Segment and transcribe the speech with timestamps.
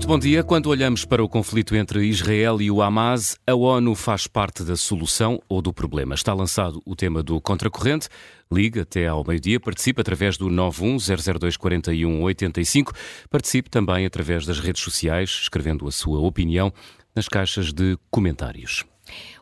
[0.00, 0.42] Muito bom dia.
[0.42, 4.74] Quando olhamos para o conflito entre Israel e o Hamas, a ONU faz parte da
[4.74, 6.14] solução ou do problema.
[6.14, 8.08] Está lançado o tema do contracorrente.
[8.50, 12.96] Liga até ao meio-dia, participe através do 910024185.
[13.28, 16.72] Participe também através das redes sociais, escrevendo a sua opinião
[17.14, 18.86] nas caixas de comentários.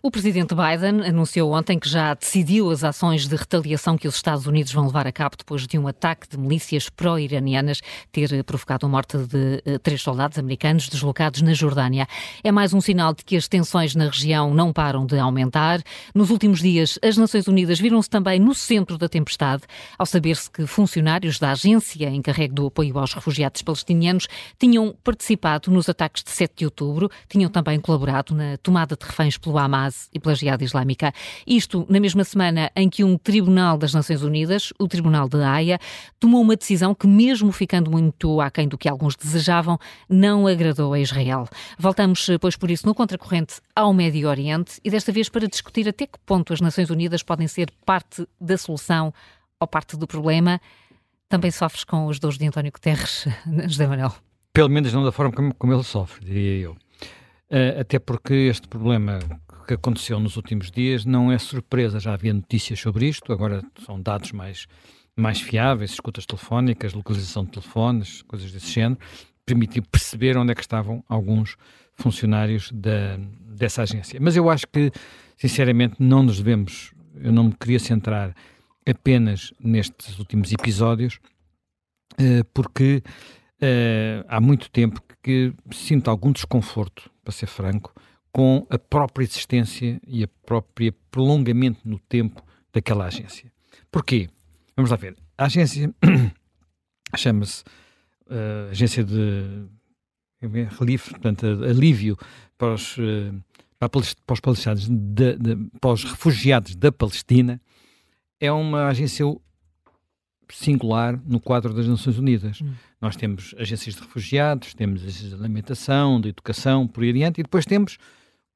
[0.01, 4.47] O presidente Biden anunciou ontem que já decidiu as ações de retaliação que os Estados
[4.47, 7.81] Unidos vão levar a cabo depois de um ataque de milícias pró-iranianas
[8.13, 12.07] ter provocado a morte de uh, três soldados americanos deslocados na Jordânia.
[12.45, 15.83] É mais um sinal de que as tensões na região não param de aumentar.
[16.15, 19.65] Nos últimos dias, as Nações Unidas viram-se também no centro da tempestade,
[19.99, 24.29] ao saber-se que funcionários da agência encarregue do apoio aos refugiados palestinianos
[24.61, 29.37] tinham participado nos ataques de 7 de outubro, tinham também colaborado na tomada de reféns
[29.37, 31.13] pelo Hamas E pela Jihad Islâmica.
[31.47, 35.79] Isto na mesma semana em que um tribunal das Nações Unidas, o Tribunal de Haia,
[36.19, 41.01] tomou uma decisão que, mesmo ficando muito aquém do que alguns desejavam, não agradou a
[41.01, 41.49] Israel.
[41.79, 46.07] Voltamos, pois, por isso, no contracorrente ao Médio Oriente e desta vez para discutir até
[46.07, 49.13] que ponto as Nações Unidas podem ser parte da solução
[49.61, 50.61] ou parte do problema.
[51.29, 53.27] Também sofres com os dores de António Guterres,
[53.69, 54.15] José Manuel?
[54.53, 56.73] Pelo menos não da forma como, como ele sofre, diria eu.
[56.73, 59.19] Uh, até porque este problema
[59.69, 61.05] que aconteceu nos últimos dias.
[61.05, 64.67] Não é surpresa, já havia notícias sobre isto, agora são dados mais,
[65.15, 68.99] mais fiáveis, escutas telefónicas, localização de telefones, coisas desse género,
[69.45, 71.57] permitiu perceber onde é que estavam alguns
[71.95, 73.19] funcionários da,
[73.55, 74.19] dessa agência.
[74.21, 74.91] Mas eu acho que,
[75.37, 78.35] sinceramente, não nos devemos, eu não me queria centrar
[78.89, 81.19] apenas nestes últimos episódios,
[82.17, 83.03] eh, porque
[83.61, 87.93] eh, há muito tempo que sinto algum desconforto, para ser franco,
[88.33, 93.53] com a própria existência e a própria prolongamento no tempo daquela agência.
[93.91, 94.29] Porquê?
[94.77, 95.17] Vamos lá ver.
[95.37, 95.93] A agência
[97.17, 97.65] chama-se
[98.27, 99.67] uh, Agência de
[100.79, 102.17] Relief, portanto, alívio
[102.57, 103.43] para os, uh,
[103.79, 104.15] para, os
[104.89, 107.61] de, de, para os refugiados da Palestina.
[108.41, 109.25] É uma agência
[110.53, 112.61] singular no quadro das Nações Unidas.
[112.61, 112.73] Hum.
[113.01, 117.43] Nós temos agências de refugiados, temos agências de alimentação, de educação, por aí adiante, e
[117.43, 117.99] depois temos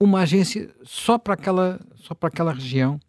[0.03, 3.01] uma agência só para aquela, só para aquela região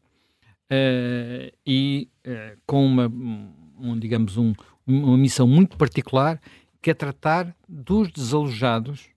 [0.71, 4.53] uh, e uh, com uma, um, digamos, um,
[4.85, 6.39] uma missão muito particular
[6.79, 9.09] que é tratar dos desalojados,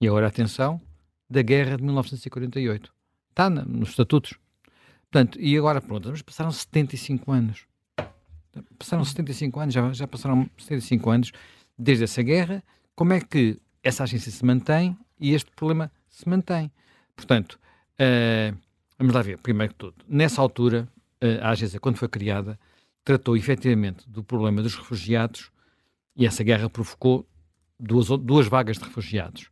[0.00, 0.80] e agora atenção,
[1.28, 2.92] da guerra de 1948.
[3.30, 4.34] Está na, nos estatutos.
[5.10, 7.66] Portanto, e agora, pronto, mas passaram 75 anos.
[8.78, 11.32] Passaram 75 anos, já, já passaram 75 anos
[11.76, 12.62] desde essa guerra.
[12.94, 16.70] Como é que essa agência se mantém e este problema se mantém?
[17.16, 17.58] Portanto,
[18.00, 18.56] uh,
[18.98, 20.88] vamos lá ver, primeiro que tudo, nessa altura,
[21.22, 22.58] uh, a agência, quando foi criada,
[23.04, 25.50] tratou efetivamente do problema dos refugiados
[26.16, 27.26] e essa guerra provocou
[27.78, 29.50] duas, duas vagas de refugiados.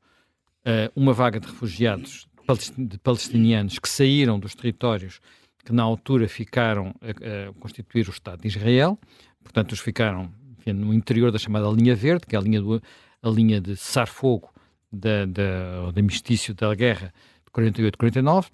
[0.64, 2.28] Uh, uma vaga de refugiados
[2.76, 5.20] de palestinianos que saíram dos territórios
[5.64, 8.98] que na altura ficaram a, a constituir o Estado de Israel,
[9.42, 12.82] portanto, os ficaram enfim, no interior da chamada linha verde, que é a linha, do,
[13.22, 14.52] a linha de cessar-fogo
[14.92, 17.12] da, da, mistício da guerra
[17.52, 18.50] 48, 49.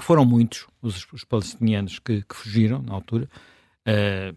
[0.00, 4.34] Foram muitos os, os palestinianos que, que, fugiram na altura, uh, eh,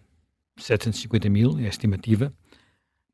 [0.57, 2.34] 750 mil é a estimativa.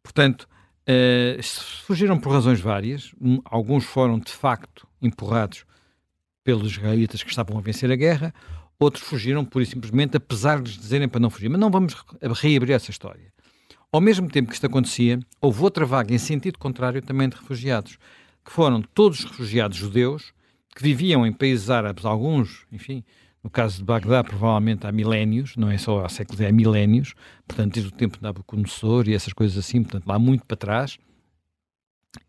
[0.04, 0.48] Portanto,
[0.88, 1.44] uh,
[1.86, 3.14] fugiram por razões várias.
[3.46, 5.66] Alguns foram de facto empurrados
[6.44, 8.34] pelos israelitas que estavam a vencer a guerra,
[8.80, 11.50] outros fugiram pura e simplesmente, apesar de dizerem para não fugir.
[11.50, 13.34] Mas não vamos reabrir essa história.
[13.92, 17.98] Ao mesmo tempo que isto acontecia, houve outra vaga em sentido contrário também de refugiados,
[18.44, 20.35] que foram todos os refugiados judeus
[20.76, 23.04] que viviam em países árabes, alguns, enfim,
[23.42, 27.16] no caso de Bagdá, provavelmente há milénios, não é só há séculos, é há milénios,
[27.48, 30.98] portanto, desde o tempo de Nabucodonosor e essas coisas assim, portanto, lá muito para trás,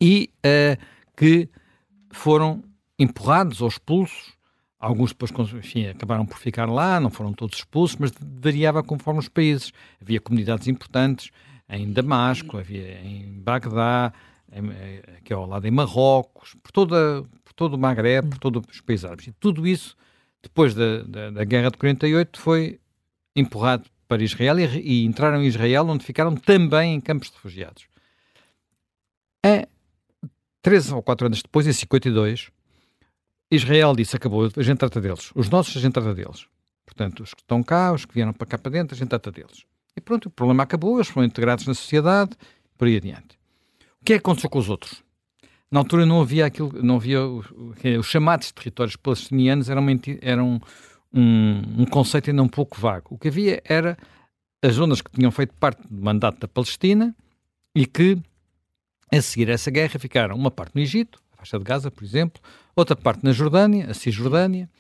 [0.00, 0.80] e uh,
[1.16, 1.48] que
[2.10, 2.62] foram
[2.98, 4.36] empurrados ou expulsos,
[4.78, 9.28] alguns depois, enfim, acabaram por ficar lá, não foram todos expulsos, mas variava conforme os
[9.28, 9.72] países.
[10.00, 11.30] Havia comunidades importantes
[11.68, 14.12] em Damasco, havia em Bagdá,
[15.24, 17.24] que é ao lado em Marrocos, por toda,
[17.56, 19.26] todo o Maghreb, por todos os países árabes.
[19.26, 19.96] E tudo isso,
[20.42, 22.78] depois da, da, da Guerra de 48, foi
[23.34, 27.88] empurrado para Israel e, e, entraram em Israel, onde ficaram também em campos de refugiados.
[29.44, 29.66] É,
[30.62, 32.50] três ou quatro anos depois, em 52,
[33.50, 35.32] Israel disse: acabou, a gente trata deles.
[35.34, 36.46] Os nossos, a gente trata deles.
[36.84, 39.32] Portanto, os que estão cá, os que vieram para cá para dentro, a gente trata
[39.32, 39.64] deles.
[39.96, 42.32] E pronto, o problema acabou, eles foram integrados na sociedade,
[42.76, 43.35] por aí adiante.
[44.06, 45.02] Que é que aconteceu com os outros?
[45.68, 49.84] Na altura não havia aquilo, não havia os chamados territórios palestinianos eram,
[50.22, 50.60] eram
[51.12, 53.08] um, um, conceito ainda um pouco vago.
[53.10, 53.98] O que havia era
[54.62, 57.16] as zonas que tinham feito parte do mandato da Palestina
[57.74, 58.16] e que
[59.12, 62.04] A seguir a essa guerra ficaram uma parte no Egito, a faixa de Gaza, por
[62.04, 62.40] exemplo,
[62.76, 64.70] outra parte na Jordânia, a Cisjordânia,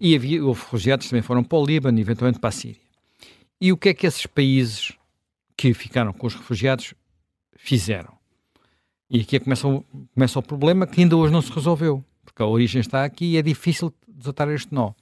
[0.00, 2.82] e havia, houve refugiados que também foram para o Líbano eventualmente para a Síria.
[3.60, 4.90] E o que é que esses países
[5.56, 6.94] que ficaram com os refugiados
[7.56, 8.20] fizeram?
[9.14, 12.42] E aqui é começa o, começa o problema que ainda hoje não se resolveu, porque
[12.42, 14.92] a origem está aqui e é difícil desatar este nó.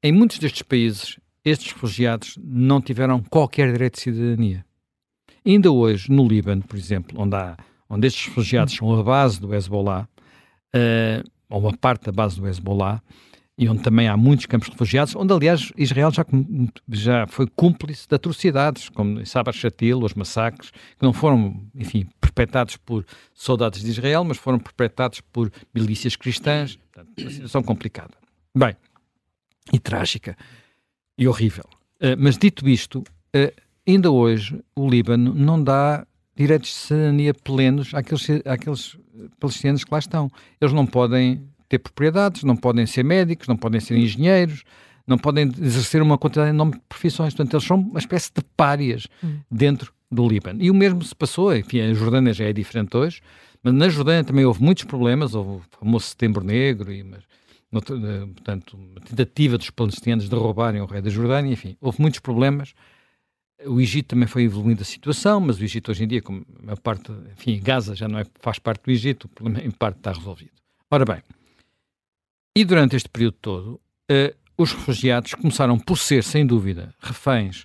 [0.00, 4.64] Em muitos destes países, estes refugiados não tiveram qualquer direito de cidadania.
[5.44, 7.56] Ainda hoje, no Líbano, por exemplo, onde, há,
[7.88, 10.08] onde estes refugiados são a base do Hezbollah,
[10.72, 13.02] uh, ou uma parte da base do Hezbollah,
[13.60, 16.24] e onde também há muitos campos de refugiados, onde, aliás, Israel já,
[16.88, 22.78] já foi cúmplice de atrocidades, como Sabah Shatil, os massacres, que não foram, enfim, perpetrados
[22.78, 23.04] por
[23.34, 26.76] soldados de Israel, mas foram perpetrados por milícias cristãs.
[26.76, 28.14] Portanto, uma situação complicada.
[28.56, 28.74] Bem,
[29.70, 30.38] e trágica,
[31.18, 31.68] e horrível.
[31.96, 37.92] Uh, mas dito isto, uh, ainda hoje o Líbano não dá direitos de cidadania plenos
[37.92, 38.96] àqueles, àqueles
[39.38, 40.30] palestinianos que lá estão.
[40.58, 44.64] Eles não podem ter propriedades, não podem ser médicos, não podem ser engenheiros,
[45.06, 47.32] não podem exercer uma quantidade enorme de profissões.
[47.32, 49.38] Portanto, eles são uma espécie de párias hum.
[49.50, 50.60] dentro do Líbano.
[50.60, 53.22] E o mesmo se passou, enfim, a Jordânia já é diferente hoje,
[53.62, 57.22] mas na Jordânia também houve muitos problemas, houve o famoso Setembro Negro, e, mas,
[57.70, 62.00] no, eh, portanto, uma tentativa dos palestinianos de roubarem o rei da Jordânia, enfim, houve
[62.00, 62.74] muitos problemas.
[63.64, 66.76] O Egito também foi evoluindo a situação, mas o Egito hoje em dia, como a
[66.76, 70.12] parte, enfim, Gaza já não é, faz parte do Egito, o problema em parte está
[70.12, 70.50] resolvido.
[70.90, 71.22] Ora bem,
[72.54, 73.80] e durante este período todo,
[74.10, 77.64] uh, os refugiados começaram por ser, sem dúvida, reféns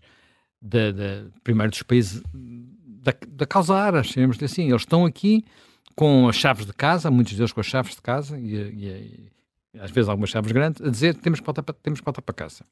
[0.62, 4.70] de, de, primeiro dos países da, da causa árabe, chamemos assim.
[4.70, 5.44] Eles estão aqui
[5.96, 9.32] com as chaves de casa, muitos deles com as chaves de casa, e, e,
[9.74, 12.22] e às vezes algumas chaves grandes, a dizer temos que voltar para, temos que voltar
[12.22, 12.64] para casa.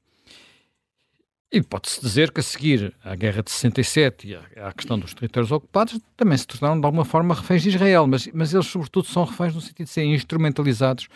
[1.52, 5.14] E pode-se dizer que a seguir à guerra de 67 e à, à, questão dos
[5.14, 9.06] territórios ocupados, também se tornaram de alguma forma reféns de Israel, mas, mas eles sobretudo
[9.08, 11.08] são reféns no sentido de serem instrumentalizados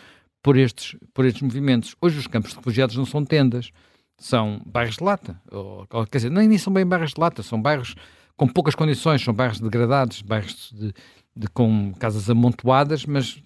[0.42, 1.94] por estes, por estes movimentos.
[2.00, 3.70] Hoje os campos de refugiados não são tendas,
[4.16, 5.40] são bairros de lata.
[5.50, 7.94] Ou, quer dizer, nem, são bem bairros de lata, são bairros
[8.36, 10.92] com poucas condições, são bairros degradados, bairros de,
[11.34, 13.42] de, com casas amontoadas, mas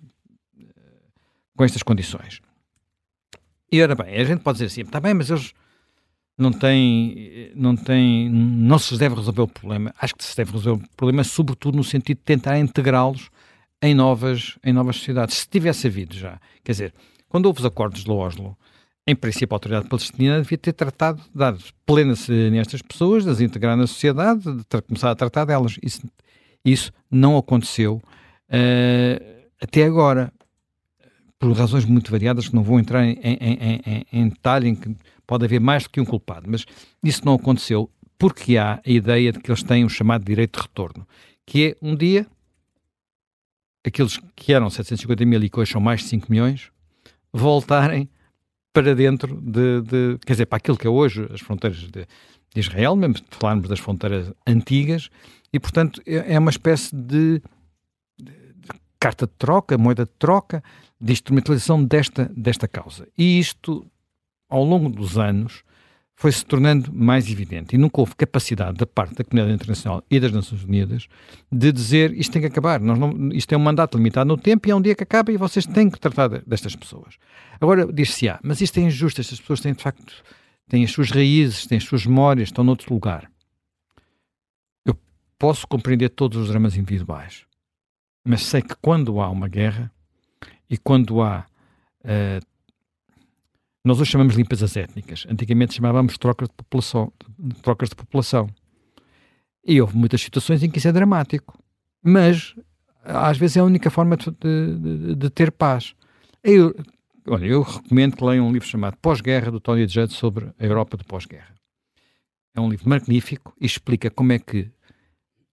[0.59, 0.65] eh,
[1.57, 2.41] com estas condições.
[3.71, 5.55] E ora bem, a gente pode dizer assim, está bem, mas eles
[6.37, 9.95] não tem, não tem, não se deve resolver o problema.
[9.99, 13.31] Acho que se deve resolver o problema, sobretudo no sentido de tentar integrá-los
[13.83, 15.37] em novas, em novas sociedades.
[15.39, 16.95] Se tivesse havido já, quer dizer,
[17.29, 18.57] quando houve os acordos de Oslo,
[19.07, 23.31] em princípio a autoridade palestina devia ter tratado dar plena cidadania a estas pessoas, de
[23.31, 25.77] as integrar na sociedade, de começar a tratar delas.
[25.83, 26.03] Isso,
[26.65, 28.01] isso não aconteceu
[28.49, 30.33] uh, até agora,
[31.39, 34.95] por razões muito variadas que não vou entrar em, em, em, em detalhe, em que
[35.27, 36.65] pode haver mais do que um culpado, mas
[37.03, 40.63] isso não aconteceu porque há a ideia de que eles têm o chamado direito de
[40.63, 41.07] retorno,
[41.45, 42.25] que é um dia
[43.85, 46.71] aqueles que eram 750 mil e que hoje são mais de 5 milhões
[47.33, 48.09] voltarem
[48.73, 52.07] para dentro de, de, quer dizer, para aquilo que é hoje as fronteiras de,
[52.55, 55.11] de Israel, mesmo falarmos das fronteiras antigas,
[55.53, 57.43] e portanto é, é uma espécie de,
[58.19, 58.33] de,
[58.99, 60.63] carta de troca, moeda de troca,
[61.01, 63.07] de instrumentalização desta, desta causa.
[63.19, 63.87] E isto
[64.49, 65.65] ao longo dos anos,
[66.23, 70.21] foi se tornando mais evidente e nunca houve capacidade da parte da comunidade internacional e
[70.21, 71.09] das Nações Unidas
[71.51, 74.69] de dizer isto tem que acabar, Nós não, isto é um mandato limitado no tempo
[74.69, 77.17] e é um dia que acaba e vocês têm que tratar destas pessoas.
[77.61, 80.23] Agora diz-se, ah, mas isto é injusto, estas pessoas têm de facto
[80.69, 83.29] têm as suas raízes, têm as suas memórias, estão noutro lugar.
[84.87, 84.97] Eu
[85.37, 87.47] posso compreender todos os dramas individuais,
[88.25, 89.91] mas sei que quando há uma guerra
[90.71, 91.45] e quando há
[92.05, 92.52] uh,
[93.85, 95.27] nós hoje chamamos limpezas étnicas.
[95.29, 97.13] Antigamente chamávamos trocas de população.
[97.63, 98.49] Trocas de população.
[99.65, 101.59] E houve muitas situações em que isso é dramático.
[102.03, 102.55] Mas,
[103.05, 105.95] às vezes, é a única forma de, de, de ter paz.
[106.43, 106.75] Eu,
[107.29, 110.97] olha, eu recomendo que leiam um livro chamado Pós-Guerra, do Tony Judd, sobre a Europa
[110.97, 111.55] de pós-guerra.
[112.55, 114.71] É um livro magnífico e explica como é que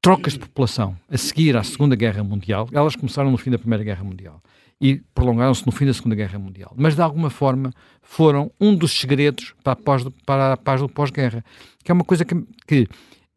[0.02, 3.84] trocas de população a seguir à Segunda Guerra Mundial, elas começaram no fim da Primeira
[3.84, 4.42] Guerra Mundial,
[4.82, 6.74] e prolongaram-se no fim da Segunda Guerra Mundial.
[6.78, 7.72] Mas, de alguma forma,
[8.02, 11.44] foram um dos segredos para a paz, para a paz do pós-guerra,
[11.84, 12.88] que é uma coisa que, que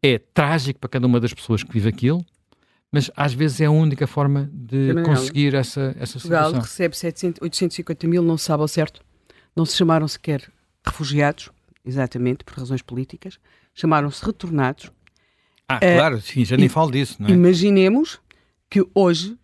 [0.01, 2.25] é trágico para cada uma das pessoas que vive aquilo,
[2.91, 5.59] mas às vezes é a única forma de Também conseguir não.
[5.59, 6.61] essa, essa Portugal situação.
[6.61, 9.01] recebe 700, 850 mil, não se sabe ao certo.
[9.55, 10.49] Não se chamaram sequer
[10.85, 11.49] refugiados,
[11.83, 13.39] exatamente, por razões políticas.
[13.73, 14.91] Chamaram-se retornados.
[15.67, 17.15] Ah, uh, claro, sim, já nem falo disso.
[17.19, 17.31] Não é?
[17.31, 18.19] Imaginemos
[18.69, 19.37] que hoje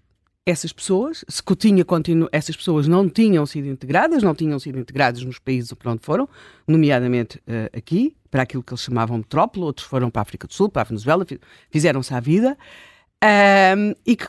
[0.49, 5.23] essas pessoas, se tinha continu, essas pessoas não tinham sido integradas, não tinham sido integradas
[5.23, 6.27] nos países para onde foram,
[6.67, 10.53] nomeadamente uh, aqui, para aquilo que eles chamavam metrópole, outros foram para a África do
[10.53, 11.25] Sul, para a Venezuela,
[11.69, 12.57] fizeram-se à vida.
[13.77, 14.27] um, e que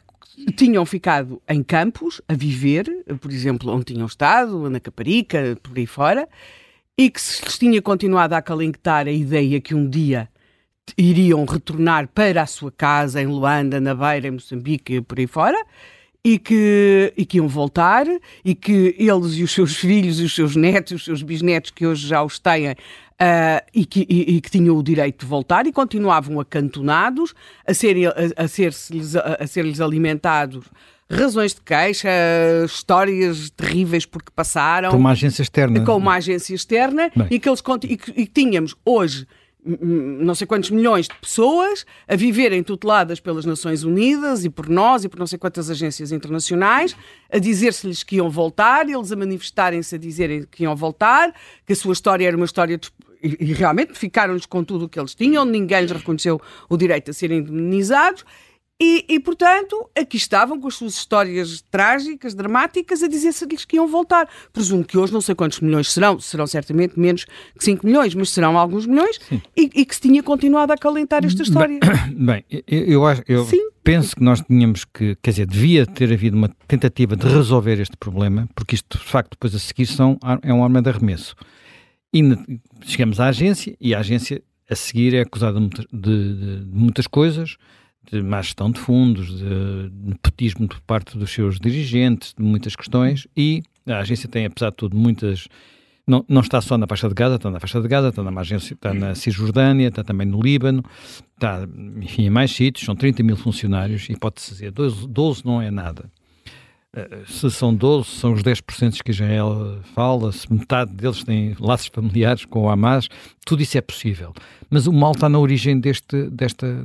[0.57, 5.87] tinham ficado em campos a viver, por exemplo, onde tinham estado, na Caparica, por aí
[5.87, 6.29] fora,
[6.97, 10.29] e que se lhes tinha continuado a acalentar a ideia que um dia
[10.97, 15.59] iriam retornar para a sua casa em Luanda, na Beira, em Moçambique, por aí fora,
[16.25, 18.07] e que, e que iam voltar,
[18.45, 21.87] e que eles e os seus filhos, e os seus netos, os seus bisnetos, que
[21.87, 22.75] hoje já os têm,
[23.21, 27.35] Uh, e, que, e, e, que, tinham o direito de voltar e continuavam acantonados
[27.67, 30.65] a serem a, a ser-lhes a, ser alimentados
[31.11, 32.09] razões de queixa,
[32.65, 34.91] histórias terríveis porque passaram.
[34.91, 35.85] Com uma agência externa.
[35.85, 39.27] Com uma agência externa e que, eles, e que, e que tínhamos hoje
[39.65, 45.05] não sei quantos milhões de pessoas a viverem tuteladas pelas Nações Unidas e por nós
[45.05, 46.97] e por não sei quantas agências internacionais,
[47.31, 51.35] a dizer-se-lhes que iam voltar, eles a manifestarem-se a dizerem que iam voltar,
[51.67, 52.91] que a sua história era uma história de...
[53.23, 57.15] e, realmente ficaram-lhes com tudo o que eles tinham, ninguém lhes reconheceu o direito a
[57.15, 58.25] serem indemnizados
[58.83, 63.87] e, e, portanto, aqui estavam com as suas histórias trágicas, dramáticas, a dizer-se-lhes que iam
[63.87, 64.27] voltar.
[64.55, 67.27] Presumo que hoje não sei quantos milhões serão, serão certamente menos
[67.59, 69.21] que 5 milhões, mas serão alguns milhões,
[69.55, 71.79] e, e, que se tinha continuado a acalentar esta história.
[72.17, 73.47] Bem, bem eu, eu, acho, eu
[73.85, 77.99] penso que nós tínhamos que, quer dizer, devia ter havido uma tentativa de resolver este
[77.99, 81.35] problema, porque isto, de facto, depois a seguir são, é um arma de arremesso.
[82.15, 82.23] E
[82.83, 87.59] chegamos à agência, e a agência a seguir é acusada de, de, de muitas coisas,
[88.11, 93.27] de má gestão de fundos, de nepotismo por parte dos seus dirigentes, de muitas questões,
[93.37, 95.49] e a agência tem, apesar de tudo, muitas.
[96.07, 98.41] Não, não está só na faixa de Gaza, está na faixa de Gaza, está na,
[98.41, 100.83] agência, está na Cisjordânia, está também no Líbano,
[101.35, 105.63] está, enfim, em mais sítios, são 30 mil funcionários, e pode-se dizer, 12, 12 não
[105.63, 106.11] é nada.
[106.93, 111.87] Uh, se são 12, são os 10% que Israel fala, se metade deles têm laços
[111.87, 113.09] familiares com o Hamas,
[113.47, 114.33] tudo isso é possível.
[114.69, 116.85] Mas o mal está na origem deste, desta,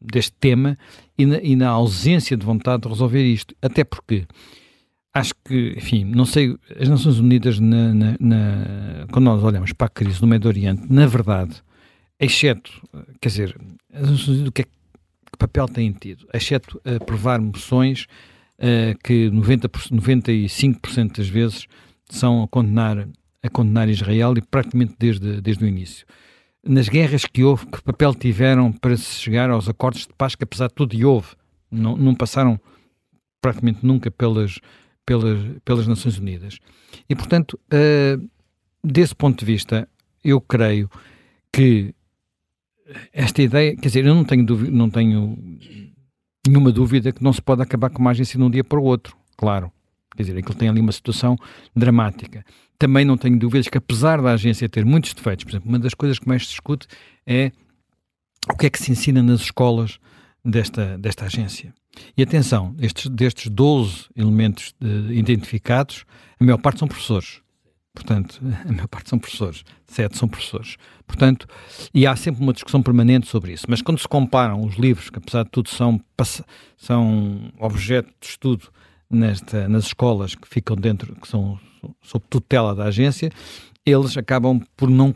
[0.00, 0.78] deste tema
[1.16, 3.54] e na, e na, ausência de vontade de resolver isto.
[3.60, 4.26] Até porque
[5.12, 9.90] acho que, enfim, não sei, as Nações Unidas, na, na, quando nós olhamos para a
[9.90, 11.62] crise no Médio Oriente, na verdade,
[12.20, 12.70] exceto,
[13.20, 13.56] quer dizer,
[13.92, 16.26] as Nações Unidas, o que, é, que papel têm tido?
[16.32, 18.06] Exceto aprovar moções
[18.58, 21.66] uh, que 90, 95% das vezes
[22.08, 23.08] são a condenar,
[23.42, 26.06] a condenar Israel e praticamente desde, desde o início
[26.64, 30.44] nas guerras que houve, que papel tiveram para se chegar aos acordos de paz, que
[30.44, 31.28] apesar de tudo e houve,
[31.70, 32.60] não, não passaram
[33.40, 34.58] praticamente nunca pelas,
[35.06, 36.58] pelas, pelas Nações Unidas.
[37.08, 38.28] E, portanto, uh,
[38.82, 39.88] desse ponto de vista,
[40.24, 40.90] eu creio
[41.52, 41.94] que
[43.12, 45.38] esta ideia, quer dizer, eu não tenho, dúvida, não tenho
[46.46, 48.84] nenhuma dúvida que não se pode acabar com uma agência de um dia para o
[48.84, 49.70] outro, claro.
[50.18, 51.38] Quer dizer, aquilo tem ali uma situação
[51.74, 52.44] dramática
[52.78, 55.94] também não tenho dúvidas que, apesar da agência ter muitos defeitos, por exemplo, uma das
[55.94, 56.86] coisas que mais se discute
[57.26, 57.50] é
[58.48, 59.98] o que é que se ensina nas escolas
[60.44, 61.74] desta, desta agência.
[62.16, 66.04] E atenção, estes, destes 12 elementos de, identificados,
[66.38, 67.40] a maior parte são professores.
[67.92, 70.76] Portanto, a maior parte são professores, sete são professores.
[71.04, 71.48] Portanto,
[71.92, 73.66] e há sempre uma discussão permanente sobre isso.
[73.68, 76.00] Mas quando se comparam os livros, que apesar de tudo são,
[76.76, 78.68] são objeto de estudo
[79.10, 81.58] nesta, nas escolas que ficam dentro, que são
[82.02, 83.30] sob tutela da agência,
[83.84, 85.14] eles acabam por não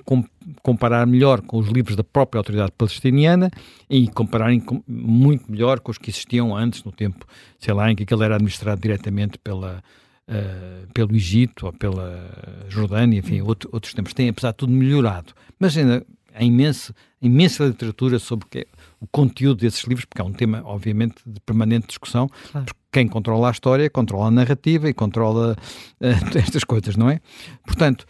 [0.62, 3.50] comparar melhor com os livros da própria autoridade palestiniana
[3.88, 7.26] e compararem com, muito melhor com os que existiam antes, no tempo,
[7.58, 9.82] sei lá, em que aquele era administrado diretamente pela,
[10.28, 14.14] uh, pelo Egito ou pela Jordânia, enfim, outro, outros tempos.
[14.14, 15.34] Tem, apesar de tudo, melhorado.
[15.58, 18.66] Mas ainda há imensa, imensa literatura sobre que,
[19.02, 22.66] o conteúdo desses livros, porque é um tema, obviamente, de permanente discussão, claro.
[22.66, 25.56] porque quem controla a história controla a narrativa e controla
[26.00, 27.20] uh, estas coisas, não é?
[27.66, 28.06] Portanto,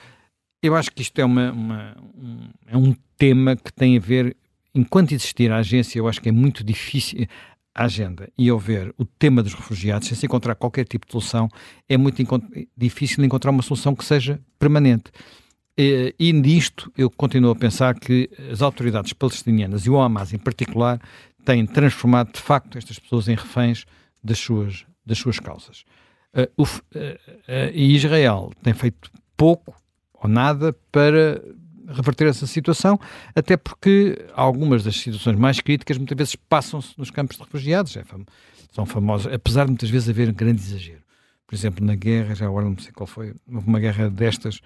[0.62, 4.37] eu acho que isto é, uma, uma, um, é um tema que tem a ver,
[4.75, 7.26] enquanto existir a agência, eu acho que é muito difícil
[7.75, 11.49] a agenda e houver o tema dos refugiados, sem se encontrar qualquer tipo de solução,
[11.88, 12.22] é muito
[12.76, 15.11] difícil encontrar uma solução que seja permanente.
[15.76, 20.38] E, e nisto eu continuo a pensar que as autoridades palestinianas e o Hamas em
[20.38, 21.00] particular
[21.45, 23.85] têm transformado de facto estas pessoas em reféns
[24.23, 25.85] das suas, das suas causas.
[26.35, 29.75] Uh, uh, uh, e Israel tem feito pouco
[30.14, 31.43] ou nada para
[31.88, 32.99] reverter essa situação,
[33.35, 38.05] até porque algumas das situações mais críticas muitas vezes passam-se nos campos de refugiados, é
[38.05, 38.25] fam
[38.73, 41.02] são famosos, apesar de muitas vezes haver um grande exagero.
[41.52, 44.62] Por exemplo, na guerra, já agora não sei qual foi, houve uma guerra destas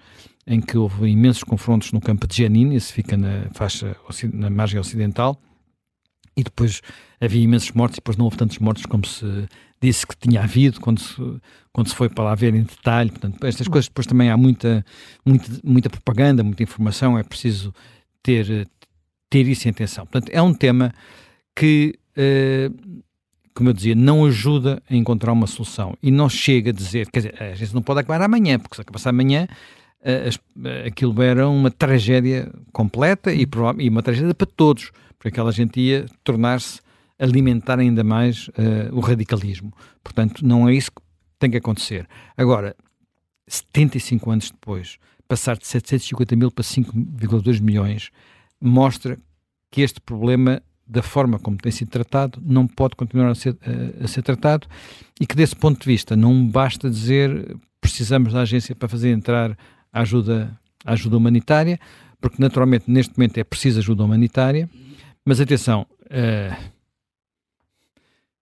[0.47, 3.93] em que houve imensos confrontos no campo de Jenin, esse fica na faixa,
[4.31, 5.37] na margem ocidental,
[6.33, 6.81] e depois
[7.19, 9.25] havia imensos mortos e depois não houve tantos mortos como se
[9.81, 11.41] disse que tinha havido quando se,
[11.73, 13.09] quando se foi para lá ver em detalhe.
[13.09, 14.85] Portanto, estas coisas depois também há muita,
[15.25, 17.75] muita, muita propaganda, muita informação, é preciso
[18.23, 18.65] ter,
[19.29, 20.05] ter isso em atenção.
[20.05, 20.93] Portanto, é um tema
[21.53, 23.03] que uh,
[23.57, 27.19] como eu dizia, não ajuda a encontrar uma solução e não chega a dizer, quer
[27.19, 29.47] dizer, a gente não pode acabar amanhã, porque se acabar amanhã
[30.85, 33.47] aquilo era uma tragédia completa e,
[33.79, 36.79] e uma tragédia para todos, porque aquela gente ia tornar-se
[37.19, 39.73] alimentar ainda mais uh, o radicalismo.
[40.03, 41.01] Portanto, não é isso que
[41.39, 42.07] tem que acontecer.
[42.37, 42.75] Agora,
[43.47, 44.97] 75 anos depois,
[45.27, 48.11] passar de 750 mil para 5,2 milhões,
[48.61, 49.17] mostra
[49.71, 54.05] que este problema, da forma como tem sido tratado, não pode continuar a ser, a,
[54.05, 54.67] a ser tratado
[55.19, 59.57] e que, desse ponto de vista, não basta dizer precisamos da agência para fazer entrar
[59.91, 61.79] a ajuda, ajuda humanitária,
[62.19, 64.69] porque naturalmente neste momento é preciso ajuda humanitária,
[65.23, 66.71] mas atenção, uh,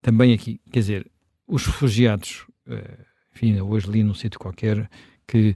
[0.01, 1.11] também aqui, quer dizer,
[1.47, 4.89] os refugiados, uh, enfim, hoje li num sítio qualquer
[5.27, 5.55] que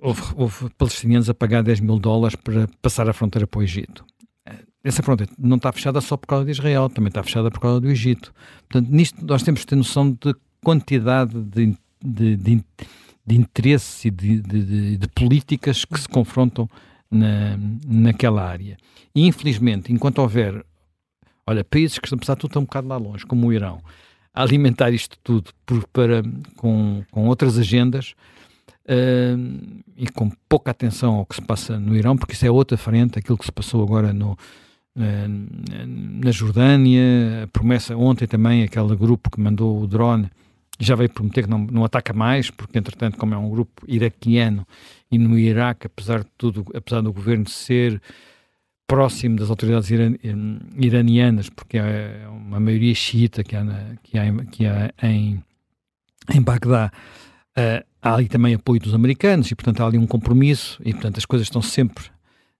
[0.00, 4.04] houve, houve, palestinianos a pagar 10 mil dólares para passar a fronteira para o Egito.
[4.86, 7.80] Essa fronteira não está fechada só por causa de Israel, também está fechada por causa
[7.80, 8.32] do Egito.
[8.68, 12.64] Portanto, nisto nós temos que ter noção de quantidade de, de, de
[13.26, 16.70] de interesses e de, de, de, políticas que se confrontam
[17.10, 18.76] na, naquela área.
[19.12, 20.64] E, infelizmente, enquanto houver,
[21.44, 23.82] olha, países que estão, apesar de tudo, estão um bocado lá longe, como o Irão,
[24.32, 26.22] a alimentar isto tudo por, para,
[26.56, 28.14] com, com outras agendas
[28.84, 32.76] uh, e com pouca atenção ao que se passa no Irão, porque isso é outra
[32.76, 34.38] frente, aquilo que se passou agora no,
[34.96, 40.30] na Jordânia, a promessa ontem também, aquele grupo que mandou o drone
[40.78, 44.66] já veio prometer que não, não ataca mais, porque entretanto, como é um grupo iraquiano
[45.10, 48.00] e no Iraque, apesar de tudo, apesar do governo ser
[48.86, 50.14] próximo das autoridades iran,
[50.76, 55.42] iranianas, porque é uma maioria xiita que há, na, que há, que há em,
[56.32, 56.92] em Bagdá,
[57.56, 61.18] uh, há ali também apoio dos americanos e, portanto, há ali um compromisso e, portanto,
[61.18, 62.04] as coisas estão sempre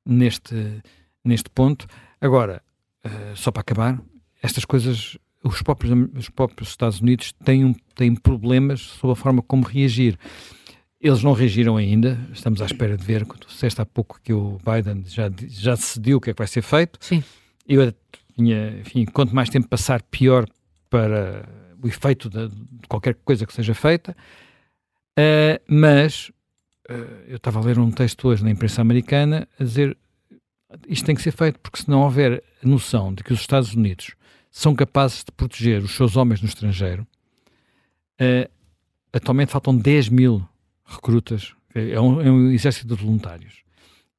[0.04, 0.82] neste,
[1.24, 1.86] neste ponto.
[2.20, 2.62] Agora,
[3.04, 4.00] uh, só para acabar,
[4.42, 9.64] estas coisas os próprios, os próprios Estados Unidos têm, têm problemas sobre a forma como
[9.64, 10.18] reagir.
[11.00, 13.24] Eles não reagiram ainda, estamos à espera de ver.
[13.24, 16.46] Tu disseste há pouco que o Biden já, já decidiu o que é que vai
[16.46, 16.98] ser feito.
[17.00, 17.22] Sim.
[17.68, 17.92] Eu
[18.34, 20.46] tinha, enfim, quanto mais tempo passar, pior
[20.90, 21.48] para
[21.82, 24.16] o efeito de, de qualquer coisa que seja feita.
[25.18, 26.30] Uh, mas
[26.90, 26.94] uh,
[27.28, 29.96] eu estava a ler um texto hoje na imprensa americana a dizer
[30.88, 33.74] isto tem que ser feito, porque se não houver a noção de que os Estados
[33.74, 34.14] Unidos
[34.50, 37.06] são capazes de proteger os seus homens no estrangeiro.
[38.20, 38.50] Uh,
[39.12, 40.46] atualmente faltam 10 mil
[40.84, 43.64] recrutas, é um, é um, exército de voluntários.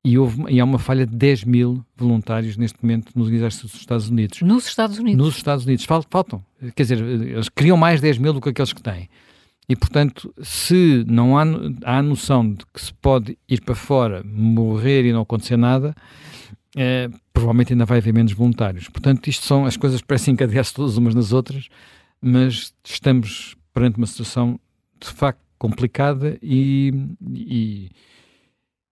[0.03, 3.79] E, houve, e há uma falha de 10 mil voluntários neste momento nos exércitos dos
[3.81, 4.41] Estados Unidos.
[4.41, 5.25] Nos Estados Unidos?
[5.25, 5.85] Nos Estados Unidos.
[5.85, 6.45] Faltam.
[6.75, 9.09] Quer dizer, eles criam mais 10 mil do que aqueles que têm.
[9.67, 11.43] E, portanto, se não há,
[11.83, 15.93] há a noção de que se pode ir para fora, morrer e não acontecer nada,
[16.79, 18.87] é, provavelmente ainda vai haver menos voluntários.
[18.87, 21.69] Portanto, isto são as coisas parecem encadear-se todas umas nas outras,
[22.21, 24.59] mas estamos perante uma situação
[24.99, 26.93] de facto complicada e,
[27.33, 27.89] e,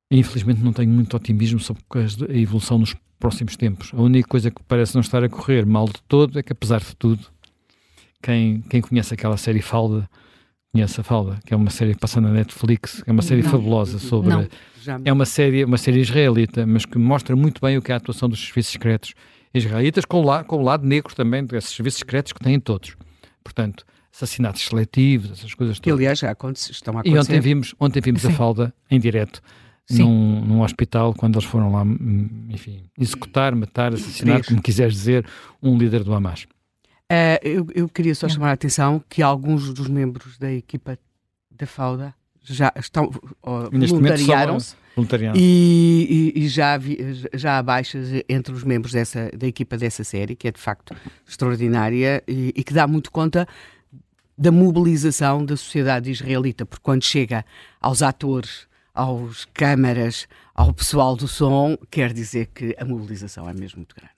[0.10, 1.84] e infelizmente não tenho muito otimismo sobre
[2.28, 3.92] a evolução nos próximos tempos.
[3.94, 6.80] A única coisa que parece não estar a correr mal de todo é que, apesar
[6.80, 7.24] de tudo,
[8.20, 10.10] quem, quem conhece aquela série Falda
[10.76, 13.50] conhece a Falda, que é uma série que passa na Netflix, é uma série não.
[13.50, 14.30] fabulosa sobre.
[14.30, 14.48] Não.
[15.06, 17.98] É uma série, uma série israelita, mas que mostra muito bem o que é a
[17.98, 19.14] atuação dos serviços secretos
[19.54, 22.96] israelitas, com o, la, com o lado negro também desses serviços secretos que têm todos.
[23.42, 25.88] Portanto, assassinatos seletivos, essas coisas todas.
[25.88, 27.06] E aliás, já estão a acontecer.
[27.06, 29.42] E ontem vimos, ontem vimos a Falda em direto.
[29.90, 35.26] Num, num, hospital, quando eles foram lá, hum, enfim, executar, matar, assassinar, como quiseres dizer,
[35.62, 36.48] um líder do Hamas.
[37.12, 40.98] Uh, eu, eu, queria só chamar a atenção que alguns dos membros da equipa
[41.52, 43.12] da Fauda já estão
[43.44, 44.76] uh, voluntariaram-se
[45.36, 46.98] e, e, e, já, vi,
[47.34, 50.96] já há baixas entre os membros dessa, da equipa dessa série, que é de facto
[51.28, 53.48] extraordinária e, e que dá muito conta
[54.38, 57.46] da mobilização da sociedade israelita, porque quando chega
[57.82, 63.80] aos atores, aos câmaras, ao pessoal do som, quer dizer que a mobilização é mesmo
[63.80, 64.15] muito grande.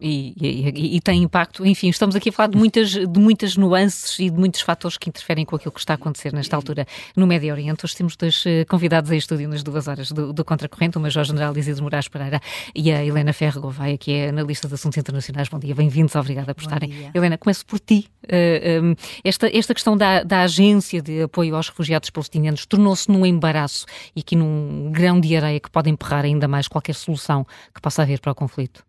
[0.00, 1.64] E, e, e, tem impacto.
[1.64, 5.10] Enfim, estamos aqui a falar de muitas, de muitas nuances e de muitos fatores que
[5.10, 7.84] interferem com aquilo que está a acontecer nesta altura no Médio Oriente.
[7.84, 11.54] Hoje temos dois eh, convidados em estúdio nas duas horas do, do Contracorrente, o Major-General
[11.54, 12.40] Isidro Moraes Pereira
[12.74, 15.50] e a Helena Ferro Gouveia, que é analista de assuntos internacionais.
[15.50, 16.88] Bom dia, bem-vindos, obrigada por Bom estarem.
[16.88, 17.10] Dia.
[17.12, 18.08] Helena, começo por ti.
[18.24, 23.10] Uh, eh, um, esta, esta questão da, da agência de apoio aos refugiados palestinianos tornou-se
[23.10, 23.84] num embaraço
[24.16, 28.00] e aqui num grão de areia que pode emperrar ainda mais qualquer solução que possa
[28.00, 28.82] haver para o conflito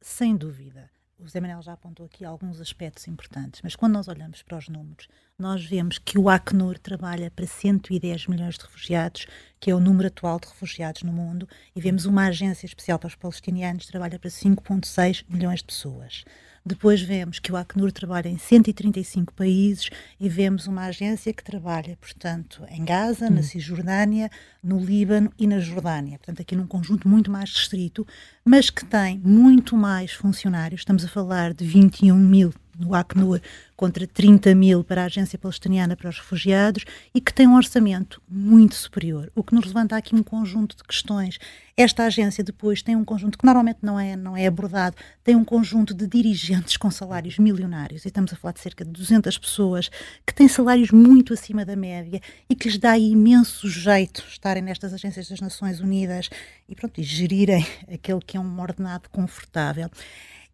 [0.00, 0.90] sem dúvida.
[1.18, 4.68] O Zé Manuel já apontou aqui alguns aspectos importantes, mas quando nós olhamos para os
[4.68, 9.24] números, nós vemos que o Acnur trabalha para 110 milhões de refugiados,
[9.60, 13.06] que é o número atual de refugiados no mundo, e vemos uma agência especial para
[13.06, 16.24] os palestinianos que trabalha para 5,6 milhões de pessoas.
[16.66, 21.96] Depois vemos que o Acnur trabalha em 135 países e vemos uma agência que trabalha,
[22.00, 23.42] portanto, em Gaza, na hum.
[23.44, 24.28] Cisjordânia,
[24.60, 26.18] no Líbano e na Jordânia.
[26.18, 28.04] Portanto, aqui num conjunto muito mais restrito,
[28.44, 30.80] mas que tem muito mais funcionários.
[30.80, 33.40] Estamos a falar de 21 mil no Acnur
[33.76, 38.20] contra 30 mil para a Agência Palestiniana para os Refugiados e que tem um orçamento
[38.28, 41.38] muito superior, o que nos levanta aqui um conjunto de questões.
[41.76, 45.44] Esta agência depois tem um conjunto que normalmente não é, não é abordado, tem um
[45.44, 49.88] conjunto de dirigentes com salários milionários, e estamos a falar de cerca de 200 pessoas
[50.26, 54.92] que têm salários muito acima da média e que lhes dá imenso jeito estarem nestas
[54.92, 56.28] agências das Nações Unidas
[56.68, 59.88] e, pronto, e gerirem aquele que é um ordenado confortável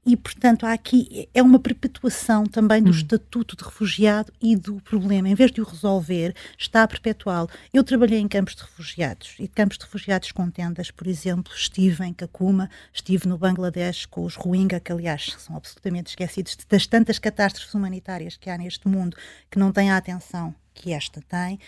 [0.06, 2.94] e, portanto, há aqui é uma perpetuação também do hum.
[2.94, 5.28] estatuto de refugiado e do problema.
[5.28, 7.48] Em vez de o resolver, está a perpetuá-lo.
[7.72, 12.04] Eu trabalhei em campos de refugiados e campos de refugiados com tendas, por exemplo, estive
[12.04, 17.18] em Kakuma, estive no Bangladesh com os Rohingya, que aliás são absolutamente esquecidos das tantas
[17.18, 19.16] catástrofes humanitárias que há neste mundo
[19.50, 21.58] que não têm a atenção que esta tem.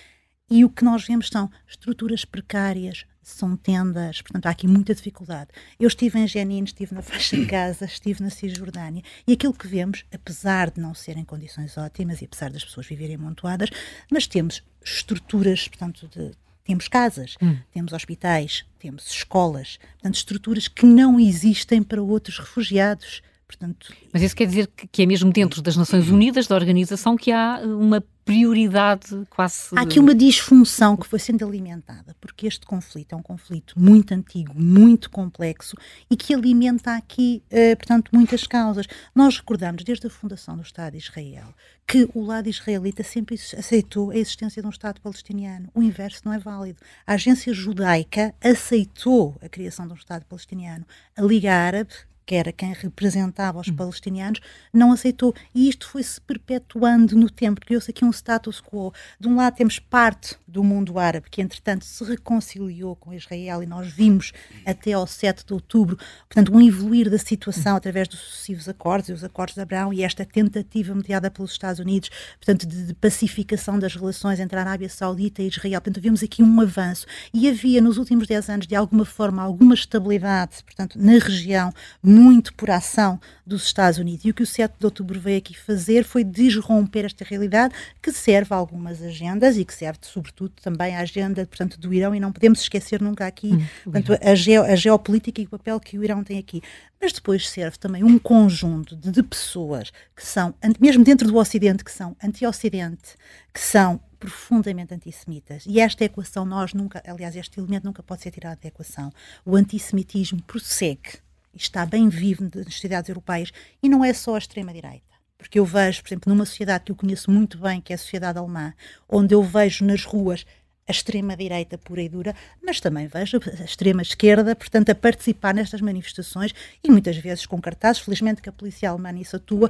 [0.50, 5.50] E o que nós vemos são estruturas precárias, são tendas, portanto há aqui muita dificuldade.
[5.80, 9.66] Eu estive em Jenin, estive na faixa de Gaza, estive na Cisjordânia e aquilo que
[9.66, 13.68] vemos, apesar de não serem condições ótimas e apesar das pessoas viverem amontoadas,
[14.10, 16.30] mas temos estruturas, portanto, de,
[16.62, 17.58] temos casas, hum.
[17.72, 23.22] temos hospitais, temos escolas, portanto, estruturas que não existem para outros refugiados.
[23.46, 27.30] Portanto, Mas isso quer dizer que, é mesmo dentro das Nações Unidas, da organização, que
[27.30, 29.68] há uma prioridade quase.
[29.76, 34.12] Há aqui uma disfunção que foi sendo alimentada, porque este conflito é um conflito muito
[34.12, 35.76] antigo, muito complexo
[36.10, 38.86] e que alimenta aqui, uh, portanto, muitas causas.
[39.14, 41.54] Nós recordamos, desde a fundação do Estado de Israel,
[41.86, 45.68] que o lado israelita sempre aceitou a existência de um Estado palestiniano.
[45.72, 46.80] O inverso não é válido.
[47.06, 50.84] A agência judaica aceitou a criação de um Estado palestiniano.
[51.16, 51.94] A Liga Árabe
[52.26, 53.76] que era quem representava os hum.
[53.76, 54.40] palestinianos,
[54.72, 55.32] não aceitou.
[55.54, 58.92] E isto foi-se perpetuando no tempo, criou-se aqui um status quo.
[59.18, 63.66] De um lado temos parte do mundo árabe, que entretanto se reconciliou com Israel, e
[63.66, 64.32] nós vimos
[64.64, 65.96] até ao 7 de outubro,
[66.28, 67.76] portanto, um evoluir da situação hum.
[67.76, 71.78] através dos sucessivos acordos, e os acordos de Abraão, e esta tentativa mediada pelos Estados
[71.78, 75.80] Unidos, portanto, de, de pacificação das relações entre a Arábia Saudita e Israel.
[75.80, 77.06] Portanto, vimos aqui um avanço.
[77.32, 81.72] E havia, nos últimos 10 anos, de alguma forma, alguma estabilidade, portanto, na região,
[82.16, 84.24] muito por ação dos Estados Unidos.
[84.24, 88.10] E o que o 7 de outubro veio aqui fazer foi desromper esta realidade que
[88.10, 92.14] serve a algumas agendas e que serve, sobretudo, também à agenda portanto, do Irão.
[92.14, 95.78] E não podemos esquecer nunca aqui hum, portanto, a, geo, a geopolítica e o papel
[95.78, 96.62] que o Irão tem aqui
[97.00, 101.84] mas depois serve também um conjunto de, de, pessoas que são, mesmo dentro do Ocidente,
[101.84, 103.16] que são anti-Ocidente,
[103.52, 105.64] que são profundamente antissemitas.
[105.66, 109.12] E esta equação nós nunca, aliás, este elemento nunca pode ser tirado da equação.
[109.44, 111.18] O antissemitismo prossegue
[111.62, 115.16] está bem vivo nas sociedades europeias e não é só a extrema-direita.
[115.38, 117.98] Porque eu vejo, por exemplo, numa sociedade que eu conheço muito bem, que é a
[117.98, 118.72] sociedade alemã,
[119.08, 120.46] onde eu vejo nas ruas
[120.88, 126.54] a extrema-direita pura e dura, mas também vejo a extrema-esquerda, portanto, a participar nestas manifestações
[126.82, 128.00] e muitas vezes com cartazes.
[128.00, 129.68] Felizmente que a polícia alemã nisso atua,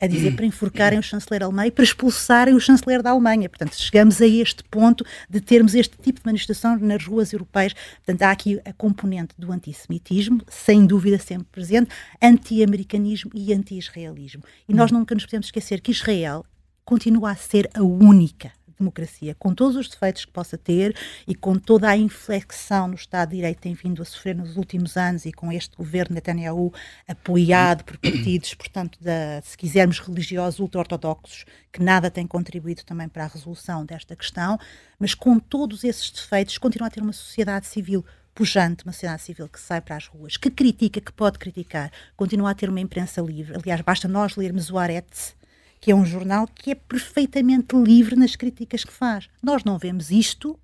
[0.00, 3.48] a dizer para enforcarem o chanceler alemão e para expulsarem o chanceler da Alemanha.
[3.48, 7.74] Portanto, chegamos a este ponto de termos este tipo de manifestação nas ruas europeias.
[7.96, 11.90] Portanto, há aqui a componente do antissemitismo, sem dúvida sempre presente,
[12.22, 14.42] anti-americanismo e anti-israelismo.
[14.68, 14.98] E nós hum.
[14.98, 16.44] nunca nos podemos esquecer que Israel
[16.84, 21.56] continua a ser a única democracia, com todos os defeitos que possa ter e com
[21.56, 25.24] toda a inflexão no Estado de Direito que tem vindo a sofrer nos últimos anos
[25.24, 26.72] e com este governo Netanyahu
[27.06, 33.24] apoiado por partidos, portanto, da, se quisermos, religiosos ultra-ortodoxos, que nada tem contribuído também para
[33.24, 34.58] a resolução desta questão,
[34.98, 39.48] mas com todos esses defeitos, continua a ter uma sociedade civil pujante, uma sociedade civil
[39.48, 43.20] que sai para as ruas, que critica, que pode criticar, continua a ter uma imprensa
[43.20, 43.56] livre.
[43.56, 45.34] Aliás, basta nós lermos o Arete,
[45.80, 49.28] que é um jornal que é perfeitamente livre nas críticas que faz.
[49.42, 50.58] Nós não vemos isto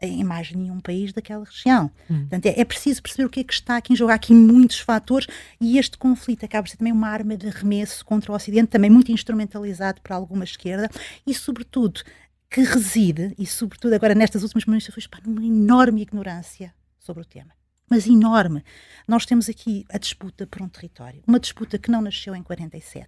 [0.00, 1.90] em mais nenhum país daquela região.
[2.10, 2.20] Hum.
[2.22, 4.10] Portanto, é, é, preciso perceber o que é que está aqui em jogo.
[4.10, 5.28] Há aqui muitos fatores
[5.60, 8.90] e este conflito acaba por ser também uma arma de arremesso contra o Ocidente, também
[8.90, 10.90] muito instrumentalizado por alguma esquerda
[11.24, 12.02] e, sobretudo,
[12.50, 17.61] que reside, e sobretudo agora nestas últimas manifestações, numa enorme ignorância sobre o tema
[17.92, 18.64] mas enorme.
[19.06, 23.06] Nós temos aqui a disputa por um território, uma disputa que não nasceu em 47,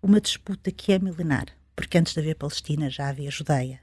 [0.00, 3.80] uma disputa que é milenar, porque antes de haver Palestina já havia Judeia.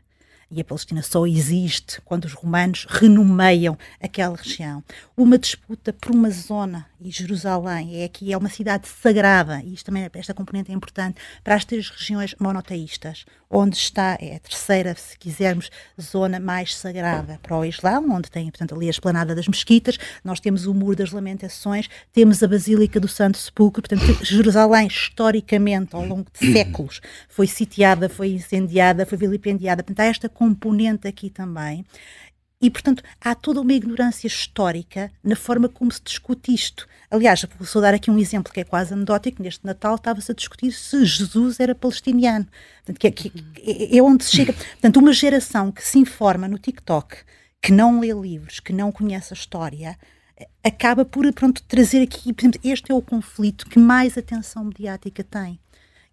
[0.50, 4.82] E a Palestina só existe quando os romanos renomeiam aquela região.
[5.18, 9.86] Uma disputa por uma zona e Jerusalém é aqui é uma cidade sagrada, e isto
[9.86, 14.96] também, esta componente é importante, para as três regiões monoteístas, onde está, é a terceira,
[14.96, 19.48] se quisermos, zona mais sagrada para o Islã, onde tem, portanto, ali a esplanada das
[19.48, 24.88] mesquitas, nós temos o Muro das Lamentações, temos a Basílica do Santo Sepulcro, portanto, Jerusalém,
[24.88, 31.08] historicamente, ao longo de séculos, foi sitiada, foi incendiada, foi vilipendiada, portanto, há esta componente
[31.08, 31.86] aqui também.
[32.60, 36.88] E, portanto, há toda uma ignorância histórica na forma como se discute isto.
[37.12, 39.44] Aliás, vou dar aqui um exemplo que é quase anedótico.
[39.44, 42.48] Neste Natal estava-se a discutir se Jesus era palestiniano.
[42.78, 44.54] Portanto, que, é, que, é onde se chega.
[44.54, 47.18] Portanto, uma geração que se informa no TikTok,
[47.62, 49.96] que não lê livros, que não conhece a história,
[50.64, 55.24] acaba por, pronto, trazer aqui, por exemplo, este é o conflito que mais atenção mediática
[55.24, 55.60] tem.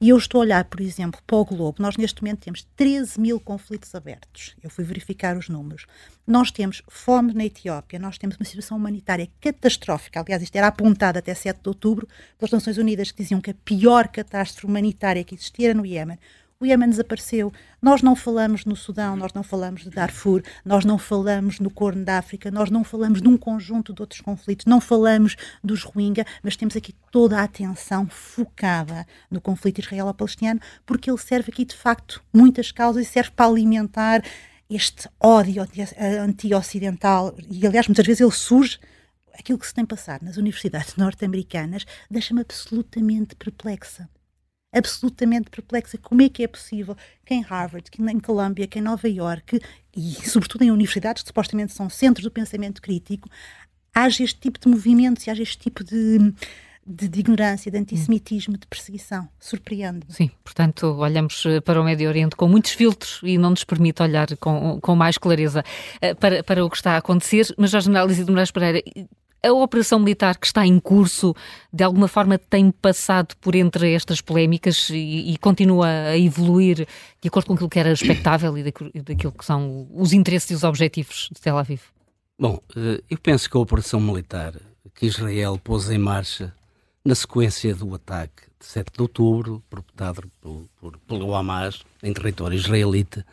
[0.05, 1.77] E eu estou a olhar, por exemplo, para o Globo.
[1.81, 4.55] Nós, neste momento, temos 13 mil conflitos abertos.
[4.63, 5.87] Eu fui verificar os números.
[6.27, 10.21] Nós temos fome na Etiópia, nós temos uma situação humanitária catastrófica.
[10.21, 13.55] Aliás, isto era apontado até 7 de outubro pelas Nações Unidas, que diziam que a
[13.65, 16.19] pior catástrofe humanitária que existia era no Iêmen
[16.65, 17.53] o Iêmen desapareceu.
[17.81, 22.05] Nós não falamos no Sudão, nós não falamos de Darfur, nós não falamos no Corno
[22.05, 26.25] da África, nós não falamos de um conjunto de outros conflitos, não falamos dos Rohingya,
[26.43, 31.77] mas temos aqui toda a atenção focada no conflito israelo-palestiniano, porque ele serve aqui, de
[31.77, 34.23] facto, muitas causas e serve para alimentar
[34.69, 35.67] este ódio
[36.23, 37.35] anti-ocidental.
[37.51, 38.79] E, aliás, muitas vezes ele surge
[39.39, 44.09] aquilo que se tem passado nas universidades norte-americanas deixa-me absolutamente perplexa
[44.75, 45.99] absolutamente perplexa.
[45.99, 49.61] Como é que é possível que em Harvard, que em Columbia, que em Nova York
[49.97, 53.29] e, sobretudo, em universidades que supostamente são centros do pensamento crítico,
[53.95, 56.35] haja este tipo de movimentos e haja este tipo de,
[56.85, 59.29] de, de, ignorância, de antissemitismo, de perseguição.
[59.39, 60.13] Surpreende-me.
[60.13, 64.03] Sim, portanto, olhamos eh, para o Médio Oriente com muitos filtros e não nos permite
[64.03, 65.65] olhar com, com mais clareza
[66.01, 67.47] eh, para, para o que está a acontecer.
[67.57, 68.83] Mas, Jorge Análise de Moraes Pereira,
[69.45, 71.35] a operação militar que está em curso,
[71.73, 76.87] de alguma forma, tem passado por entre estas polémicas e, e continua a evoluir
[77.21, 78.63] de acordo com aquilo que era expectável e
[79.03, 81.83] daquilo que são os interesses e os objetivos de Tel Aviv?
[82.39, 84.55] Bom, eh, eu penso que a operação militar
[84.95, 86.53] que Israel pôs em marcha
[87.05, 92.57] na sequência do ataque de 7 de outubro, perpetrado por, por, pelo Hamas em território
[92.57, 93.27] israelita,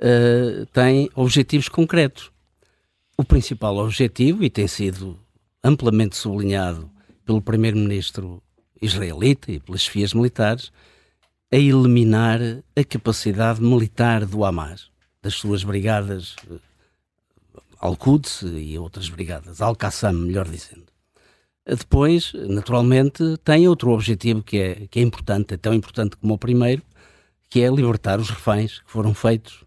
[0.00, 2.30] uh, tem objetivos concretos.
[3.16, 5.18] O principal objetivo, e tem sido
[5.62, 6.90] amplamente sublinhado
[7.24, 8.42] pelo primeiro-ministro
[8.80, 10.72] israelita e pelas chefias militares,
[11.52, 12.40] a eliminar
[12.74, 14.90] a capacidade militar do Hamas,
[15.22, 16.58] das suas brigadas eh,
[17.78, 20.86] Al-Quds e outras brigadas, Al-Qassam, melhor dizendo.
[21.64, 26.38] Depois, naturalmente, tem outro objetivo que é, que é importante, é tão importante como o
[26.38, 26.82] primeiro,
[27.48, 29.64] que é libertar os reféns que foram feitos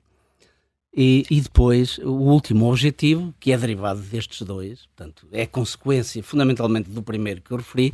[0.96, 6.90] e, e, depois, o último objetivo, que é derivado destes dois, portanto, é consequência fundamentalmente
[6.90, 7.94] do primeiro que eu referi,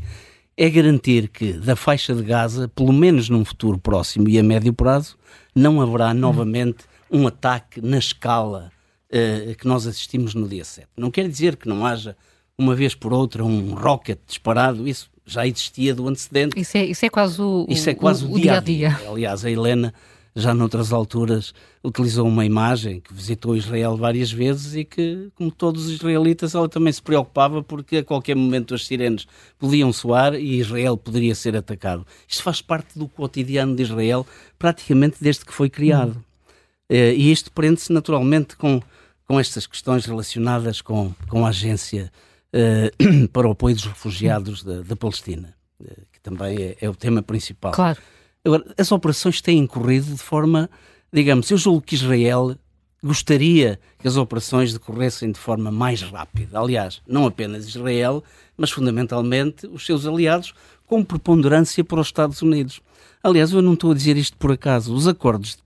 [0.56, 4.72] é garantir que da faixa de Gaza, pelo menos num futuro próximo e a médio
[4.72, 5.18] prazo,
[5.56, 8.72] não haverá novamente um ataque na escala
[9.08, 10.88] uh, que nós assistimos no dia 7.
[10.96, 12.16] Não quer dizer que não haja,
[12.56, 16.60] uma vez por outra, um rocket disparado, isso já existia do antecedente.
[16.60, 19.00] Isso é, isso é quase o, isso é quase o, o dia a dia.
[19.10, 19.92] Aliás, a Helena
[20.36, 25.86] já noutras alturas utilizou uma imagem que visitou Israel várias vezes e que, como todos
[25.86, 29.28] os israelitas, ela também se preocupava porque a qualquer momento as sirenes
[29.60, 32.06] podiam soar e Israel poderia ser atacado.
[32.28, 34.26] Isto faz parte do cotidiano de Israel
[34.58, 36.15] praticamente desde que foi criado.
[36.17, 36.94] Hum.
[36.94, 38.82] E isto prende-se naturalmente com,
[39.26, 42.12] com estas questões relacionadas com, com a Agência
[42.54, 46.96] uh, para o Apoio dos Refugiados da, da Palestina, uh, que também é, é o
[46.96, 47.72] tema principal.
[47.72, 48.00] Claro.
[48.43, 50.69] Agora, as operações têm corrido de forma,
[51.13, 52.56] digamos, eu julgo que Israel
[53.04, 56.60] gostaria que as operações decorressem de forma mais rápida.
[56.60, 58.23] Aliás, não apenas Israel,
[58.56, 60.54] mas fundamentalmente os seus aliados,
[60.86, 62.82] com preponderância para os Estados Unidos.
[63.23, 64.93] Aliás, eu não estou a dizer isto por acaso.
[64.93, 65.58] Os acordos,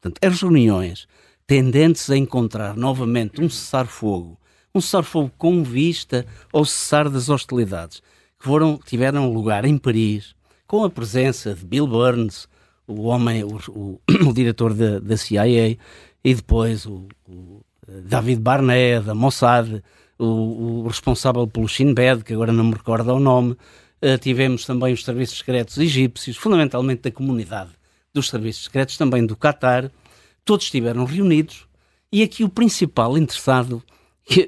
[0.00, 1.06] portanto, as reuniões
[1.46, 4.38] tendentes a encontrar novamente um cessar-fogo,
[4.74, 8.02] um cessar-fogo com vista ao cessar das hostilidades,
[8.38, 10.34] que foram, tiveram lugar em Paris,
[10.72, 12.48] com a presença de Bill Burns,
[12.86, 15.76] o homem, o, o, o diretor da, da, CIA,
[16.24, 17.60] e depois o, o
[18.06, 19.82] David Barnett, da Mossad,
[20.18, 23.52] o, responsável pelo Shin Bet, que agora não me recordo o nome.
[24.00, 27.72] Uh, tivemos também os serviços secretos egípcios, fundamentalmente da comunidade
[28.14, 29.90] dos serviços secretos, também do Qatar.
[30.42, 31.66] Todos estiveram reunidos
[32.10, 33.82] e aqui o principal interessado,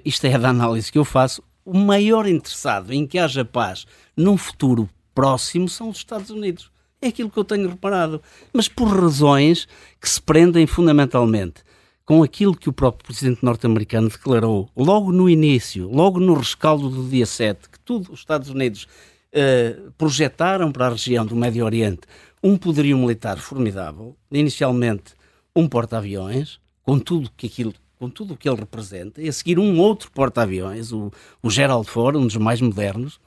[0.03, 3.85] isto é da análise que eu faço, o maior interessado em que haja paz
[4.17, 6.70] num futuro próximo são os Estados Unidos.
[7.00, 8.22] É aquilo que eu tenho reparado.
[8.53, 9.68] Mas por razões
[10.00, 11.62] que se prendem fundamentalmente
[12.05, 17.09] com aquilo que o próprio presidente norte-americano declarou logo no início, logo no rescaldo do
[17.09, 18.87] dia 7, que tudo os Estados Unidos
[19.33, 22.03] uh, projetaram para a região do Médio Oriente
[22.42, 25.14] um poderio militar formidável, inicialmente
[25.57, 29.59] um porta-aviões, com tudo que aquilo com tudo o que ele representa, e a seguir
[29.59, 31.11] um outro porta-aviões, o,
[31.42, 33.18] o Gerald Ford, um dos mais modernos,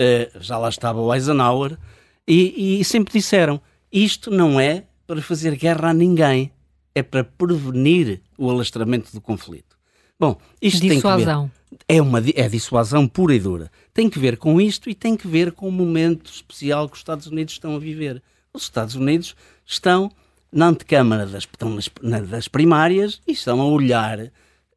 [0.00, 1.78] uh, já lá estava o Eisenhower,
[2.26, 3.60] e, e sempre disseram,
[3.92, 6.52] isto não é para fazer guerra a ninguém,
[6.94, 9.76] é para prevenir o alastramento do conflito.
[10.18, 11.50] Bom, isto dissuasão.
[11.66, 13.70] tem que ver, é uma é dissuasão pura e dura.
[13.92, 17.00] Tem que ver com isto e tem que ver com o momento especial que os
[17.00, 18.22] Estados Unidos estão a viver.
[18.54, 19.34] Os Estados Unidos
[19.66, 20.10] estão
[20.52, 24.20] na antecâmara das, estão nas, das primárias e estão a olhar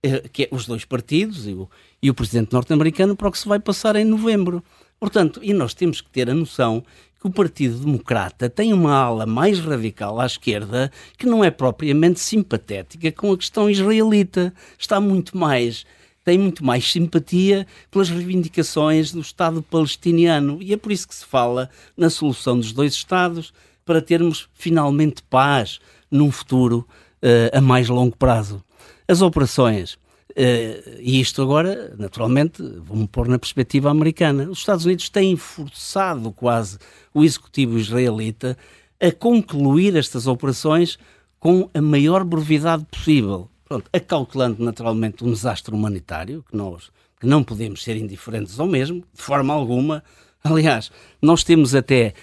[0.02, 1.70] eh, que é, os dois partidos e o,
[2.02, 4.64] e o presidente norte-americano para o que se vai passar em novembro.
[5.00, 6.84] Portanto, e nós temos que ter a noção
[7.20, 12.20] que o Partido Democrata tem uma ala mais radical à esquerda que não é propriamente
[12.20, 14.54] simpatética com a questão israelita.
[14.78, 15.86] Está muito mais
[16.24, 20.58] tem muito mais simpatia pelas reivindicações do Estado palestiniano.
[20.60, 23.54] E é por isso que se fala na solução dos dois Estados,
[23.86, 25.80] para termos finalmente paz
[26.10, 26.88] num futuro
[27.22, 28.64] uh, a mais longo prazo.
[29.08, 30.00] As operações
[30.38, 34.50] Uh, e isto agora, naturalmente, vamos pôr na perspectiva americana.
[34.50, 36.78] Os Estados Unidos têm forçado quase
[37.14, 38.58] o executivo israelita
[39.00, 41.00] a concluir estas operações
[41.40, 43.50] com a maior brevidade possível.
[43.64, 49.04] Pronto, acautelando naturalmente um desastre humanitário, que nós que não podemos ser indiferentes ao mesmo,
[49.14, 50.04] de forma alguma.
[50.44, 52.14] Aliás, nós temos até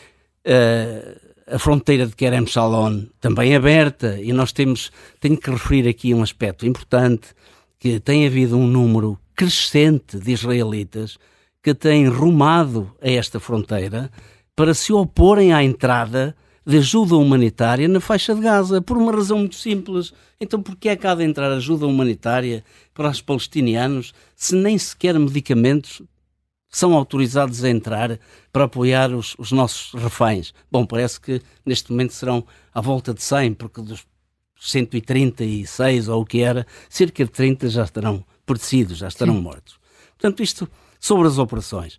[0.47, 6.15] uh, a fronteira de Kerem Shalom também aberta e nós temos, tenho que referir aqui
[6.15, 7.29] um aspecto importante
[7.83, 11.19] que tem havido um número crescente de israelitas
[11.61, 14.09] que têm rumado a esta fronteira
[14.55, 19.39] para se oporem à entrada de ajuda humanitária na faixa de Gaza, por uma razão
[19.39, 20.15] muito simples.
[20.41, 22.65] Então, por que é que há de entrar ajuda humanitária
[22.95, 26.03] para os palestinianos se nem sequer medicamentos
[26.69, 28.17] são autorizados a entrar
[28.53, 30.55] para apoiar os, os nossos reféns?
[30.71, 34.07] Bom, parece que neste momento serão à volta de 100, porque dos
[34.63, 39.41] 136 ou o que era, cerca de 30 já estarão perecidos, já estarão Sim.
[39.41, 39.77] mortos.
[40.17, 40.69] Portanto, isto
[41.01, 41.99] sobre as operações.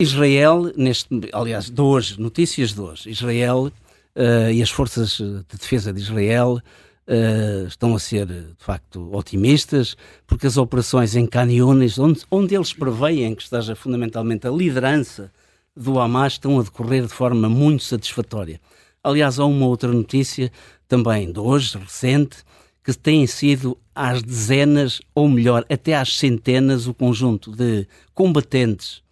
[0.00, 3.72] Israel, neste, aliás, de hoje, notícias de hoje, Israel
[4.16, 6.60] uh, e as forças de defesa de Israel
[7.06, 12.72] uh, estão a ser, de facto, otimistas, porque as operações em Canyones, onde, onde eles
[12.72, 15.32] preveem que esteja fundamentalmente a liderança
[15.74, 18.60] do Hamas, estão a decorrer de forma muito satisfatória.
[19.02, 20.50] Aliás, há uma outra notícia
[20.88, 22.38] também de hoje, recente,
[22.82, 29.02] que têm sido às dezenas, ou melhor, até às centenas, o conjunto de combatentes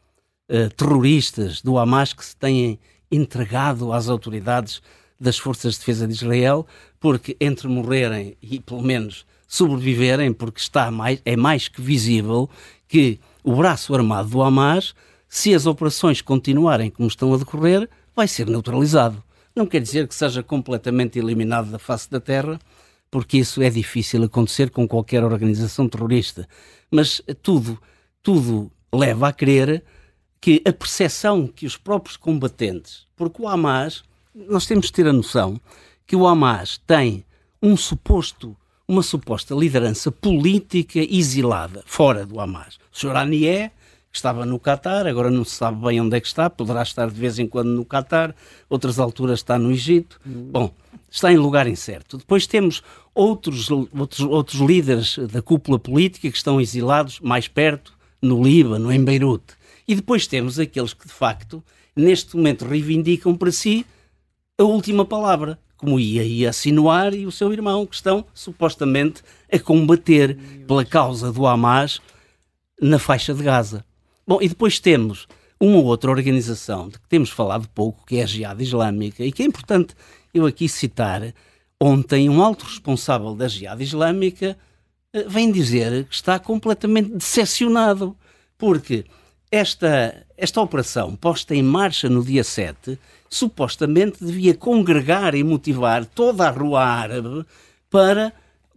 [0.48, 2.78] uh, terroristas do Hamas que se têm
[3.10, 4.80] entregado às autoridades
[5.18, 6.66] das Forças de Defesa de Israel,
[7.00, 12.48] porque entre morrerem e pelo menos sobreviverem, porque está mais, é mais que visível
[12.88, 14.94] que o braço armado do Hamas,
[15.28, 19.22] se as operações continuarem como estão a decorrer, vai ser neutralizado.
[19.54, 22.58] Não quer dizer que seja completamente eliminado da face da Terra,
[23.10, 26.48] porque isso é difícil acontecer com qualquer organização terrorista.
[26.90, 27.80] Mas tudo,
[28.22, 29.84] tudo leva a crer
[30.40, 34.02] que a percepção que os próprios combatentes, porque o Hamas,
[34.34, 35.60] nós temos de ter a noção
[36.06, 37.24] que o Hamas tem
[37.62, 42.78] um suposto, uma suposta liderança política exilada fora do Hamas.
[42.92, 43.14] O Sr.
[43.14, 43.70] Que
[44.18, 47.18] estava no Catar, agora não se sabe bem onde é que está, poderá estar de
[47.18, 48.34] vez em quando no Catar,
[48.68, 50.20] outras alturas está no Egito.
[50.24, 50.72] Bom,
[51.10, 52.18] está em lugar incerto.
[52.18, 52.82] Depois temos
[53.14, 59.04] outros, outros, outros líderes da cúpula política que estão exilados mais perto, no Líbano, em
[59.04, 59.54] Beirute.
[59.86, 61.62] E depois temos aqueles que, de facto,
[61.94, 63.84] neste momento reivindicam para si
[64.58, 69.22] a última palavra, como ia, ia Sinuar e o seu irmão, que estão supostamente
[69.52, 72.00] a combater pela causa do Hamas
[72.80, 73.84] na faixa de Gaza.
[74.26, 75.26] Bom, e depois temos
[75.60, 79.42] uma outra organização de que temos falado pouco, que é a Jihad Islâmica, e que
[79.42, 79.94] é importante
[80.32, 81.34] eu aqui citar.
[81.80, 84.56] Ontem, um alto responsável da Jihad Islâmica
[85.12, 88.16] eh, vem dizer que está completamente decepcionado,
[88.56, 89.04] porque
[89.50, 96.48] esta, esta operação, posta em marcha no dia 7, supostamente devia congregar e motivar toda
[96.48, 97.44] a rua árabe
[97.90, 98.32] para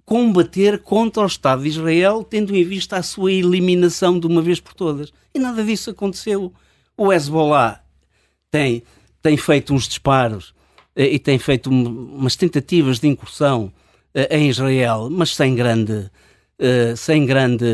[0.08, 4.58] combater contra o Estado de Israel, tendo em vista a sua eliminação de uma vez
[4.58, 5.12] por todas.
[5.36, 6.54] E nada disso aconteceu.
[6.96, 7.84] O Hezbollah
[8.50, 8.84] tem,
[9.22, 10.56] tem feito uns disparos
[10.96, 13.70] eh, e tem feito umas tentativas de incursão
[14.14, 16.10] eh, em Israel, mas sem grande,
[16.58, 17.66] eh, sem grande,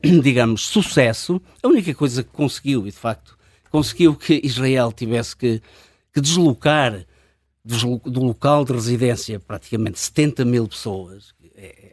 [0.22, 1.38] digamos, sucesso.
[1.62, 3.36] A única coisa que conseguiu, e de facto,
[3.70, 5.60] conseguiu que Israel tivesse que,
[6.10, 7.04] que deslocar
[7.62, 11.34] do, do local de residência praticamente 70 mil pessoas,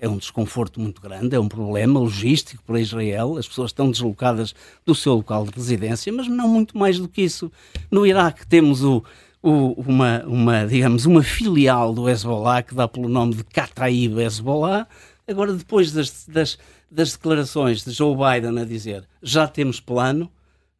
[0.03, 3.37] é, um desconforto muito grande, é um problema logístico para Israel.
[3.37, 4.53] As pessoas estão deslocadas
[4.85, 7.49] do seu local de residência, mas não muito mais do que isso.
[7.89, 9.01] No Iraque temos o,
[9.41, 14.85] o, uma, uma, digamos, uma filial do Hezbollah que dá pelo nome de Kataib Hezbollah.
[15.25, 16.57] Agora, depois das, das,
[16.91, 20.29] das declarações de Joe Biden a dizer já temos plano,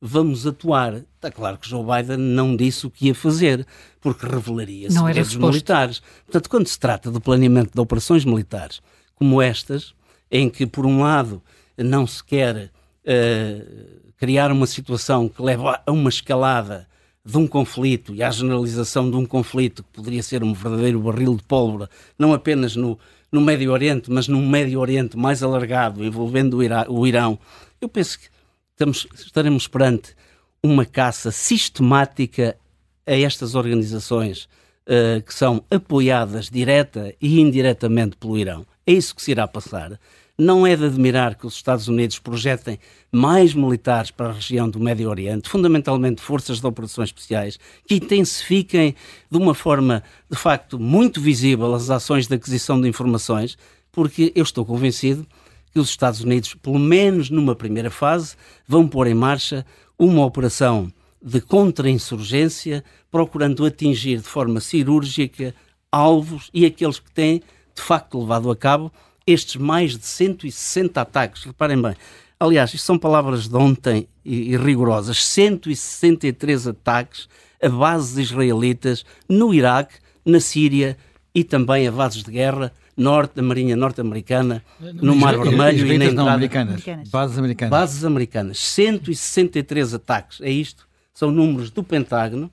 [0.02, 0.96] vamos atuar.
[1.16, 3.66] Está claro que Joe Biden não disse o que ia fazer,
[4.02, 6.02] porque revelaria segredos militares.
[6.26, 8.82] Portanto, quando se trata do planeamento de operações militares
[9.16, 9.94] como estas,
[10.30, 11.42] em que, por um lado,
[11.78, 12.72] não se quer
[13.06, 16.88] uh, criar uma situação que leva a uma escalada
[17.26, 21.36] de um conflito e à generalização de um conflito que poderia ser um verdadeiro barril
[21.36, 21.90] de pólvora,
[22.20, 23.00] não apenas no,
[23.32, 27.40] no Médio Oriente, mas num Médio Oriente mais alargado, envolvendo o, Irá, o Irão,
[27.80, 28.28] eu penso que
[28.72, 30.16] estamos, estaremos perante
[30.62, 32.58] uma caça sistemática
[33.06, 34.48] a estas organizações
[34.88, 38.66] uh, que são apoiadas direta e indiretamente pelo Irão.
[38.86, 40.00] É isso que se irá passar.
[40.38, 42.80] Não é de admirar que os Estados Unidos projetem
[43.12, 48.96] mais militares para a região do Médio Oriente, fundamentalmente forças de operações especiais, que intensifiquem
[49.30, 53.58] de uma forma, de facto, muito visível as ações de aquisição de informações,
[53.92, 55.26] porque eu estou convencido
[55.72, 58.36] que os Estados Unidos, pelo menos numa primeira fase,
[58.68, 59.66] vão pôr em marcha
[59.98, 65.56] uma operação de contra-insurgência, procurando atingir de forma cirúrgica
[65.92, 67.42] alvos e aqueles que têm,
[67.76, 68.92] de facto, levado a cabo
[69.26, 71.44] estes mais de 160 ataques.
[71.44, 71.96] Reparem bem,
[72.40, 77.28] aliás, isto são palavras de ontem e, e rigorosas: 163 ataques
[77.62, 79.96] a bases israelitas no Iraque,
[80.26, 80.98] na Síria
[81.34, 86.06] e também a bases de guerra norte, da Marinha norte-americana, no Mar Vermelho e na
[86.06, 86.30] entrada...
[86.30, 86.84] Não, americanas.
[87.10, 87.72] Bases americanas.
[87.72, 88.60] Bases americanas.
[88.60, 90.42] 163 ataques.
[90.42, 90.88] É isto.
[91.14, 92.52] São números do Pentágono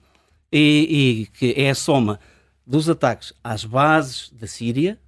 [0.52, 2.18] e, e que é a soma
[2.66, 4.98] dos ataques às bases da Síria,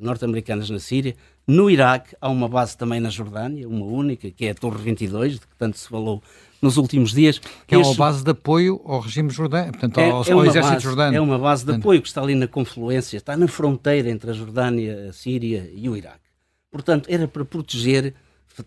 [0.00, 1.14] norte-americanas na Síria,
[1.46, 5.34] no Iraque, há uma base também na Jordânia, uma única, que é a Torre 22,
[5.34, 6.22] de que tanto se falou
[6.60, 7.38] nos últimos dias.
[7.66, 10.74] Que é uma base de apoio ao regime jordano, portanto, é, ao, é ao exército
[10.74, 11.16] base, jordano.
[11.16, 14.32] É uma base de apoio que está ali na confluência, está na fronteira entre a
[14.32, 16.26] Jordânia, a Síria e o Iraque.
[16.70, 18.14] Portanto, era para proteger,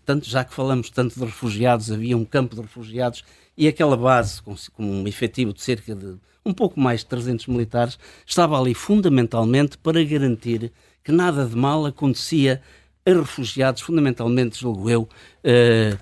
[0.04, 3.24] tanto, já que falamos tanto de refugiados, havia um campo de refugiados
[3.60, 7.46] e aquela base, com, com um efetivo de cerca de um pouco mais de 300
[7.46, 10.72] militares, estava ali fundamentalmente para garantir
[11.04, 12.62] que nada de mal acontecia
[13.04, 15.94] a refugiados, fundamentalmente, julgo eu, uh,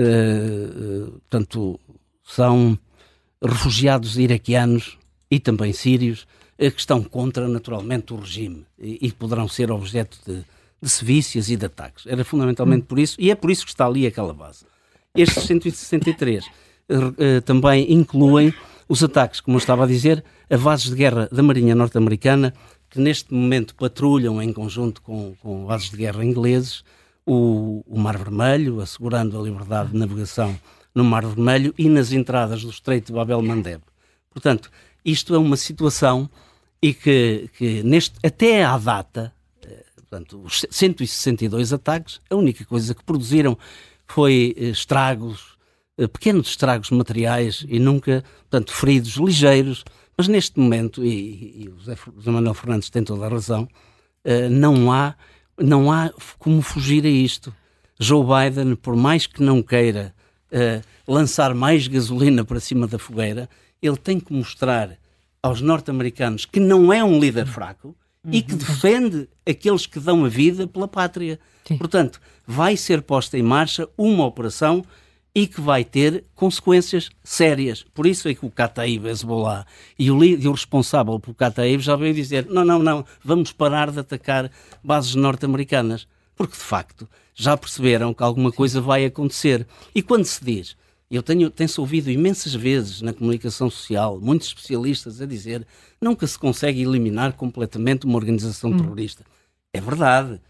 [0.00, 1.80] uh, portanto,
[2.22, 2.78] são
[3.42, 4.96] refugiados iraquianos
[5.28, 6.28] e também sírios
[6.60, 10.44] uh, que estão contra, naturalmente, o regime e, e poderão ser objeto de,
[10.80, 12.06] de sevícias e de ataques.
[12.06, 14.64] Era fundamentalmente por isso, e é por isso que está ali aquela base.
[15.12, 16.69] Estes 163 uh,
[17.44, 18.54] também incluem
[18.88, 22.52] os ataques, como eu estava a dizer, a bases de guerra da Marinha norte-americana,
[22.88, 26.82] que neste momento patrulham em conjunto com, com bases de guerra ingleses
[27.24, 30.58] o, o Mar Vermelho, assegurando a liberdade de navegação
[30.94, 33.82] no Mar Vermelho e nas entradas do Estreito de Babel-Mandeb.
[34.30, 34.70] Portanto,
[35.04, 36.28] isto é uma situação
[36.82, 39.32] e que, que neste, até à data,
[39.62, 43.56] eh, portanto, os 162 ataques, a única coisa que produziram
[44.06, 45.49] foi eh, estragos, eh,
[46.08, 49.84] pequenos estragos materiais e nunca, portanto, feridos ligeiros,
[50.16, 53.68] mas neste momento, e, e o José Manuel Fernandes tem toda a razão,
[54.50, 55.14] não há
[55.62, 57.54] não há como fugir a isto.
[57.98, 60.14] Joe Biden, por mais que não queira
[60.50, 63.48] uh, lançar mais gasolina para cima da fogueira,
[63.82, 64.96] ele tem que mostrar
[65.42, 67.88] aos norte-americanos que não é um líder fraco
[68.24, 68.30] uhum.
[68.32, 71.38] e que defende aqueles que dão a vida pela pátria.
[71.66, 71.76] Sim.
[71.76, 74.84] Portanto, vai ser posta em marcha uma operação
[75.34, 77.84] e que vai ter consequências sérias.
[77.94, 79.64] Por isso é que o Kataib Hezbollah
[79.98, 83.90] e o, e o responsável pelo Kataib já veio dizer não, não, não, vamos parar
[83.90, 84.50] de atacar
[84.82, 86.06] bases norte-americanas.
[86.34, 89.66] Porque, de facto, já perceberam que alguma coisa vai acontecer.
[89.94, 90.74] E quando se diz,
[91.10, 95.66] eu tenho, tenho-se ouvido imensas vezes na comunicação social, muitos especialistas a dizer
[96.00, 98.78] nunca se consegue eliminar completamente uma organização hum.
[98.78, 99.24] terrorista.
[99.72, 100.40] É verdade.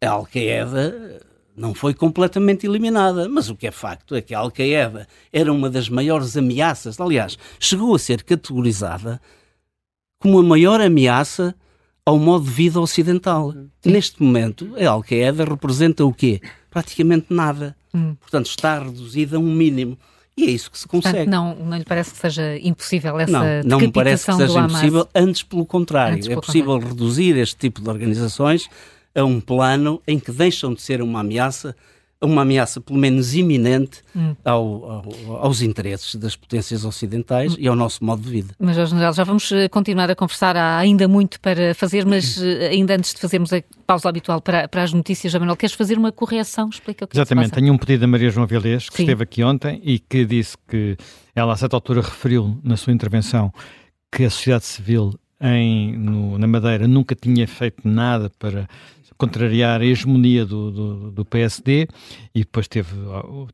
[0.00, 1.20] A Al-Qaeda
[1.58, 5.68] não foi completamente eliminada, mas o que é facto é que a Al-Qaeda era uma
[5.68, 9.20] das maiores ameaças, aliás, chegou a ser categorizada
[10.20, 11.54] como a maior ameaça
[12.06, 13.52] ao modo de vida ocidental.
[13.52, 13.68] Sim.
[13.84, 16.40] Neste momento, a Al-Qaeda representa o quê?
[16.70, 17.76] Praticamente nada.
[17.94, 18.14] Hum.
[18.14, 19.98] Portanto, está reduzida a um mínimo.
[20.36, 21.24] E é isso que se consegue.
[21.24, 24.60] Portanto, não, não lhe parece que seja impossível essa Não, não me parece que seja
[24.60, 26.16] impossível, antes pelo contrário.
[26.16, 26.96] Antes, é possível contrário.
[26.96, 28.68] reduzir este tipo de organizações
[29.18, 31.74] a um plano em que deixam de ser uma ameaça
[32.20, 34.34] uma ameaça, pelo menos iminente, hum.
[34.44, 37.58] ao, ao, aos interesses das potências ocidentais hum.
[37.60, 38.54] e ao nosso modo de vida.
[38.58, 40.56] Mas, General, já vamos eh, continuar a conversar.
[40.56, 44.66] Há ainda muito para fazer, mas eh, ainda antes de fazermos a pausa habitual para,
[44.66, 46.68] para as notícias, Manuel, queres fazer uma correção?
[46.68, 47.52] Explica o que é Exatamente.
[47.52, 49.02] Tenho um pedido da Maria João Vilés, que Sim.
[49.04, 50.96] esteve aqui ontem e que disse que
[51.36, 53.52] ela, a certa altura, referiu na sua intervenção
[54.10, 58.68] que a sociedade civil em, no, na Madeira nunca tinha feito nada para
[59.18, 61.88] contrariar a hegemonia do, do, do, PSD
[62.34, 62.94] e depois teve,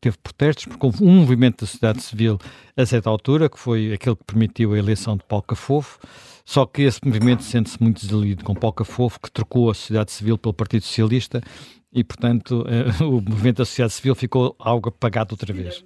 [0.00, 2.38] teve protestos, porque houve um movimento da sociedade civil
[2.76, 5.98] a certa altura, que foi aquele que permitiu a eleição de Paulo Cafofo,
[6.44, 10.36] só que esse movimento sente-se muito desalido com Paulo Cafofo, que trocou a sociedade civil
[10.36, 11.40] pelo Partido Socialista
[11.90, 15.82] e, portanto, eh, o movimento da sociedade civil ficou algo apagado outra vez.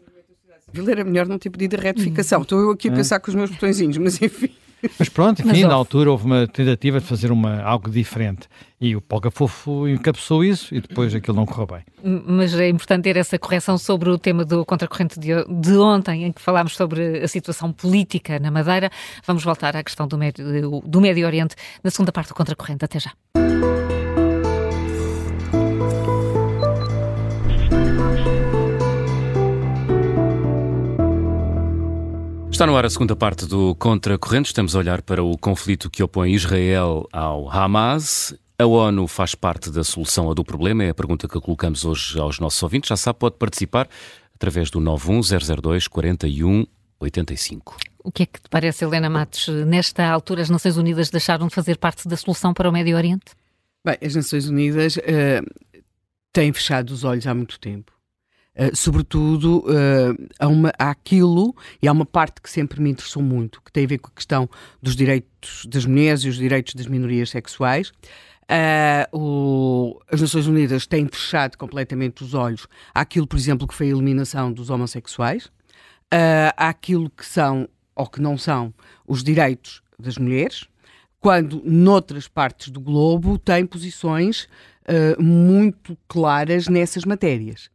[0.74, 2.42] Era melhor não ter pedido a retificação.
[2.42, 4.50] Estou eu aqui a pensar com os meus botõezinhos, mas enfim.
[4.98, 8.48] Mas pronto, enfim, Mas, na altura houve uma tentativa de fazer uma, algo diferente.
[8.80, 11.84] E o Polga Fofo encabeçou isso e depois aquilo não correu bem.
[12.26, 16.32] Mas é importante ter essa correção sobre o tema do contracorrente de, de ontem, em
[16.32, 18.90] que falámos sobre a situação política na Madeira.
[19.26, 22.84] Vamos voltar à questão do Médio, do Médio Oriente na segunda parte do contracorrente.
[22.84, 23.12] Até já.
[32.58, 34.48] Está no ar a segunda parte do Contracorrente.
[34.48, 38.34] Estamos a olhar para o conflito que opõe Israel ao Hamas.
[38.58, 40.82] A ONU faz parte da solução ou do problema?
[40.82, 42.88] É a pergunta que colocamos hoje aos nossos ouvintes.
[42.88, 43.88] Já sabe, pode participar
[44.34, 47.76] através do 91002 4185.
[48.02, 49.46] O que é que te parece, Helena Matos?
[49.64, 53.36] Nesta altura, as Nações Unidas deixaram de fazer parte da solução para o Médio Oriente?
[53.86, 55.46] Bem, as Nações Unidas uh,
[56.32, 57.97] têm fechado os olhos há muito tempo
[58.58, 63.22] Uh, sobretudo uh, há, uma, há aquilo, e há uma parte que sempre me interessou
[63.22, 64.50] muito, que tem a ver com a questão
[64.82, 67.92] dos direitos das mulheres e os direitos das minorias sexuais.
[68.50, 73.88] Uh, o, as Nações Unidas têm fechado completamente os olhos àquilo, por exemplo, que foi
[73.88, 78.72] a eliminação dos homossexuais, uh, àquilo que são ou que não são
[79.06, 80.66] os direitos das mulheres,
[81.20, 84.48] quando noutras partes do globo têm posições
[84.84, 87.68] uh, muito claras nessas matérias.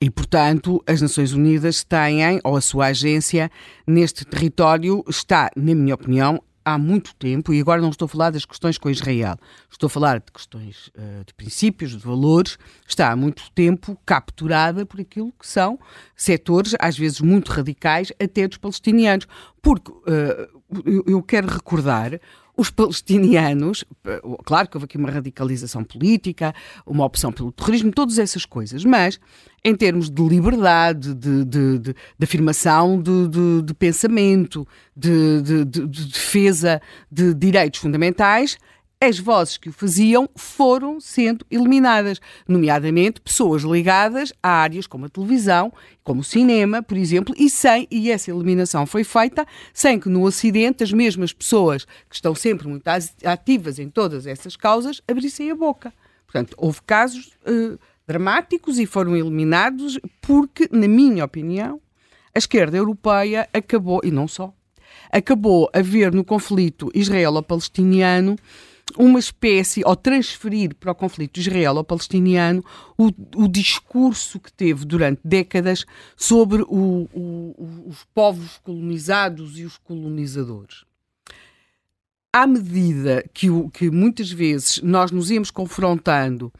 [0.00, 3.50] E, portanto, as Nações Unidas têm, ou a sua agência,
[3.84, 8.30] neste território, está, na minha opinião, há muito tempo, e agora não estou a falar
[8.30, 9.36] das questões com Israel,
[9.68, 14.86] estou a falar de questões uh, de princípios, de valores, está há muito tempo capturada
[14.86, 15.80] por aquilo que são
[16.14, 19.26] setores, às vezes muito radicais, até dos palestinianos.
[19.60, 22.20] Porque uh, eu, quero recordar
[22.58, 23.84] os palestinianos,
[24.44, 26.52] claro que houve aqui uma radicalização política,
[26.84, 29.20] uma opção pelo terrorismo, todas essas coisas, mas
[29.64, 37.32] em termos de liberdade, de, de, de, de afirmação de, de pensamento, de, defesa de
[37.32, 38.58] direitos fundamentais,
[39.00, 45.08] as vozes que o faziam foram sendo eliminadas, nomeadamente pessoas ligadas a áreas como a
[45.08, 45.72] televisão,
[46.02, 50.24] como o cinema, por exemplo, e sem e essa eliminação foi feita sem que no
[50.24, 52.88] Ocidente as mesmas pessoas que estão sempre muito
[53.24, 55.92] ativas em todas essas causas abrissem a boca.
[56.26, 61.80] Portanto, houve casos uh, dramáticos e foram eliminados porque, na minha opinião,
[62.34, 64.52] a esquerda europeia acabou, e não só,
[65.10, 68.36] acabou a ver no conflito israelo-palestiniano
[68.96, 72.64] uma espécie, ou transferir para o conflito israelo-palestiniano
[72.96, 75.84] o, o, discurso que teve durante décadas
[76.16, 80.84] sobre o, o, os povos colonizados e os colonizadores.
[82.32, 86.52] À medida que, que muitas vezes nós nos íamos confrontando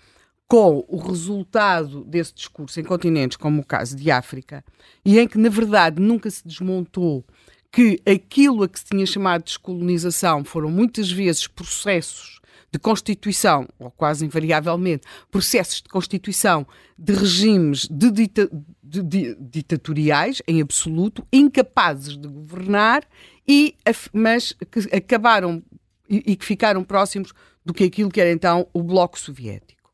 [0.48, 4.64] com o resultado desse discurso em continentes como o caso de África,
[5.04, 7.22] e em que, na verdade, nunca se desmontou
[7.70, 12.38] que aquilo a que se tinha chamado de descolonização foram muitas vezes processos
[12.70, 16.66] de constituição, ou quase invariavelmente, processos de constituição
[16.98, 18.50] de regimes de dita
[18.82, 23.04] de, de, ditatoriais, em absoluto, incapazes de governar,
[23.46, 23.74] e,
[24.12, 25.62] mas que acabaram
[26.08, 27.32] e, e que ficaram próximos
[27.64, 29.90] do que aquilo que era então o Bloco Soviético.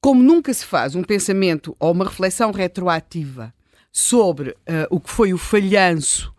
[0.00, 3.54] Como nunca se faz um pensamento ou uma reflexão retroativa
[3.90, 6.34] sobre uh, o que foi o falhanço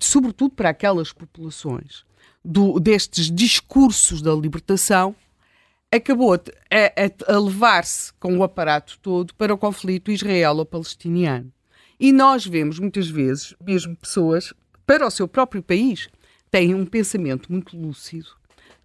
[0.00, 2.04] sobretudo para aquelas populações
[2.44, 5.14] do, destes discursos da libertação,
[5.90, 11.52] acabou a, a, a levar-se com o aparato todo para o conflito israelo-palestiniano.
[11.98, 14.52] E nós vemos muitas vezes, mesmo pessoas,
[14.86, 16.08] para o seu próprio país,
[16.50, 18.28] têm um pensamento muito lúcido.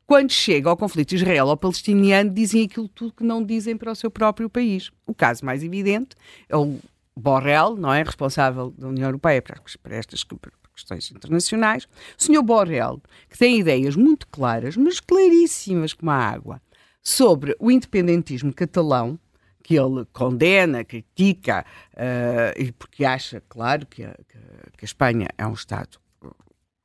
[0.08, 4.50] Quando chega ao conflito israelo-palestiniano, dizem aquilo tudo que não dizem para o seu próprio
[4.50, 4.92] país.
[5.06, 6.16] O caso mais evidente
[6.50, 6.80] é o
[7.16, 8.04] Borrell, não é?
[8.04, 10.24] Responsável da União Europeia para, para estas
[10.74, 11.86] questões internacionais,
[12.20, 12.42] o Sr.
[12.42, 16.62] Borrell, que tem ideias muito claras, mas claríssimas como a água,
[17.04, 19.20] sobre o independentismo catalão,
[19.64, 24.16] que ele condena, critica, uh, e porque acha, claro, que a,
[24.78, 26.00] que a, Espanha é um Estado,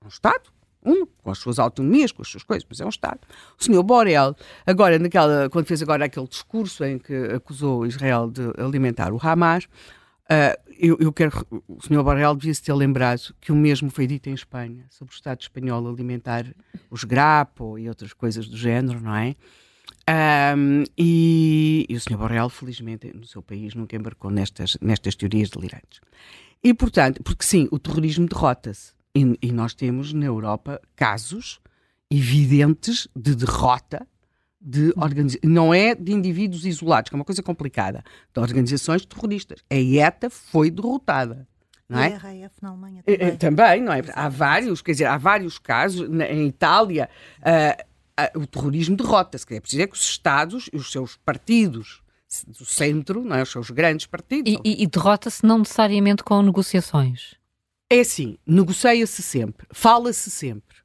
[0.05, 0.51] um Estado,
[0.84, 3.20] um, com as suas autonomias, com as suas coisas, mas é um Estado.
[3.59, 8.43] O senhor Borel, agora, naquela, quando fez agora aquele discurso em que acusou Israel de
[8.57, 9.66] alimentar o Hamas,
[10.31, 14.29] uh, eu, eu, quero, o senhor Borel devia-se ter lembrado que o mesmo foi dito
[14.29, 16.45] em Espanha, sobre o Estado espanhol alimentar
[16.91, 19.35] os grapo e outras coisas do género, não é?
[20.09, 22.16] Um, e, e, o Sr.
[22.16, 26.01] Borrell, felizmente, no seu país nunca embarcou nestas, nestas teorias delirantes.
[26.62, 28.95] E, portanto, porque sim, o terrorismo derrota-se.
[29.14, 31.59] E, e, nós temos na Europa casos
[32.11, 34.07] evidentes de derrota
[34.66, 35.40] de organizações.
[35.44, 38.02] Não é de indivíduos isolados, que é uma coisa complicada,
[38.34, 39.62] de organizações terroristas.
[39.70, 41.46] A ETA foi derrotada.
[41.88, 42.10] Não é?
[42.10, 43.36] E a RAF na Alemanha também.
[43.36, 44.02] Também, não é?
[44.12, 47.08] Há vários, quer dizer, há vários casos na, em Itália.
[47.38, 49.44] Uh, o terrorismo derrota-se.
[49.54, 52.02] É preciso dizer que os Estados e os seus partidos
[52.48, 53.42] do centro, não é?
[53.42, 54.52] os seus grandes partidos.
[54.52, 57.36] E, e, e derrota-se não necessariamente com negociações?
[57.88, 60.78] É assim, negocia-se sempre, fala-se sempre.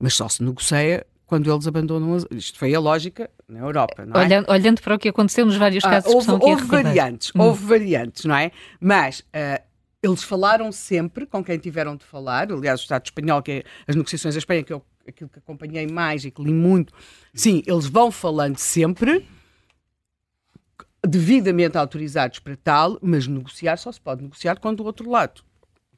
[0.00, 2.14] Mas só se negocia quando eles abandonam.
[2.14, 2.26] As...
[2.30, 4.24] Isto foi a lógica na Europa, não é?
[4.24, 7.32] Olhando, olhando para o que aconteceu nos vários ah, casos ah, houve, que houve variantes,
[7.34, 7.40] hum.
[7.42, 8.50] houve variantes, não é?
[8.80, 9.62] Mas uh,
[10.02, 12.52] eles falaram sempre com quem tiveram de falar.
[12.52, 15.86] Aliás, o Estado espanhol, que é as negociações da Espanha, que eu aquilo que acompanhei
[15.86, 16.92] mais e que li muito,
[17.34, 19.26] sim, eles vão falando sempre,
[21.06, 25.42] devidamente autorizados para tal, mas negociar só se pode negociar quando o outro lado,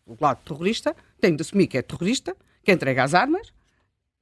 [0.05, 3.53] o lado terrorista, tem de assumir que é terrorista, que entrega as armas,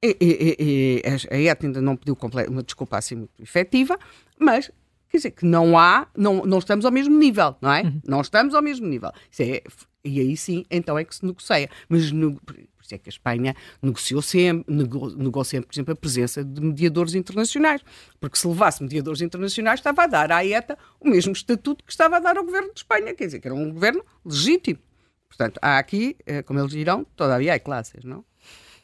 [0.05, 2.17] e, e, e, a ETA ainda não pediu
[2.49, 3.97] uma desculpa assim muito efetiva,
[4.39, 4.71] mas
[5.09, 7.83] quer dizer que não há, não, não estamos ao mesmo nível, não é?
[7.83, 8.01] Uhum.
[8.07, 9.11] Não estamos ao mesmo nível.
[9.39, 9.63] É,
[10.03, 11.69] e aí sim, então é que se negocia.
[11.89, 15.93] Mas no, por isso é que a Espanha negociou sempre, nego, negou sempre, por exemplo,
[15.93, 17.81] a presença de mediadores internacionais.
[18.19, 22.17] Porque se levasse mediadores internacionais, estava a dar à ETA o mesmo estatuto que estava
[22.17, 23.15] a dar ao governo de Espanha.
[23.15, 24.79] Quer dizer, que era um governo legítimo.
[25.27, 28.23] Portanto, há aqui, eh, como eles dirão, todavia há classes, não?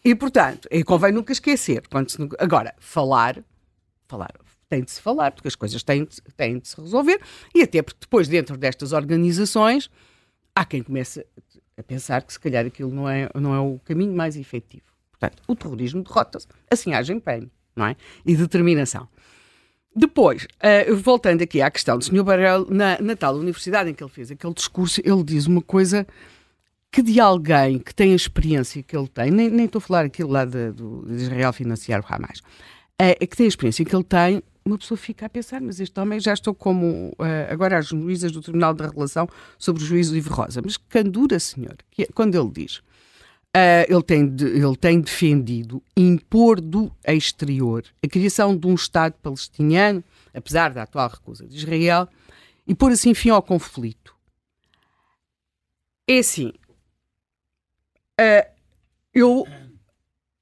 [0.04, 1.84] E, portanto, e convém nunca esquecer.
[1.88, 3.44] Quando se, agora, falar,
[4.08, 4.32] falar,
[4.70, 7.20] tem de se falar, porque as coisas têm, têm de se resolver,
[7.54, 9.90] e até porque depois, dentro destas organizações,
[10.56, 11.26] há quem comece
[11.78, 14.84] a pensar que se calhar aquilo não é, não é o caminho mais efetivo.
[15.12, 17.96] Portanto, o terrorismo derrota-se, assim haja empenho, não é?
[18.26, 19.08] E determinação.
[19.94, 22.24] Depois, uh, voltando aqui à questão do Sr.
[22.24, 26.08] Barel, na, na tal universidade em que ele fez aquele discurso, ele diz uma coisa
[26.92, 30.06] que de alguém que tem a experiência que ele tem, nem, nem estou a falar
[30.06, 32.42] aquilo lá de, do, Israel financiar o Hamas,
[33.00, 36.00] é que tem a experiência que ele tem, uma pessoa fica a pensar, mas este
[36.00, 39.28] homem já estou como uh, agora as juízas do Tribunal da Relação
[39.58, 40.62] sobre o juízo Livre Rosa.
[40.64, 45.82] Mas candura, senhor, que é, quando ele diz uh, ele, tem de, ele tem defendido
[45.96, 52.08] impor do exterior a criação de um Estado palestiniano, apesar da atual recusa de Israel,
[52.68, 54.16] e pôr assim fim ao conflito.
[56.08, 56.52] É assim,
[58.22, 58.52] uh,
[59.14, 59.48] eu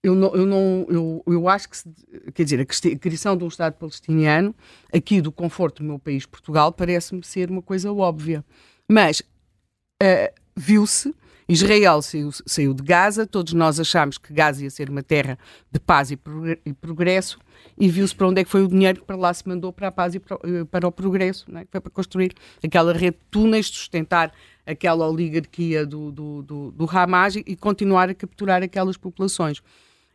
[0.02, 1.90] eu não, eu não eu, eu acho que se,
[2.34, 4.56] quer dizer a criação de um Estado palestiniano
[4.94, 8.44] aqui do conforto do meu país Portugal parece-me ser uma coisa óbvia.
[8.88, 11.14] Mas uh, viu-se
[11.50, 15.38] Israel saiu, saiu, de Gaza todos nós achámos que Gaza ia ser uma terra
[15.72, 16.20] de paz e,
[16.66, 17.40] e progresso
[17.78, 19.88] e viu-se para onde é que foi o dinheiro que para lá se mandou para
[19.88, 21.66] a paz e para, eh, para o progresso é?
[21.70, 22.34] foi para construir
[22.64, 24.32] aquela rede de túneis sustentar
[24.66, 29.62] aquela oligarquia do, do, do, do Hamas e continuar a capturar aquelas populações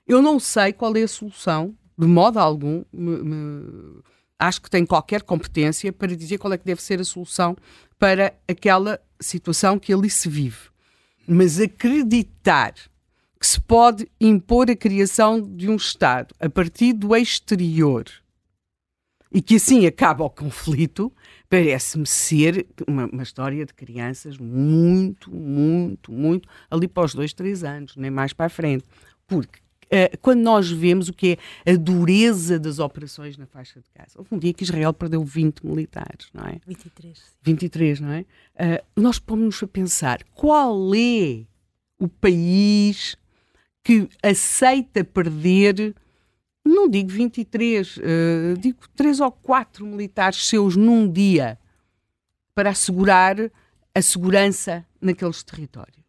[0.07, 4.03] eu não sei qual é a solução, de modo algum, me, me,
[4.39, 7.57] acho que tem qualquer competência para dizer qual é que deve ser a solução
[7.99, 10.74] para aquela situação que ali se vive.
[11.27, 12.75] Mas acreditar
[13.41, 18.05] que se pode impor a criação de um Estado a partir do exterior
[19.35, 21.12] e que assim acaba o conflito,
[21.51, 27.64] parece-me ser uma, uma, história de crianças muito, muito, muito ali para os dois, três
[27.64, 28.85] anos, nem mais para a frente.
[29.27, 29.59] Porque
[30.20, 34.12] quando nós vemos o que é a dureza das operações na faixa de Gaza.
[34.16, 36.61] Houve um dia que Israel perdeu 20 militares, não é?
[36.66, 37.22] 23.
[37.43, 38.20] 23, não é?
[38.55, 41.45] Uh, nós pomos-nos a pensar qual é
[41.99, 43.16] o país
[43.82, 45.95] que aceita perder,
[46.64, 48.01] não digo 23, uh,
[48.59, 51.59] digo 3 ou 4 militares seus num dia
[52.55, 53.37] para assegurar
[53.95, 56.03] a segurança naqueles territórios.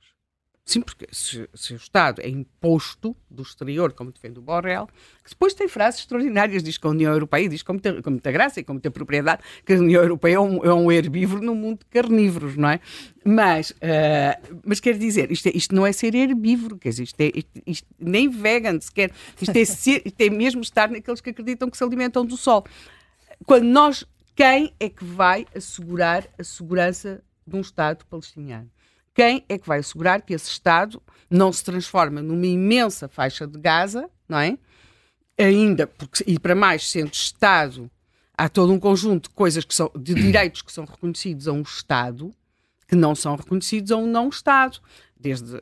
[0.68, 4.88] Sim, porque se, se, o Estado é imposto do exterior, como defende o Borrell,
[5.24, 8.32] que depois tem frases extraordinárias, diz que a União Europeia, diz com muita, com muita
[8.32, 11.53] graça e com muita propriedade, que a União Europeia é um, é um herbívoro num
[11.53, 12.80] mundo de carnívoros, não é?
[13.24, 17.22] Mas, uh, mas quer dizer, isto, é, isto não é ser herbívoro, quer dizer, isto,
[17.22, 21.30] é, isto, isto nem vegan sequer, isto é, ser, isto é mesmo estar naqueles que
[21.30, 22.66] acreditam que se alimentam do sol.
[23.45, 24.03] Quando nós
[24.36, 28.70] Quem é que vai assegurar a segurança de um Estado palestiniano?
[29.16, 33.57] Quem é que vai assegurar que esse Estado não se transforma numa imensa faixa de
[33.57, 34.57] Gaza, não é?
[35.38, 37.89] Ainda, porque, e para mais, sendo Estado,
[38.38, 41.61] há todo um conjunto de coisas que são, de direitos que são reconhecidos a um
[41.61, 42.34] Estado,
[42.88, 44.80] que não são reconhecidos a um não-Estado,
[45.18, 45.61] desde uh,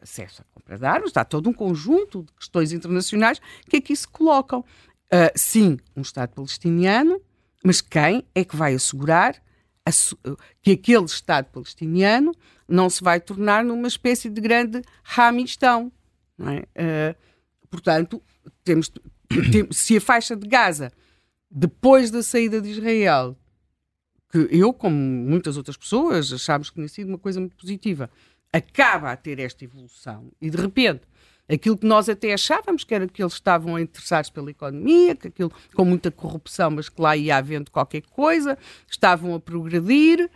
[0.00, 4.08] acesso à compra de armas, há todo um conjunto de questões internacionais que aqui se
[4.08, 4.60] colocam.
[5.12, 7.20] Uh, sim, um Estado palestiniano,
[7.62, 9.36] mas quem é que vai assegurar
[10.62, 12.34] que aquele Estado palestiniano
[12.66, 15.92] não se vai tornar numa espécie de grande ramistão?
[16.40, 17.12] É?
[17.12, 18.22] Uh, portanto,
[18.64, 18.90] temos,
[19.52, 20.92] tem, se a faixa de Gaza,
[21.50, 23.36] depois da saída de Israel,
[24.30, 28.10] que eu, como muitas outras pessoas, achámos que tinha sido uma coisa muito positiva,
[28.52, 31.02] acaba a ter esta evolução e de repente
[31.48, 35.50] aquilo que nós até achávamos que era que eles estavam interessados pela economia, que aquilo
[35.74, 40.30] com muita corrupção, mas que lá ia havendo qualquer coisa, estavam a progredir,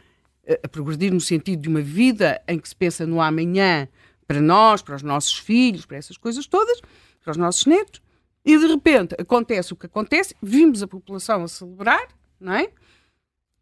[0.45, 3.87] eh, a progredir no sentido de uma vida em que se pensa no amanhã
[4.27, 6.81] para nós, para os nossos filhos, para essas coisas todas,
[7.23, 8.01] para os nossos netos,
[8.45, 12.09] e de repente acontece o que acontece, vimos a população a celebrar,
[12.41, 12.71] não é?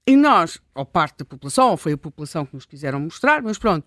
[0.07, 3.59] E nós, ou parte da população, ou foi a população que nos quiseram mostrar, mas
[3.59, 3.86] pronto,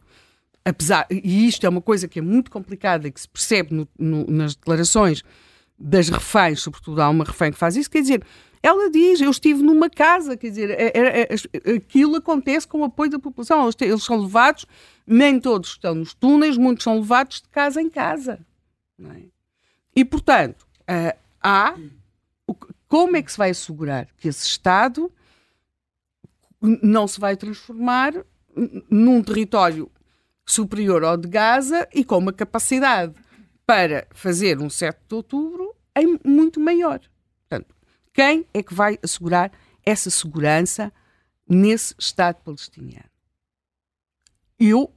[0.65, 3.87] apesar, e isto é uma coisa que é muito complicada e que se percebe no,
[3.97, 5.23] no, nas declarações
[5.77, 8.23] das reféns, sobretudo há uma refém que faz isso, quer dizer,
[8.61, 12.83] ela diz, eu estive numa casa, quer dizer, é, é, é, aquilo acontece com o
[12.85, 14.65] apoio da população, eles, eles, são levados,
[15.05, 18.39] nem todos estão nos túneis, muitos são levados de casa em casa.
[19.01, 19.23] É?
[19.93, 21.75] E, portanto, uh, há,
[22.87, 25.11] como é que se vai assegurar que esse Estado
[26.61, 28.13] não se vai transformar
[28.89, 29.91] num território
[30.45, 33.13] superior ao de Gaza e com uma capacidade
[33.65, 36.99] para fazer um 7 de outubro em muito maior.
[37.47, 37.75] Portanto,
[38.13, 39.51] quem é que vai assegurar
[39.85, 40.91] essa segurança
[41.47, 43.09] nesse Estado palestiniano?
[44.59, 44.93] Eu,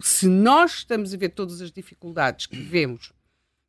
[0.00, 3.12] se nós estamos a ver todas as dificuldades que vemos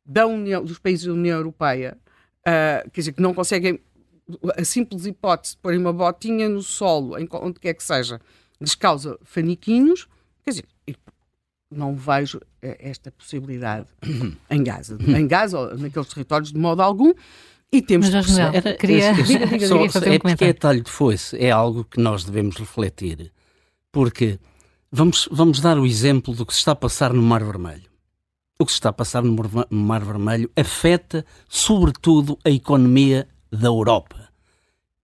[0.04, 1.98] da União, dos países da União Europeia,
[2.40, 3.80] uh, quer dizer, que não conseguem
[4.56, 8.20] a simples hipótese de pôr uma botinha no solo, em onde quer que seja,
[8.60, 10.06] lhes causa faniquinhos,
[10.44, 10.68] quer dizer,
[11.70, 13.86] não vejo eh, esta possibilidade
[14.50, 14.98] em Gaza.
[15.06, 17.12] Em Gaza ou naqueles territórios de modo algum.
[17.70, 20.82] E temos Mas, Jorge Era, queria, diga, diga, só, fazer um é porque é talho
[20.82, 23.30] de foice, é algo que nós devemos refletir.
[23.92, 24.38] Porque
[24.90, 27.88] vamos, vamos dar o exemplo do que se está a passar no Mar Vermelho.
[28.58, 29.36] O que se está a passar no
[29.70, 34.28] Mar Vermelho afeta, sobretudo, a economia da Europa.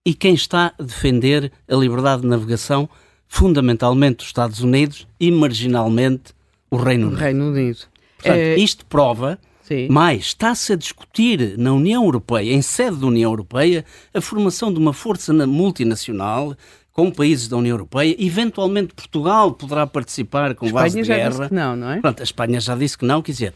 [0.04, 2.88] E quem está a defender a liberdade de navegação,
[3.28, 6.34] fundamentalmente os Estados Unidos e marginalmente
[6.70, 7.20] o Reino Unido.
[7.20, 7.80] Reino Unido.
[8.16, 8.56] Portanto, é...
[8.56, 9.88] isto prova Sim.
[9.90, 14.78] Mas está-se a discutir na União Europeia, em sede da União Europeia, a formação de
[14.78, 16.54] uma força multinacional
[16.92, 18.14] com países da União Europeia.
[18.18, 21.28] Eventualmente Portugal poderá participar com base de guerra.
[21.28, 22.00] A Espanha já disse que não, não é?
[22.00, 23.22] Pronto, a Espanha já disse que não.
[23.22, 23.54] Quer dizer,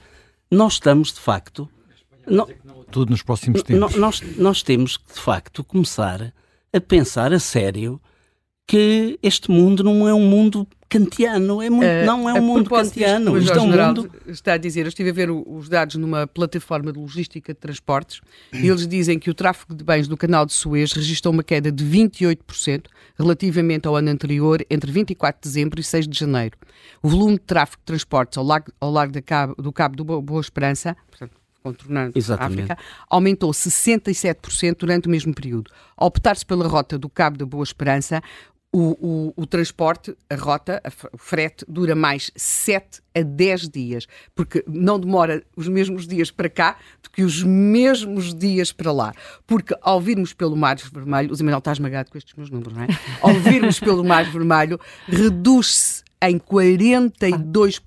[0.50, 1.68] nós estamos, de facto,
[2.90, 3.94] tudo nos próximos tempos.
[3.96, 6.32] Nós, nós temos que, de facto, começar
[6.72, 8.00] a pensar a sério
[8.68, 12.68] que este mundo não é um mundo kantiano, é muito, uh, não é um mundo
[12.68, 13.38] kantiano.
[13.38, 14.10] Isto é um mundo...
[14.26, 18.20] está a dizer, eu estive a ver os dados numa plataforma de logística de transportes
[18.52, 21.72] e eles dizem que o tráfego de bens do canal de Suez registrou uma queda
[21.72, 22.84] de 28%
[23.18, 26.56] relativamente ao ano anterior, entre 24 de dezembro e 6 de janeiro.
[27.02, 30.40] O volume de tráfego de transportes ao largo, ao largo Cabo, do Cabo do Boa
[30.42, 32.60] Esperança, portanto, contornando Exatamente.
[32.60, 35.70] a África, aumentou 67% durante o mesmo período.
[35.96, 38.22] Ao optar-se pela rota do Cabo da Boa Esperança,
[38.72, 44.06] o, o, o, transporte, a rota, a, o frete, dura mais 7 a 10 dias,
[44.34, 49.14] porque não demora os mesmos dias para cá do que os mesmos dias para lá.
[49.46, 52.82] Porque ao virmos pelo Mar Vermelho, o Zé está esmagado com estes meus números, não
[52.82, 52.88] é?
[53.22, 57.82] Ao virmos pelo Mar Vermelho, reduz-se em 42%,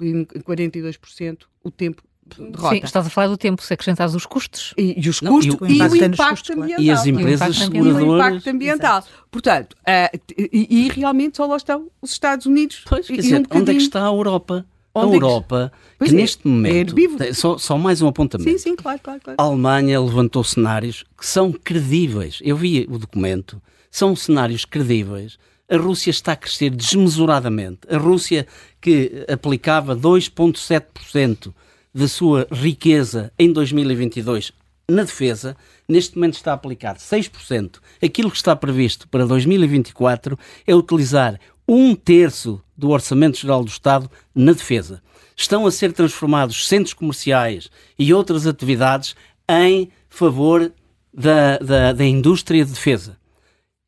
[0.00, 2.02] em 42% o tempo
[2.38, 2.74] derrota.
[2.74, 4.74] Sim, estás a falar do tempo, se acrescentares os custos.
[4.76, 6.84] E, e os custos Não, e, o, e o impacto custos, ambiental.
[6.84, 8.00] E as empresas seguradoras.
[8.00, 8.98] E o impacto ambiental.
[8.98, 9.08] Exato.
[9.30, 12.82] Portanto, uh, e, e, realmente só lá estão os Estados Unidos.
[12.88, 14.66] Pois, quer dizer, um onde é que está a Europa?
[14.92, 18.50] Onde a Europa, é que, que é, neste momento, é só, só mais um apontamento.
[18.50, 19.36] Sim, sim, claro, claro, claro.
[19.40, 22.40] A Alemanha levantou cenários que são credíveis.
[22.42, 25.38] Eu vi o documento, são cenários credíveis.
[25.70, 27.80] A Rússia está a crescer desmesuradamente.
[27.88, 28.44] A Rússia,
[28.80, 31.54] que aplicava 2,7%
[31.94, 34.52] da sua riqueza em 2022
[34.90, 35.56] na defesa,
[35.88, 37.78] neste momento está aplicado 6%.
[38.02, 40.36] Aquilo que está previsto para 2024
[40.66, 45.00] é utilizar um terço do Orçamento Geral do Estado na defesa.
[45.36, 49.14] Estão a ser transformados centros comerciais e outras atividades
[49.48, 50.72] em favor
[51.14, 53.16] da, da, da indústria de defesa.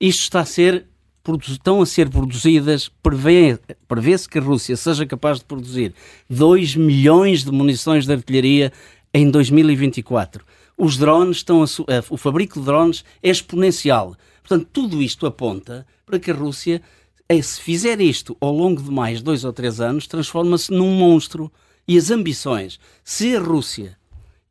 [0.00, 0.86] Isto está a ser
[1.42, 5.94] estão a ser produzidas, prevê-se prevê que a Rússia seja capaz de produzir
[6.28, 8.72] 2 milhões de munições de artilharia
[9.14, 10.44] em 2024.
[10.76, 11.66] Os drones estão a,
[12.10, 14.16] o fabrico de drones é exponencial.
[14.42, 16.82] Portanto, tudo isto aponta para que a Rússia,
[17.28, 21.52] eh, se fizer isto ao longo de mais dois ou três anos, transforma-se num monstro.
[21.86, 23.96] E as ambições, se a Rússia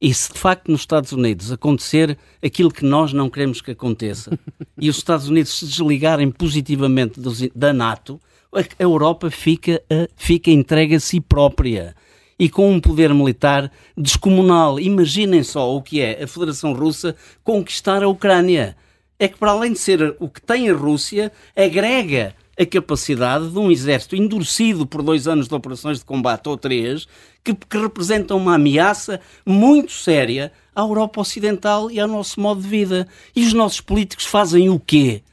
[0.01, 4.37] e se de facto nos Estados Unidos acontecer aquilo que nós não queremos que aconteça
[4.79, 7.21] e os Estados Unidos se desligarem positivamente
[7.53, 8.19] da NATO,
[8.51, 9.81] a Europa fica,
[10.15, 11.95] fica entregue a si própria
[12.37, 14.79] e com um poder militar descomunal.
[14.79, 18.75] Imaginem só o que é a Federação Russa conquistar a Ucrânia.
[19.19, 23.57] É que, para além de ser o que tem a Rússia, agrega a capacidade de
[23.57, 27.07] um exército endurecido por dois anos de operações de combate ou três,
[27.43, 32.67] que, que representam uma ameaça muito séria à Europa Ocidental e ao nosso modo de
[32.67, 33.07] vida.
[33.35, 35.23] E os nossos políticos fazem o quê?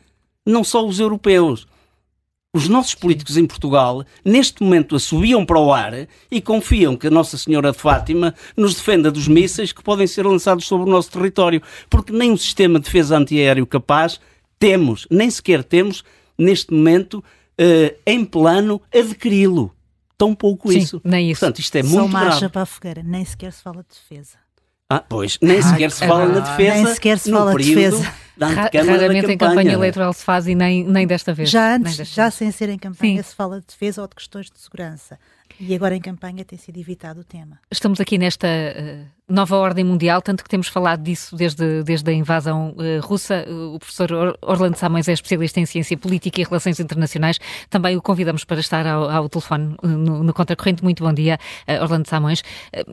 [0.46, 1.66] Não só os europeus.
[2.54, 7.10] Os nossos políticos em Portugal, neste momento, assobiam para o ar e confiam que a
[7.10, 11.10] Nossa Senhora de Fátima nos defenda dos mísseis que podem ser lançados sobre o nosso
[11.10, 14.18] território, porque nem um sistema de defesa antiaéreo capaz
[14.58, 16.02] temos, nem sequer temos,
[16.38, 17.18] neste momento,
[17.60, 19.74] uh, em plano, adquiri-lo.
[20.16, 21.00] Tão pouco Sim, isso.
[21.04, 21.40] Nem isso.
[21.40, 22.52] Portanto, isto é Só muito marcha grave.
[22.52, 24.36] para a fogueira, nem sequer se fala de defesa.
[24.90, 26.56] Ah, pois, nem sequer se fala na verdade.
[26.56, 26.74] defesa.
[26.74, 28.14] Nem sequer se no fala de defesa.
[28.38, 31.50] Da raramente da em campanha campanha eleitoral se faz e nem, nem desta vez.
[31.50, 33.28] Já antes, já sem ser em campanha, Sim.
[33.28, 35.18] se fala de defesa ou de questões de segurança.
[35.60, 37.58] E agora em campanha tem sido evitado o tema.
[37.70, 42.14] Estamos aqui nesta eh, nova ordem mundial, tanto que temos falado disso desde, desde a
[42.14, 43.44] invasão eh, russa.
[43.48, 47.40] Uh, o professor Or- Orlando Samões é especialista em ciência política e relações internacionais.
[47.68, 50.84] Também o convidamos para estar ao, ao telefone uh, no, no Contracorrente.
[50.84, 52.42] Muito bom dia, eh, Orlando Samões.
[52.72, 52.84] Eh,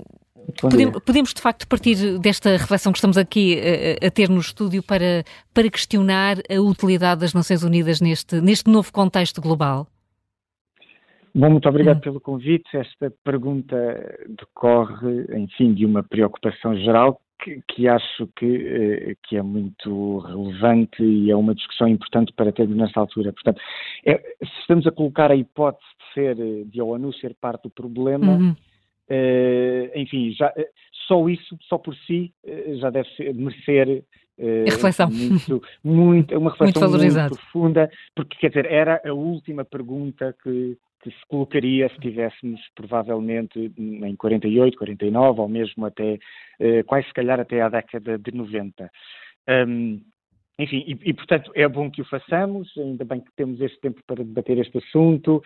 [0.62, 4.40] Bom Podemos, podemos, de facto, partir desta reflexão que estamos aqui eh, a ter no
[4.40, 9.88] estúdio para, para questionar a utilidade das Nações Unidas neste, neste novo contexto global?
[11.38, 12.02] Bom, muito obrigado Hum.
[12.02, 12.66] pelo convite.
[12.78, 13.76] Esta pergunta
[14.30, 21.04] decorre, enfim, de uma preocupação geral que, que acho que, eh, que é muito relevante
[21.04, 23.34] e é uma discussão importante para termos nesta altura.
[23.34, 23.60] Portanto,
[24.06, 27.64] é- se estamos a colocar a hipótese de ser, eh, de a ONU ser parte
[27.64, 28.56] do problema, Uhum.
[29.10, 30.54] eh, enfim, já,
[31.06, 32.34] só isso, só por si,
[32.80, 34.04] já deve ser- merecer
[34.38, 35.10] eh, Reflexão.
[35.10, 37.36] Muito, muito, uma reflexão muito, valorizado.
[37.36, 43.72] profunda, porque quer dizer, era a última pergunta que, que se colocaria se tivéssemos provavelmente
[43.78, 46.18] em 48, 49 ou mesmo até,
[46.60, 48.90] eh, quase se calhar até à década de 90.
[49.48, 50.02] Hum,
[50.58, 54.02] enfim, e, e, portanto é bom que o façamos, ainda bem que temos este tempo
[54.08, 55.44] para debater este assunto.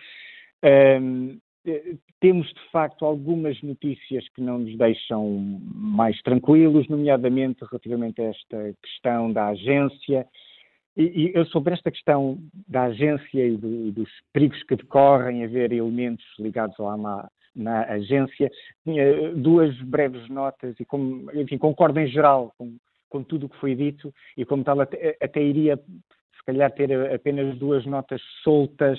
[0.64, 8.22] Hum, eh, temos de facto algumas notícias que não nos deixam mais tranquilos, nomeadamente relativamente
[8.22, 10.26] a esta questão da agência.
[10.96, 12.38] E, eu sobre esta questão
[12.68, 18.50] da agência e do- dos perigos que decorrem haver elementos ligados ao AMA na agência,
[18.84, 22.76] tinha duas breves notas e, como, enfim, concordo em geral com,
[23.08, 26.92] com tudo o que foi dito e, como tal, até, até iria, se calhar, ter
[27.12, 28.98] apenas duas notas soltas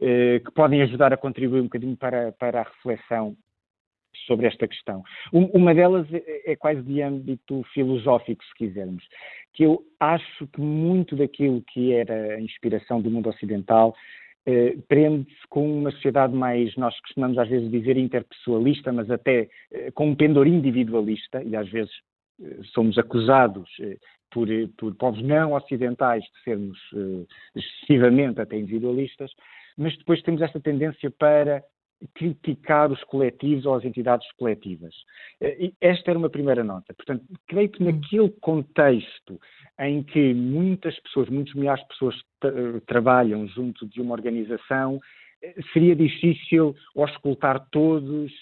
[0.00, 3.36] eh, que podem ajudar a contribuir um bocadinho para, para a reflexão
[4.26, 5.02] sobre esta questão.
[5.32, 9.04] Um- uma delas é, é quase de âmbito filosófico, se quisermos,
[9.52, 13.94] que eu acho que muito daquilo que era a inspiração do mundo ocidental
[14.46, 19.90] eh, prende-se com uma sociedade mais, nós costumamos às vezes dizer interpessoalista, mas até eh,
[19.92, 21.92] com um pendor individualista, e às vezes
[22.42, 23.96] eh, somos acusados eh,
[24.30, 27.24] por, eh, por povos não ocidentais de sermos eh,
[27.56, 29.30] excessivamente até individualistas,
[29.78, 31.64] mas depois temos esta tendência para
[32.14, 34.94] criticar os coletivos ou as entidades coletivas.
[35.40, 36.92] Eh, Esta era uma primeira nota.
[36.94, 39.40] Portanto, creio que naquele contexto
[39.78, 45.00] em que muitas pessoas, muitos milhares de pessoas eh, trabalham junto de uma organização,
[45.42, 48.32] eh, seria difícil auscultar todos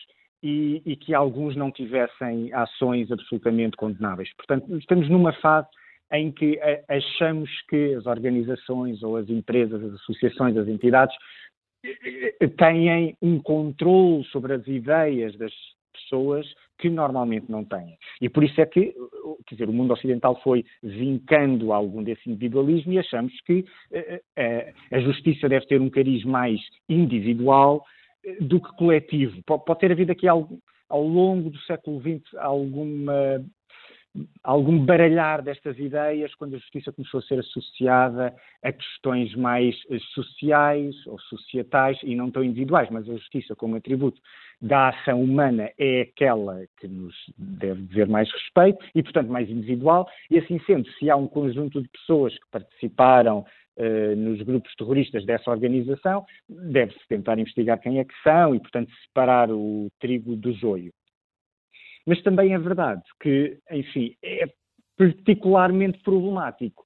[0.42, 4.34] e, e que alguns não tivessem ações absolutamente condenáveis.
[4.36, 5.68] Portanto, estamos numa fase
[6.12, 11.16] em que achamos que as organizações ou as empresas, as associações, as entidades
[12.56, 15.52] têm um controle sobre as ideias das
[15.92, 16.46] pessoas
[16.78, 17.96] que normalmente não têm.
[18.20, 18.94] E por isso é que,
[19.46, 24.74] quer dizer, o mundo ocidental foi vincando algum desse individualismo e achamos que eh, eh,
[24.90, 27.84] a justiça deve ter um cariz mais individual
[28.24, 29.42] eh, do que coletivo.
[29.44, 30.58] Pode ter havido aqui algo,
[30.88, 33.44] ao longo do século XX alguma
[34.42, 39.98] algum baralhar destas ideias quando a justiça começou a ser associada a questões mais eh,
[40.14, 44.20] sociais ou societais e não tão individuais, mas a justiça como atributo
[44.60, 50.06] da ação humana é aquela que nos deve dizer mais respeito e, portanto, mais individual,
[50.30, 53.44] e assim sendo, se há um conjunto de pessoas que participaram
[53.76, 58.92] uh, nos grupos terroristas dessa organização, deve-se tentar investigar quem é que são e, portanto,
[59.06, 60.92] separar o trigo do joio.
[62.07, 64.46] Mas também é verdade que, enfim, é
[64.96, 66.84] particularmente problemático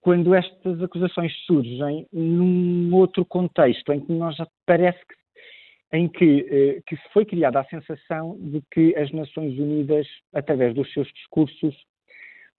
[0.00, 5.18] quando estas acusações surgem num outro contexto, em que nós já parece que
[5.92, 10.92] em que, eh, que foi criada a sensação de que as Nações Unidas, através dos
[10.92, 11.74] seus discursos,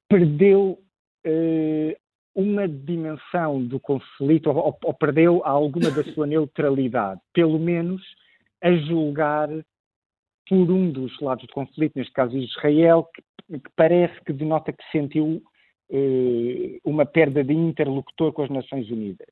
[0.08, 0.80] perdeu
[1.24, 1.96] eh,
[2.34, 8.02] uma dimensão do conflito, ou, ou, perdeu alguma da sua neutralidade, pelo menos
[8.62, 9.50] a julgar
[10.50, 14.84] por um dos lados do conflito, neste caso Israel, que, que parece que denota que
[14.92, 15.44] sentiu
[16.84, 19.28] uma perda de interlocutor com as Nações Unidas.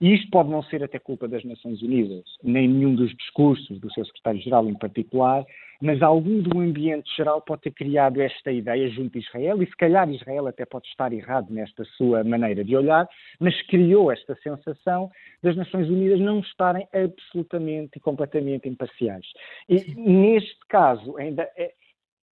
[0.00, 3.90] E isto pode não ser até culpa das Nações Unidas, nem nenhum dos discursos do
[3.92, 5.44] seu secretário-geral em particular,
[5.80, 9.76] mas algum do ambiente geral pode ter criado esta ideia junto de Israel, e se
[9.76, 15.10] calhar Israel até pode estar errado nesta sua maneira de olhar, mas criou esta sensação
[15.42, 19.26] das Nações Unidas não estarem absolutamente e completamente imparciais.
[19.68, 21.48] E neste caso, ainda.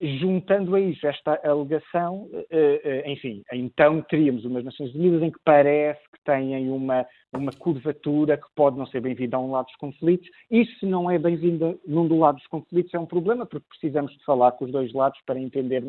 [0.01, 5.38] Juntando a isso esta alegação, eh, eh, enfim, então teríamos umas Nações Unidas em que
[5.45, 9.76] parece que têm uma, uma curvatura que pode não ser bem-vinda a um lado dos
[9.76, 13.68] conflitos, e se não é bem-vinda num do lado dos conflitos é um problema, porque
[13.68, 15.84] precisamos de falar com os dois lados para entender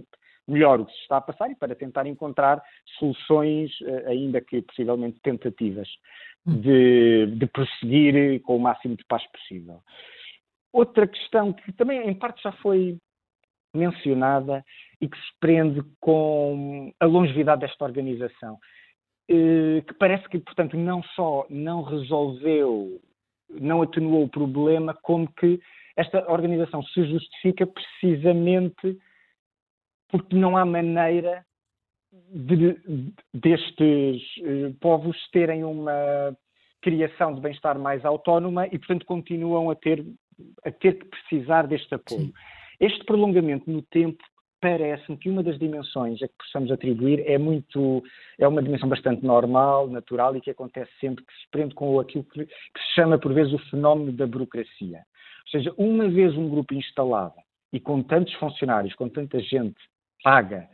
[0.48, 2.62] melhor o que se está a passar e para tentar encontrar
[3.00, 5.90] soluções, eh, ainda que possivelmente tentativas,
[6.46, 6.62] hum.
[6.62, 9.82] de, de prosseguir com o máximo de paz possível.
[10.72, 12.98] Outra questão que também em parte já foi
[13.76, 14.64] mencionada
[15.02, 18.58] e que se prende com a longevidade desta organização,
[19.30, 23.00] eh, que parece que, portanto, não só não resolveu,
[23.50, 25.60] não atenuou o problema, como que
[25.96, 28.98] esta organização se justifica precisamente
[30.10, 31.46] porque não há maneira
[32.32, 32.78] de,
[33.34, 36.36] destes eh, povos terem uma
[36.82, 40.06] criação de bem-estar mais autónoma e, portanto, continuam a ter,
[40.64, 42.28] a ter que precisar deste apoio.
[42.28, 42.34] Sim.
[42.80, 44.24] Este prolongamento no tempo
[44.62, 48.04] parece-me que uma das dimensões a que possamos atribuir é muito
[48.40, 52.24] é uma dimensão bastante normal, natural e que acontece sempre que se prende com aquilo
[52.24, 55.00] que, que se chama por vezes o fenómeno da burocracia.
[55.46, 57.36] Ou seja, uma vez um grupo instalado
[57.72, 59.78] e com tantos funcionários, com tanta gente
[60.24, 60.68] paga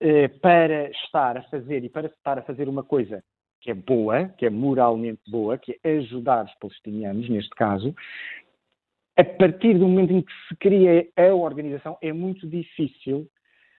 [0.00, 3.22] eh, para estar a fazer e para estar a fazer uma coisa
[3.60, 7.94] que é boa, que é moralmente boa, que é ajudar os palestinianos, neste caso,
[9.16, 13.26] a partir do momento em que se cria a organização, é muito difícil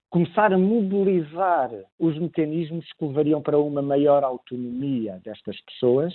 [0.10, 1.70] começar a mobilizar
[2.00, 6.14] os mecanismos que levariam para uma maior autonomia destas pessoas,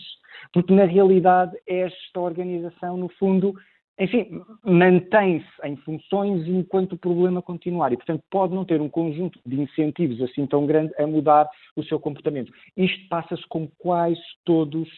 [0.52, 3.54] porque na realidade esta organização, no fundo,
[3.98, 9.38] enfim, mantém-se em funções enquanto o problema continuar e, portanto, pode não ter um conjunto
[9.44, 12.50] de incentivos assim tão grande a mudar o seu comportamento.
[12.76, 14.88] Isto passa-se com quase todos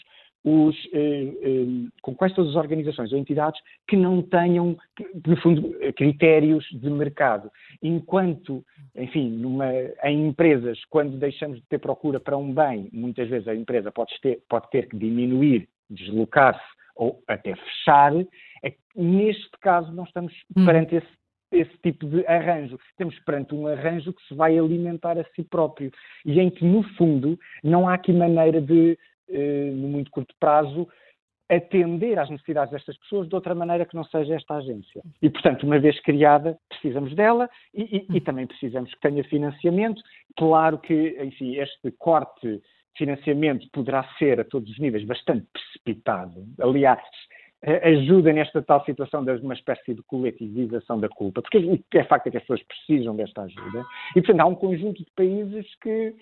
[0.45, 4.76] os, eh, eh, com quais todas as organizações ou entidades que não tenham,
[5.26, 7.51] no fundo, critérios de mercado.
[7.82, 8.62] Enquanto,
[8.95, 9.72] enfim, numa,
[10.05, 14.12] em empresas, quando deixamos de ter procura para um bem, muitas vezes a empresa pode
[14.20, 16.62] ter, pode ter que diminuir, deslocar-se
[16.95, 18.12] ou até fechar,
[18.62, 20.66] é, neste caso não estamos hum.
[20.66, 21.24] perante esse
[21.55, 22.78] esse tipo de arranjo.
[22.90, 25.90] Estamos perante um arranjo que se vai alimentar a si próprio
[26.24, 28.97] e em que, no fundo, não há aqui maneira de eh,
[29.29, 30.89] no muito curto prazo,
[31.49, 35.03] atender às necessidades destas pessoas de outra maneira que não seja esta agência.
[35.20, 40.03] E, portanto, uma vez criada, precisamos dela e, e, e também precisamos que tenha financiamento.
[40.37, 42.62] Claro que, enfim, este corte de
[42.97, 46.45] financiamento poderá ser a todos os níveis bastante precipitado.
[46.61, 47.03] Aliás,
[47.83, 52.31] ajuda nesta tal situação de uma espécie de coletivização da culpa, porque é facto é
[52.31, 53.85] que as pessoas precisam desta ajuda.
[54.14, 56.14] E, portanto, há um conjunto de países que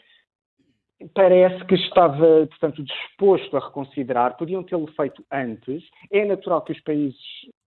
[1.14, 5.82] parece que estava, portanto, disposto a reconsiderar, podiam tê-lo feito antes.
[6.10, 7.18] É natural que os países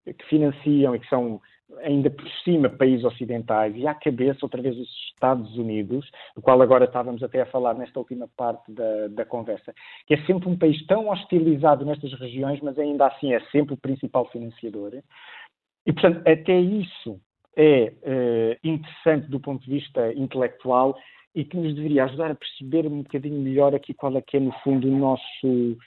[0.06, 1.42] que financiam e que são
[1.82, 6.62] ainda por cima países ocidentais e à cabeça outra vez os Estados Unidos, do qual
[6.62, 9.74] agora estávamos até a falar nesta última parte da, da conversa,
[10.06, 13.78] que é sempre um país tão hostilizado nestas regiões, mas ainda assim é sempre o
[13.78, 14.94] principal financiador.
[15.86, 17.20] E, portanto, até isso
[17.58, 20.96] é uh, interessante do ponto de vista intelectual
[21.36, 24.40] e que nos deveria ajudar a perceber um bocadinho melhor aqui qual é que é,
[24.40, 25.78] no fundo, o nosso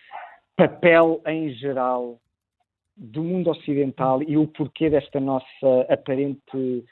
[0.55, 2.21] papel em geral
[2.97, 6.85] do mundo ocidental e o porquê desta nossa aparente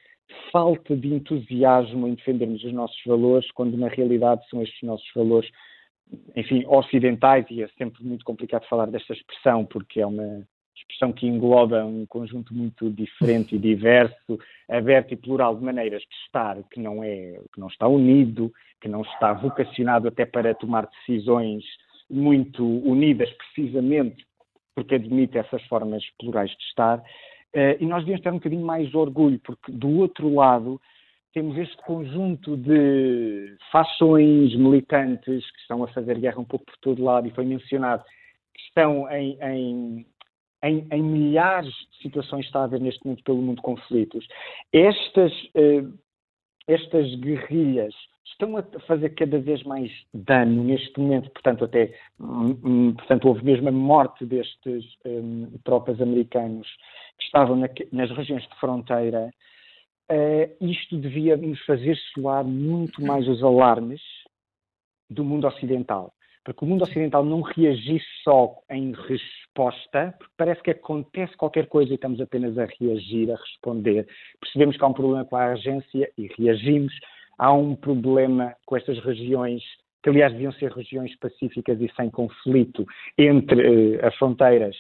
[0.51, 5.51] falta de entusiasmo em defendermos os nossos valores, quando na realidade são estes nossos valores,
[6.35, 10.47] enfim, ocidentais, e é sempre muito complicado falar desta expressão, porque é uma
[10.81, 16.15] expressão que engloba um conjunto muito diferente e diverso, aberto e plural de maneiras de
[16.27, 20.89] estar, que não é, que não está unido, que não está vocacionado até para tomar
[20.89, 21.65] decisões
[22.11, 24.25] muito unidas, precisamente
[24.75, 26.99] porque admite essas formas plurais de estar.
[26.99, 30.81] Uh, e nós devíamos ter um bocadinho mais orgulho, porque do outro lado
[31.33, 37.03] temos este conjunto de fações militantes que estão a fazer guerra um pouco por todo
[37.03, 38.05] lado, e foi mencionado,
[38.55, 40.07] que estão em, em,
[40.69, 44.27] em, em milhares de situações está a haver neste momento pelo mundo conflitos.
[44.73, 45.93] Estas, uh,
[46.67, 47.95] estas guerrilhas
[48.25, 53.45] estão a fazer cada vez mais dano neste momento, portanto até hum, hum, portanto houve
[53.45, 56.69] mesmo a morte destes um, tropas americanos
[57.19, 59.31] que estavam na, nas regiões de fronteira.
[60.11, 64.01] Uh, isto devia nos fazer soar muito mais os alarmes
[65.11, 66.13] do mundo ocidental
[66.47, 71.67] para que o mundo ocidental não reagisse só em resposta, porque parece que acontece qualquer
[71.67, 74.07] coisa e estamos apenas a reagir, a responder.
[74.41, 76.95] Percebemos que há um problema com a agência e reagimos.
[77.37, 79.61] Há um problema com estas regiões,
[80.05, 82.87] que aliás deviam ser regiões pacíficas e sem conflito
[83.19, 84.77] entre uh, as fronteiras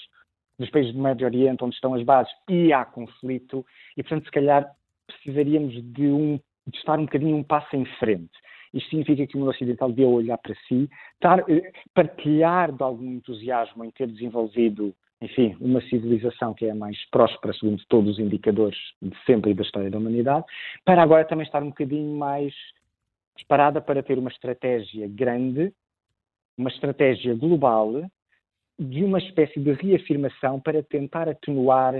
[0.61, 4.31] dos países do Médio Oriente, onde estão as bases, e há conflito, e portanto, se
[4.31, 4.71] calhar
[5.09, 8.31] precisaríamos de, um, de estar um bocadinho um passo em frente.
[8.77, 13.11] Isto significa que o mundo ocidental devia olhar para si, estar, eh, partilhar de algum
[13.11, 18.19] entusiasmo em ter desenvolvido, enfim, uma civilização que é a mais próspera, segundo todos os
[18.19, 20.45] indicadores de sempre e da história da humanidade,
[20.85, 22.53] para agora também estar um bocadinho mais
[23.35, 25.73] preparada para ter uma estratégia grande,
[26.59, 28.05] uma estratégia global,
[28.79, 31.95] de uma espécie de reafirmação para tentar atenuar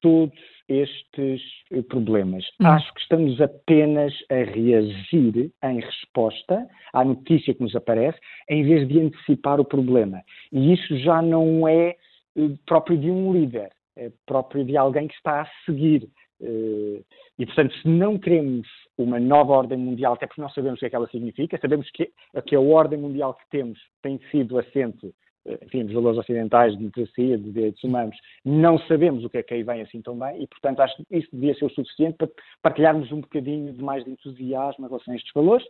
[0.00, 0.38] todos
[0.68, 1.42] estes
[1.72, 2.44] eh, problemas.
[2.60, 2.66] Hum.
[2.66, 8.88] Acho que estamos apenas a reagir em resposta à notícia que nos aparece, em vez
[8.88, 10.22] de antecipar o problema.
[10.52, 11.96] E isso já não é
[12.36, 16.08] eh, próprio de um líder, é próprio de alguém que está a seguir.
[16.40, 17.02] Eh,
[17.38, 20.86] e, portanto, se não queremos uma nova ordem mundial, até porque nós sabemos o que
[20.86, 22.10] é que ela significa, sabemos que,
[22.46, 25.14] que a ordem mundial que temos tem sido assento
[25.46, 29.54] enfim, dos valores ocidentais, de democracia, de direitos humanos, não sabemos o que é que
[29.54, 32.28] aí vem assim tão bem e, portanto, acho que isso devia ser o suficiente para
[32.62, 35.66] partilharmos um bocadinho de mais de entusiasmo em relação a estes valores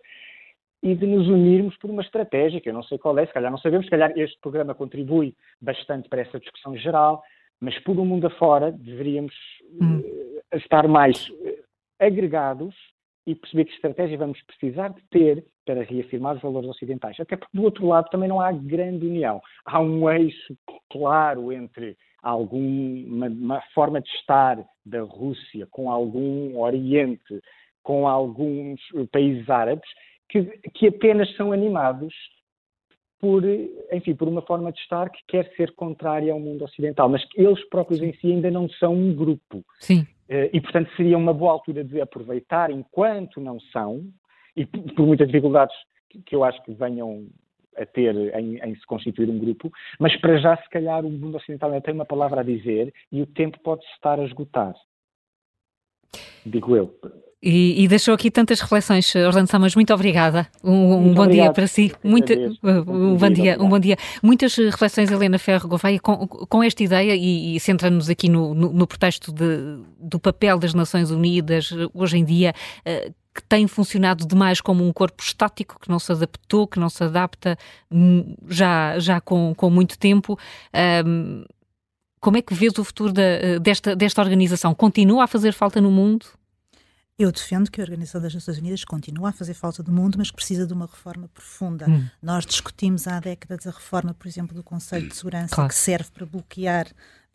[0.83, 3.51] e de nos unirmos por uma estratégia, que eu não sei qual é, se calhar
[3.51, 7.23] não sabemos, se calhar este programa contribui bastante para essa discussão geral,
[7.61, 9.35] mas por um mundo afora deveríamos
[9.81, 9.99] hum.
[9.99, 11.59] uh, estar mais uh,
[11.99, 12.75] agregados
[13.31, 17.19] e perceber que estratégia vamos precisar de ter para reafirmar os valores ocidentais.
[17.21, 19.41] Até porque, do outro lado, também não há grande união.
[19.65, 20.57] Há um eixo
[20.91, 27.41] claro entre alguma uma forma de estar da Rússia com algum Oriente,
[27.83, 28.81] com alguns
[29.13, 29.89] países árabes,
[30.29, 32.15] que, que apenas são animados
[33.21, 33.45] por,
[33.93, 37.41] enfim, por uma forma de estar que quer ser contrária ao mundo ocidental, mas que
[37.41, 39.63] eles próprios em si ainda não são um grupo.
[39.79, 40.07] Sim.
[40.29, 44.05] Eh, e, portanto, seria uma boa altura de aproveitar enquanto não são,
[44.57, 45.75] e por muitas dificuldades
[46.25, 47.27] que eu acho que venham
[47.77, 51.37] a ter em, em, se constituir um grupo, mas para já, se calhar, o mundo
[51.37, 54.75] ocidental ainda tem uma palavra a dizer e o tempo pode estar a esgotar.
[56.45, 56.95] Digo eu.
[57.43, 60.47] E, e, deixou aqui tantas reflexões, Orlando Samas, muito obrigada.
[60.63, 61.91] Um, um bom dia para si.
[62.05, 62.31] Muito,
[62.63, 63.97] um, bom dia, um bom dia.
[64.23, 68.71] Muitas reflexões, Helena Ferro Gouveia, com, com esta ideia e, e centrando-nos aqui no, no,
[68.75, 74.27] no pretexto de, do papel das Nações Unidas hoje em dia, uh, que tem funcionado
[74.27, 77.57] demais como um corpo estático, que não se adaptou, que não se adapta
[77.91, 80.39] hum, já, já com, com muito tempo.
[81.07, 81.45] Um,
[82.21, 84.75] como é que vês o futuro da, desta, desta organização?
[84.75, 86.27] Continua a fazer falta no mundo?
[87.21, 90.31] Eu defendo que a Organização das Nações Unidas continua a fazer falta do mundo, mas
[90.31, 91.85] precisa de uma reforma profunda.
[91.87, 92.09] Hum.
[92.23, 95.69] Nós discutimos há décadas a reforma, por exemplo, do Conselho de Segurança, claro.
[95.69, 96.87] que serve para bloquear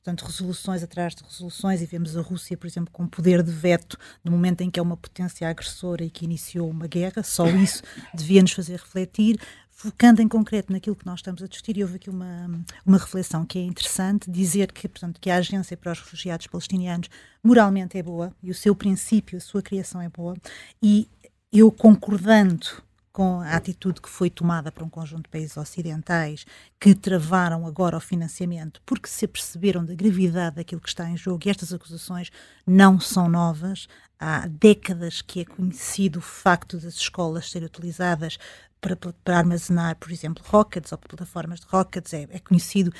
[0.06, 3.98] portanto, resoluções atrás de resoluções, e vemos a Rússia, por exemplo, com poder de veto
[4.24, 7.82] no momento em que é uma potência agressora e que iniciou uma guerra, só isso
[8.14, 9.40] devia nos fazer refletir
[9.76, 12.50] focando em concreto naquilo que nós estamos a discutir, e houve aqui uma,
[12.86, 17.10] uma reflexão que é interessante, dizer que, portanto, que a agência para os refugiados palestinianos
[17.44, 20.36] moralmente é boa, e o seu princípio, a sua criação é boa,
[20.82, 21.10] e
[21.52, 22.84] eu concordando
[23.16, 26.46] com a atitude que foi tomada por um conjunto de países ocidentais
[26.78, 31.42] que travaram agora o financiamento porque se aperceberam da gravidade daquilo que está em jogo
[31.46, 32.30] e estas acusações
[32.68, 33.88] não são novas.
[34.20, 38.38] Há décadas que é conhecido o facto das escolas serem utilizadas
[38.86, 42.92] para, para armazenar, por exemplo, rockets ou plataformas de rockets, é, é conhecido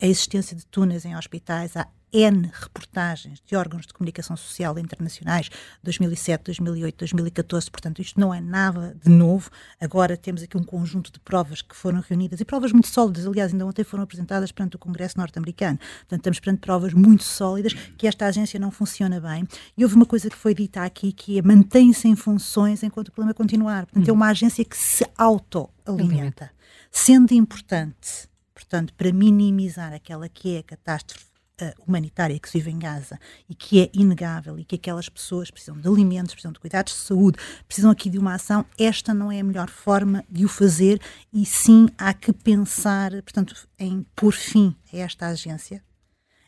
[0.00, 5.50] a existência de túneis em hospitais há N reportagens de órgãos de comunicação social internacionais,
[5.82, 9.50] 2007, 2008, 2014, portanto, isto não é nada de novo.
[9.78, 13.52] Agora temos aqui um conjunto de provas que foram reunidas e provas muito sólidas, aliás,
[13.52, 15.78] ainda ontem foram apresentadas perante o Congresso norte-americano.
[15.78, 19.46] Portanto, estamos perante provas muito sólidas que esta agência não funciona bem.
[19.76, 23.12] E houve uma coisa que foi dita aqui que é mantém-se em funções enquanto o
[23.12, 23.84] problema continuar.
[23.84, 26.50] Portanto, é uma agência que se auto-alimenta,
[26.90, 28.28] sendo importante
[28.68, 31.24] portanto, para minimizar aquela que é a catástrofe
[31.62, 33.18] uh, humanitária que se vive em Gaza
[33.48, 36.98] e que é inegável e que aquelas pessoas precisam de alimentos, precisam de cuidados de
[36.98, 41.00] saúde, precisam aqui de uma ação, esta não é a melhor forma de o fazer
[41.32, 45.82] e sim há que pensar, portanto, em pôr fim a esta agência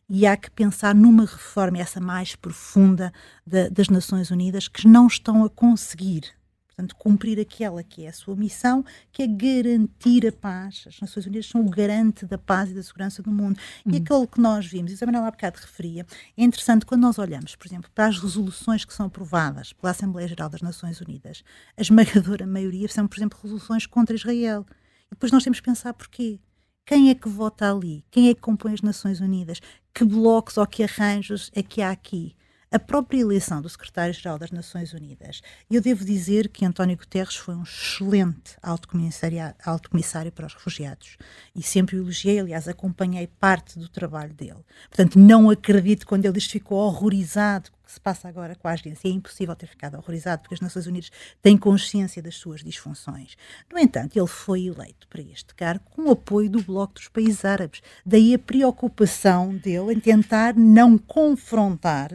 [0.07, 3.13] e há que pensar numa reforma, essa mais profunda
[3.47, 6.25] da, das Nações Unidas, que não estão a conseguir
[6.81, 8.83] Portanto, cumprir aquela que é a sua missão,
[9.13, 10.85] que é garantir a paz.
[10.87, 13.61] As Nações Unidas são o garante da paz e da segurança do mundo.
[13.85, 13.93] Uhum.
[13.93, 16.07] E aquilo que nós vimos, e a Manuela há bocado referia,
[16.39, 20.27] é interessante quando nós olhamos, por exemplo, para as resoluções que são aprovadas pela Assembleia
[20.27, 21.45] Geral das Nações Unidas,
[21.77, 24.65] a esmagadora maioria são, por exemplo, resoluções contra Israel.
[25.07, 26.41] E depois nós temos que pensar porquê.
[26.87, 28.07] Quem é que vota ali?
[28.11, 29.61] Quem é que compõe as Nações Unidas?
[29.93, 32.35] Que blocos ou que arranjos é que há aqui?
[32.73, 35.43] A própria eleição do secretário-geral das Nações Unidas.
[35.69, 41.17] Eu devo dizer que António Guterres foi um excelente alto comissário para os refugiados
[41.55, 44.65] e sempre o elogiei, aliás, acompanhei parte do trabalho dele.
[44.89, 48.73] Portanto, não acredito quando ele diz que ficou horrorizado que se passa agora com a
[48.73, 49.09] agência.
[49.09, 51.11] É impossível ter ficado horrorizado porque as Nações Unidas
[51.43, 53.37] têm consciência das suas disfunções.
[53.69, 57.45] No entanto, ele foi eleito para este cargo com o apoio do Bloco dos Países
[57.45, 57.83] Árabes.
[58.07, 62.13] Daí a preocupação dele em tentar não confrontar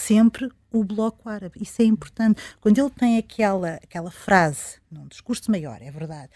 [0.00, 1.60] sempre o Bloco Árabe.
[1.60, 2.40] Isso é importante.
[2.60, 6.30] Quando ele tem aquela, aquela frase, num discurso maior, é verdade,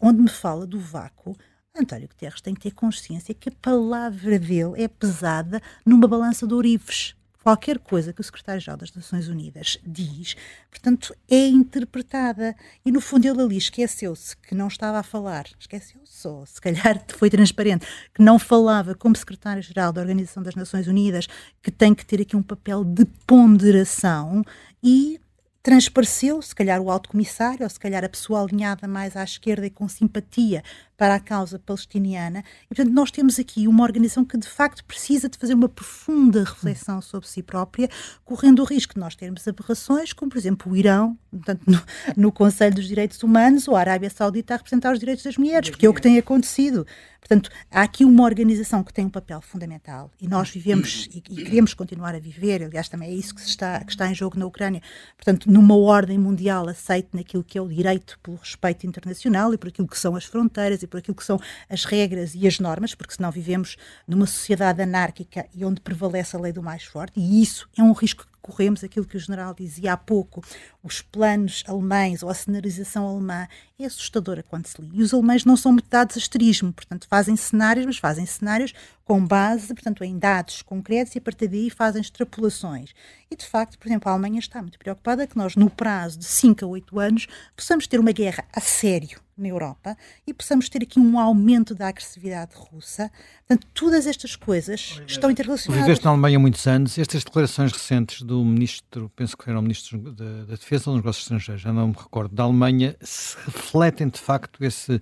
[0.00, 1.36] onde me fala do vácuo,
[1.74, 6.54] António Guterres tem que ter consciência que a palavra dele é pesada numa balança de
[6.54, 7.14] ourives
[7.46, 10.34] qualquer coisa que o secretário-geral das Nações Unidas diz,
[10.68, 12.56] portanto, é interpretada.
[12.84, 17.00] E, no fundo, ele ali esqueceu-se que não estava a falar, esqueceu-se, ou se calhar
[17.16, 21.28] foi transparente, que não falava como secretário-geral da Organização das Nações Unidas,
[21.62, 24.42] que tem que ter aqui um papel de ponderação
[24.82, 25.20] e
[25.62, 29.66] transpareceu, se calhar o alto comissário, ou se calhar a pessoa alinhada mais à esquerda
[29.66, 30.64] e com simpatia
[30.96, 32.42] para a causa palestiniana.
[32.64, 36.44] E, portanto, nós temos aqui uma organização que, de facto, precisa de fazer uma profunda
[36.44, 37.88] reflexão sobre si própria,
[38.24, 41.82] correndo o risco de nós termos aberrações, como, por exemplo, o Irão, portanto, no,
[42.16, 45.70] no Conselho dos Direitos Humanos, ou a Arábia Saudita a representar os direitos das mulheres,
[45.70, 46.86] porque é o que tem acontecido.
[47.26, 51.44] Portanto, há aqui uma organização que tem um papel fundamental e nós vivemos e, e,
[51.44, 54.46] queremos continuar a viver, aliás, também é isso que, está, que está em jogo na
[54.46, 54.80] Ucrânia,
[55.16, 59.68] portanto, numa ordem mundial aceite naquilo que é o direito pelo respeito internacional e por
[59.70, 61.38] aquilo que são as fronteiras e por aquilo que são
[61.68, 63.76] as regras e as normas, porque senão vivemos
[64.06, 67.92] numa sociedade anárquica e onde prevalece a lei do mais forte, e isso é um
[67.92, 70.42] risco que corremos, aquilo que o general dizia há pouco,
[70.82, 73.48] os planos alemães ou a cenarização alemã
[73.78, 74.88] é assustadora quando se lê.
[74.92, 78.72] E os alemães não são metade de asterismo, portanto fazem cenários, mas fazem cenários
[79.04, 82.92] com base, portanto, em dados concretos e a partir daí fazem extrapolações.
[83.30, 86.24] E, de facto, por exemplo, a Alemanha está muito preocupada que nós, no prazo de
[86.24, 87.26] 5 a 8 anos,
[87.56, 89.96] possamos ter uma guerra a sério na Europa
[90.26, 93.10] e possamos ter aqui um aumento da agressividade russa.
[93.46, 95.84] Portanto, todas estas coisas estão interrelacionadas.
[95.84, 96.98] Viveste na Alemanha há muitos anos.
[96.98, 101.04] Estas declarações recentes do ministro, penso que era o ministro da, da Defesa ou dos
[101.04, 105.00] Negócios Estrangeiros, já não me recordo, da Alemanha, se refletem de facto esse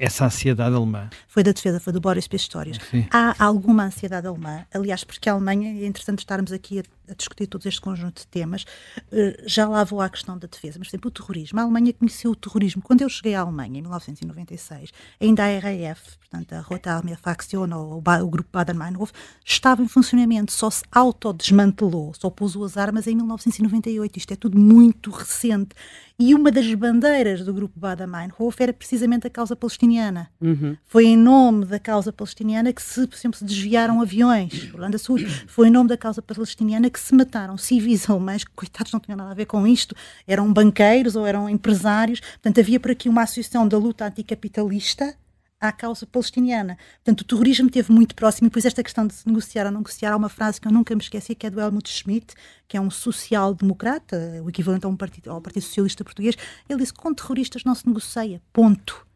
[0.00, 1.10] essa ansiedade alemã?
[1.28, 2.78] Foi da defesa, foi do Boris Pistorius.
[3.12, 7.46] Há alguma ansiedade alemã, aliás, porque a Alemanha, é interessante estarmos aqui a a discutir
[7.46, 8.64] todo este conjunto de temas,
[9.10, 10.78] eh, já lá vou à questão da defesa.
[10.78, 11.58] Mas, por exemplo, o terrorismo.
[11.58, 12.82] A Alemanha conheceu o terrorismo.
[12.82, 17.68] Quando eu cheguei à Alemanha, em 1996, ainda a RAF, portanto, a Rote Armee Fraktion,
[17.74, 19.12] ou o grupo Baden-Meinhof,
[19.44, 24.18] estava em funcionamento, só se autodesmantelou, só pousou as armas em 1998.
[24.18, 25.74] Isto é tudo muito recente.
[26.18, 30.30] E uma das bandeiras do grupo Baden-Meinhof era precisamente a causa palestiniana.
[30.38, 30.76] Uhum.
[30.84, 34.70] Foi em nome da causa palestiniana que se, por exemplo, se desviaram aviões.
[34.74, 35.18] Holanda Sul.
[35.46, 39.00] Foi em nome da causa palestiniana que que se mataram civis alemães, que coitados não
[39.00, 39.94] tinham nada a ver com isto,
[40.26, 42.20] eram banqueiros ou eram empresários.
[42.20, 45.16] Portanto, havia por aqui uma associação da luta anticapitalista
[45.60, 46.78] à causa palestiniana.
[47.04, 48.46] Portanto, o terrorismo esteve muito próximo.
[48.46, 50.72] E depois, esta questão de se negociar ou não negociar, há uma frase que eu
[50.72, 52.34] nunca me esqueci, que é do Helmut Schmidt,
[52.66, 56.34] que é um social-democrata, o equivalente a um partido, ao Partido Socialista Português.
[56.68, 58.40] Ele disse que com terroristas não se negocia.
[58.52, 59.06] Ponto.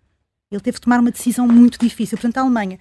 [0.50, 2.18] Ele teve que tomar uma decisão muito difícil.
[2.18, 2.78] Portanto, a Alemanha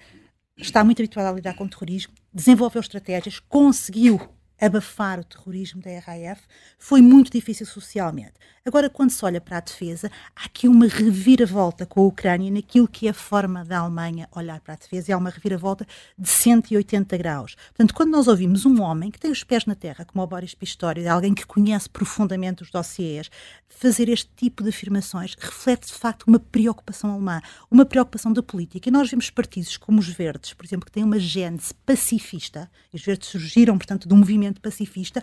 [0.56, 4.20] está muito habituada a lidar com terrorismo, desenvolveu estratégias, conseguiu
[4.66, 6.42] abafar o terrorismo da RAF,
[6.78, 8.34] foi muito difícil socialmente.
[8.66, 12.88] Agora, quando se olha para a defesa, há aqui uma reviravolta com a Ucrânia naquilo
[12.88, 15.86] que é a forma da Alemanha olhar para a defesa, e há uma reviravolta
[16.18, 17.56] de 180 graus.
[17.56, 20.54] Portanto, quando nós ouvimos um homem que tem os pés na terra, como o Boris
[20.54, 23.30] Pistorius, alguém que conhece profundamente os dossiês,
[23.68, 28.88] fazer este tipo de afirmações reflete, de facto, uma preocupação alemã, uma preocupação da política.
[28.88, 32.96] E nós vemos partidos como os Verdes, por exemplo, que têm uma gênese pacifista, e
[32.96, 35.22] os Verdes surgiram, portanto, de um movimento pacifista,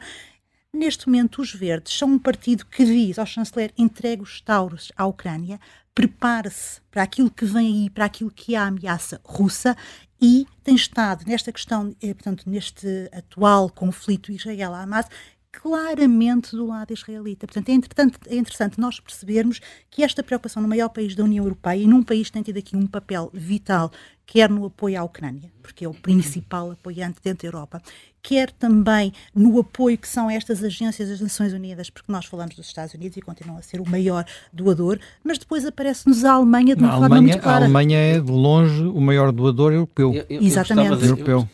[0.73, 5.05] Neste momento, os Verdes são um partido que diz ao chanceler entregue os Tauros à
[5.05, 5.59] Ucrânia,
[5.93, 9.75] prepare-se para aquilo que vem aí, para aquilo que é a ameaça russa
[10.21, 15.07] e tem estado nesta questão, eh, portanto, neste atual conflito Israel-Hamas,
[15.51, 17.45] claramente do lado israelita.
[17.45, 19.59] Portanto, é, é interessante nós percebermos
[19.89, 22.57] que esta preocupação no maior país da União Europeia e num país que tem tido
[22.57, 23.91] aqui um papel vital,
[24.25, 27.81] quer no apoio à Ucrânia, porque é o principal apoiante dentro da Europa,
[28.23, 32.67] quer também no apoio que são estas agências das Nações Unidas, porque nós falamos dos
[32.67, 36.81] Estados Unidos e continuam a ser o maior doador, mas depois aparece-nos a Alemanha de
[36.81, 37.57] uma forma Alemanha, muito clara.
[37.57, 40.13] A Alemanha é, de longe, o maior doador europeu.
[40.13, 40.95] Eu, eu, Exatamente.
[40.95, 41.49] De, europeu.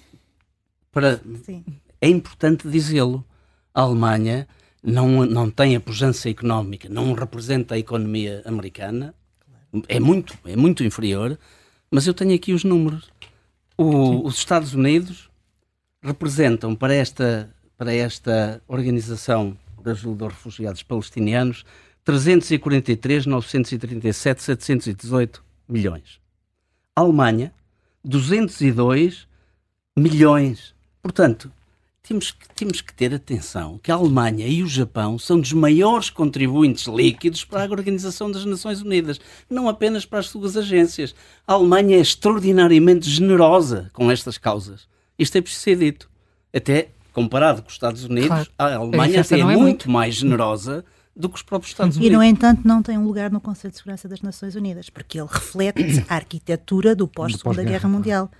[0.92, 1.20] Para,
[2.00, 3.26] é importante dizê-lo
[3.78, 4.48] a Alemanha
[4.82, 9.14] não, não tem a pujança económica, não representa a economia americana,
[9.88, 11.38] é muito, é muito inferior,
[11.92, 13.12] mas eu tenho aqui os números.
[13.78, 15.30] O, os Estados Unidos
[16.02, 21.64] representam para esta, para esta organização de ajuda aos refugiados palestinianos
[22.04, 26.20] 343, 937, 718 milhões.
[26.96, 27.54] A Alemanha,
[28.04, 29.28] 202
[29.96, 30.74] milhões.
[31.00, 31.52] Portanto,
[32.08, 36.10] temos que, temos que ter atenção que a Alemanha e o Japão são dos maiores
[36.10, 39.20] contribuintes líquidos para a Organização das Nações Unidas,
[39.50, 41.14] não apenas para as suas agências.
[41.46, 44.88] A Alemanha é extraordinariamente generosa com estas causas.
[45.20, 46.10] Isto é preciso ser dito.
[46.56, 48.50] Até comparado com os Estados Unidos, claro.
[48.58, 52.14] a Alemanha é, é muito, muito mais generosa do que os próprios Estados Unidos.
[52.14, 55.20] E, no entanto, não tem um lugar no Conselho de Segurança das Nações Unidas, porque
[55.20, 58.32] ele reflete a arquitetura do pós-Segunda pós Guerra Mundial.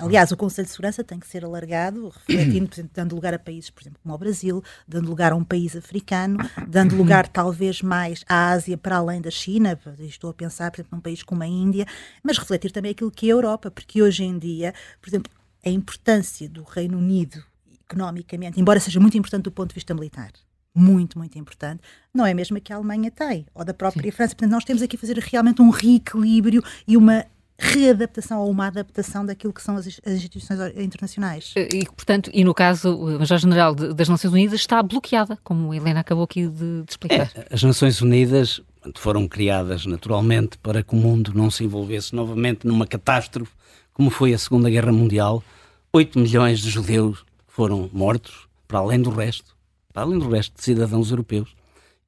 [0.00, 3.38] Aliás, o Conselho de Segurança tem que ser alargado, refletindo, por exemplo, dando lugar a
[3.38, 7.82] países, por exemplo, como o Brasil, dando lugar a um país africano, dando lugar talvez
[7.82, 11.42] mais à Ásia para além da China, estou a pensar, por exemplo, num país como
[11.42, 11.86] a Índia,
[12.22, 15.32] mas refletir também aquilo que é a Europa, porque hoje em dia, por exemplo,
[15.64, 17.44] a importância do Reino Unido
[17.90, 20.30] economicamente, embora seja muito importante do ponto de vista militar,
[20.74, 21.82] muito, muito importante,
[22.14, 24.10] não é mesmo que a Alemanha tem, ou da própria Sim.
[24.16, 24.34] França.
[24.34, 27.26] Portanto, nós temos aqui a fazer realmente um reequilíbrio e uma
[27.60, 31.52] readaptação ou uma adaptação daquilo que são as, as instituições internacionais.
[31.56, 36.00] E, portanto, e no caso, o Major-General das Nações Unidas está bloqueada, como a Helena
[36.00, 37.30] acabou aqui de, de explicar.
[37.34, 38.60] É, as Nações Unidas
[38.96, 43.52] foram criadas naturalmente para que o mundo não se envolvesse novamente numa catástrofe
[43.92, 45.44] como foi a Segunda Guerra Mundial.
[45.92, 49.54] 8 milhões de judeus foram mortos, para além do resto,
[49.92, 51.54] para além do resto de cidadãos europeus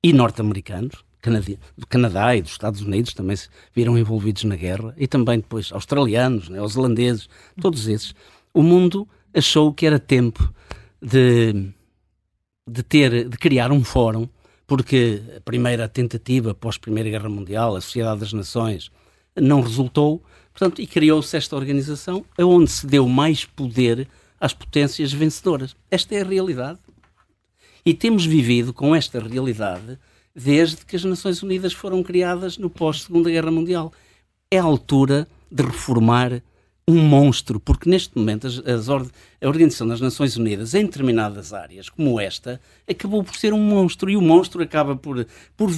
[0.02, 1.04] e norte-americanos
[1.78, 5.70] do Canadá e dos Estados Unidos também se viram envolvidos na guerra, e também depois
[5.72, 7.28] australianos, né, holandeses,
[7.60, 8.14] todos esses.
[8.52, 10.52] O mundo achou que era tempo
[11.00, 11.70] de,
[12.68, 14.28] de, ter, de criar um fórum,
[14.66, 18.90] porque a primeira tentativa pós-Primeira Guerra Mundial, a Sociedade das Nações,
[19.36, 20.22] não resultou,
[20.52, 24.08] portanto, e criou-se esta organização onde se deu mais poder
[24.40, 25.76] às potências vencedoras.
[25.90, 26.78] Esta é a realidade.
[27.84, 29.98] E temos vivido com esta realidade
[30.34, 33.92] desde que as Nações Unidas foram criadas no pós-Segunda Guerra Mundial.
[34.50, 36.42] É a altura de reformar
[36.86, 41.88] um monstro, porque neste momento as, as a Organização das Nações Unidas, em determinadas áreas,
[41.88, 45.26] como esta, acabou por ser um monstro e o monstro acaba por,
[45.56, 45.70] por,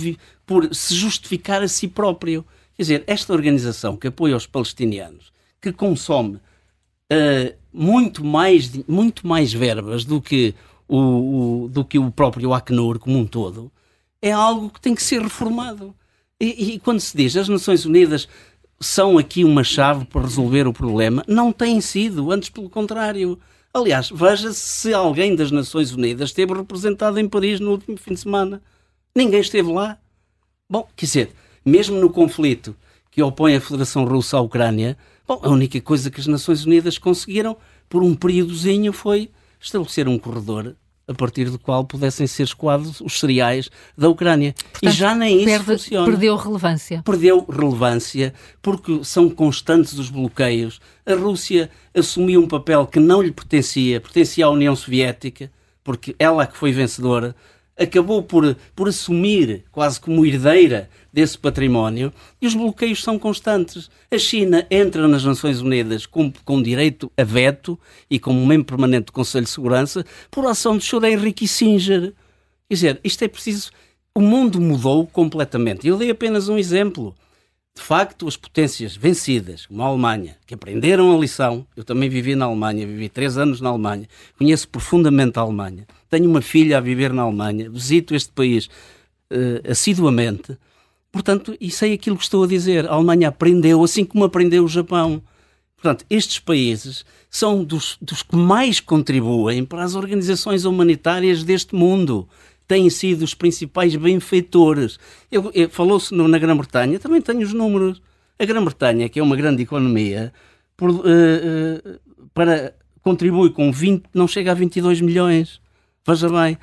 [0.47, 2.45] por se justificar a si próprio.
[2.75, 9.53] Quer dizer, esta organização que apoia os palestinianos, que consome uh, muito, mais, muito mais
[9.53, 10.55] verbas do que
[10.89, 13.71] o, o, do que o próprio Acnur como um todo,
[14.25, 15.95] é algo que tem que ser reformado.
[16.41, 18.27] E, e, quando se diz as Nações Unidas
[18.81, 23.39] são aqui uma chave para resolver o problema, não tem sido, antes pelo contrário.
[23.73, 28.21] Aliás, veja-se se alguém das Nações Unidas esteve representado em Paris no último fim de
[28.21, 28.63] semana.
[29.15, 29.99] Ninguém esteve lá.
[30.71, 31.33] Bom, quer dizer,
[31.63, 32.75] mesmo no conflito
[33.11, 34.97] que opõe a Federação Russa à Ucrânia,
[35.29, 37.59] bom, a única coisa que as Nações Unidas conseguiram
[37.91, 39.31] por um períodozinho foi
[39.61, 40.75] estabelecer um corredor
[41.07, 44.55] a partir do qual pudessem ser escoados os cereais da Ucrânia.
[44.73, 46.07] Portanto, e já nem isso perde, funciona.
[46.07, 47.03] Perdeu relevância.
[47.05, 50.81] Perdeu relevância porque são constantes os bloqueios.
[51.05, 55.51] A Rússia assumiu um papel que não lhe pertencia, pertencia à União Soviética,
[55.83, 57.37] porque ela é que foi vencedora.
[57.77, 63.91] Acabou por, por assumir quase como herdeira desse património e os bloqueios são constantes.
[64.11, 67.79] A China entra nas Nações Unidas com, com direito a veto
[68.11, 71.05] e como membro permanente do Conselho de Segurança por ação de Sr.
[71.05, 72.13] Henry Kissinger.
[72.69, 73.71] Quer dizer, isto é preciso.
[74.15, 75.87] O mundo mudou completamente.
[75.87, 77.15] Eu dei apenas um exemplo.
[77.77, 82.37] De facto, as potências vencidas, como a Alemanha, que aprenderam a lição, eu também vivi
[82.37, 85.85] na Alemanha, vivi três anos na Alemanha, conheço profundamente a Alemanha,
[86.15, 88.67] tenho uma filha a viver na Alemanha, visito este país
[89.33, 90.57] uh, assiduamente,
[91.11, 92.87] portanto, e sei aquilo que estou a dizer.
[92.87, 95.21] A Alemanha aprendeu, assim como aprendeu o Japão.
[95.77, 102.29] Portanto, estes países são dos, dos que mais contribuem para as organizações humanitárias deste mundo
[102.67, 104.99] têm sido os principais benfeitores.
[105.71, 108.01] Falou-se na Grã-Bretanha, também tenho os números.
[108.39, 110.33] A Grã-Bretanha, que é uma grande economia,
[110.77, 112.01] por, uh, uh,
[112.33, 115.61] para, contribui com 20, não chega a 22 milhões.
[116.07, 116.59] Veja bem,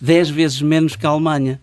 [0.00, 1.60] 10 vezes menos que a Alemanha.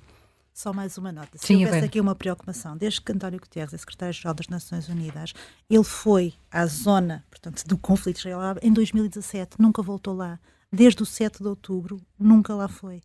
[0.54, 1.36] Só mais uma nota.
[1.36, 1.88] Se Sim, houvesse bem.
[1.88, 5.34] aqui uma preocupação, desde que António Guterres é secretário-geral das Nações Unidas,
[5.68, 10.40] ele foi à zona, portanto, do conflito israelita em 2017, nunca voltou lá.
[10.72, 13.02] Desde o 7 de outubro, nunca lá foi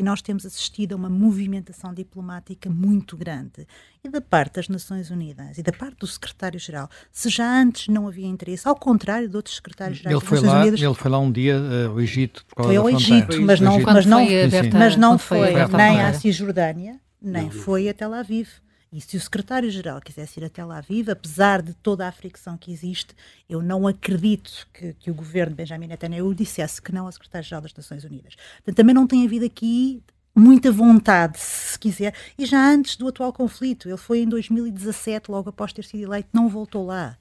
[0.00, 3.66] e nós temos assistido a uma movimentação diplomática muito grande.
[4.02, 8.08] E da parte das Nações Unidas e da parte do secretário-geral, se já antes não
[8.08, 10.80] havia interesse, ao contrário de outros secretários-gerais ele das foi Nações lá, Unidas.
[10.80, 12.88] Ele foi lá um dia uh, ao Egito por causa Foi ao.
[12.88, 13.92] Egito, mas não, Egito.
[13.92, 18.14] mas não, foi aberta- mas não foi foi, nem à Cisjordânia, nem foi a Tel
[18.14, 18.48] Aviv.
[18.92, 22.72] E se o secretário-geral quisesse ir a Tel Aviv, apesar de toda a fricção que
[22.72, 23.14] existe,
[23.48, 27.74] eu não acredito que, que o governo Benjamin Netanyahu dissesse que não ao secretário-geral das
[27.74, 28.34] Nações Unidas.
[28.56, 30.02] Portanto, também não tem havido aqui
[30.34, 33.88] muita vontade, se quiser, e já antes do atual conflito.
[33.88, 37.16] Ele foi em 2017, logo após ter sido eleito, não voltou lá.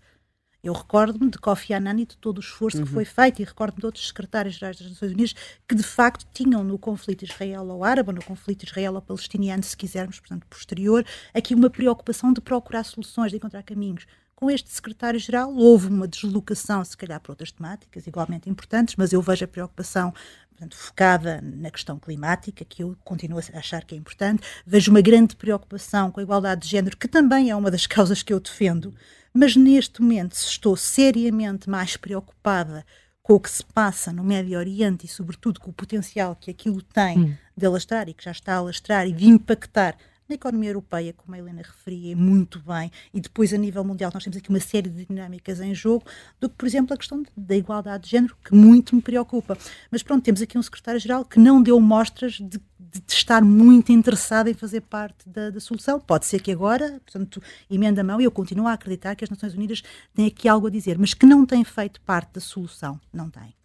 [0.62, 3.80] Eu recordo-me de Kofi Annan e de todo o esforço que foi feito, e recordo-me
[3.80, 5.34] de outros secretários-gerais das Nações Unidas
[5.66, 11.56] que, de facto, tinham no conflito israelo-árabe, no conflito israelo-palestiniano, se quisermos, portanto, posterior, aqui
[11.56, 14.06] uma preocupação de procurar soluções, de encontrar caminhos.
[14.36, 19.22] Com este secretário-geral houve uma deslocação, se calhar, para outras temáticas igualmente importantes, mas eu
[19.22, 20.14] vejo a preocupação
[20.60, 24.44] portanto, focada na questão climática, que eu continuo a achar que é importante.
[24.66, 28.22] Vejo uma grande preocupação com a igualdade de género, que também é uma das causas
[28.22, 28.94] que eu defendo,
[29.40, 32.86] mas neste momento, se estou seriamente mais preocupada
[33.24, 36.82] com o que se passa no Médio Oriente e, sobretudo, com o potencial que aquilo
[36.82, 39.96] tem de alastrar e que já está a alastrar e de impactar
[40.30, 44.24] na economia europeia, como a Helena referia muito bem, e depois a nível mundial nós
[44.24, 46.06] temos aqui uma série de dinâmicas em jogo,
[46.40, 49.58] do que, por exemplo, a questão da igualdade de género, que muito me preocupa.
[49.90, 52.62] Mas pronto, temos aqui um secretário-geral que não deu mostras de, de-
[53.08, 56.00] estar muito interessado em fazer parte da, da solução.
[56.00, 59.30] Pode ser que agora, portanto, emenda a mão, e eu continuo a acreditar que as
[59.32, 59.82] Nações Unidas
[60.14, 63.00] têm aqui algo a dizer, mas que não tem feito parte da solução.
[63.12, 63.56] Não tem.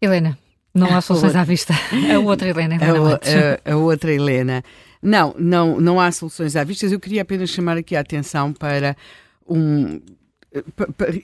[0.00, 0.38] Helena,
[0.72, 1.74] não há soluções à vista.
[2.14, 3.28] A outra Helena, a, Helena o- Matos.
[3.28, 4.62] a- a outra Helena.
[5.02, 6.86] Não, não, não há soluções à vista.
[6.86, 8.96] Eu queria apenas chamar aqui a atenção para
[9.48, 10.00] um.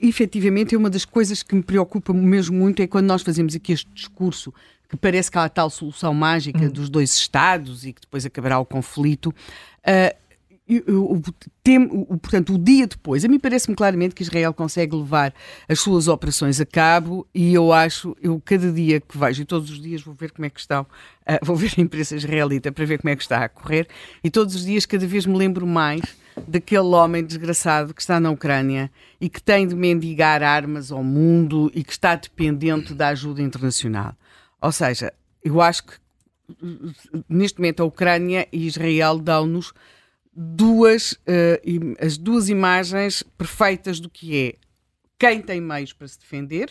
[0.01, 3.73] efetivamente, é uma das coisas que me preocupa mesmo muito é quando nós fazemos aqui
[3.73, 4.53] este discurso
[4.87, 8.59] que parece que há a tal solução mágica dos dois Estados e que depois acabará
[8.59, 9.33] o conflito.
[9.83, 10.15] Eu-
[10.67, 11.21] o,
[11.63, 15.33] tem- o- portanto, o dia depois, a mim parece-me claramente que Israel consegue levar
[15.69, 19.69] as suas operações a cabo e eu acho, eu cada dia que vejo, e todos
[19.69, 20.85] os dias vou ver como é que estão,
[21.25, 23.87] ah, vou ver a imprensa israelita para ver como é que está a correr,
[24.23, 26.01] e todos os dias cada vez me lembro mais
[26.47, 31.71] daquele homem desgraçado que está na Ucrânia e que tem de mendigar armas ao mundo
[31.73, 34.15] e que está dependente da ajuda internacional.
[34.59, 35.13] Ou seja,
[35.43, 35.93] eu acho que
[37.29, 39.73] neste momento a Ucrânia e Israel dão-nos
[40.35, 41.15] duas,
[41.63, 44.53] im- as duas imagens perfeitas do que é.
[45.17, 46.69] Quem tem meios para se defender,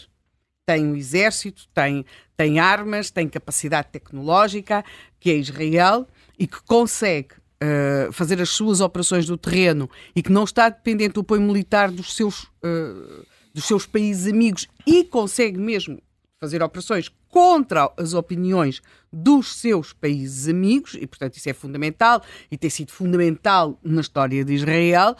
[0.66, 2.04] tem um exército, tem,
[2.36, 4.84] tem armas, tem capacidade tecnológica,
[5.18, 6.06] que é Israel,
[6.38, 11.14] e que consegue eh, fazer as suas operações do terreno e que não está dependente
[11.14, 13.24] do apoio militar dos seus, eh,
[13.54, 15.98] dos seus países amigos e consegue mesmo
[16.44, 18.80] fazer operações contra as opiniões
[19.12, 24.44] dos seus países amigos, e portanto isso é fundamental, e tem sido fundamental na história
[24.44, 25.16] de Israel,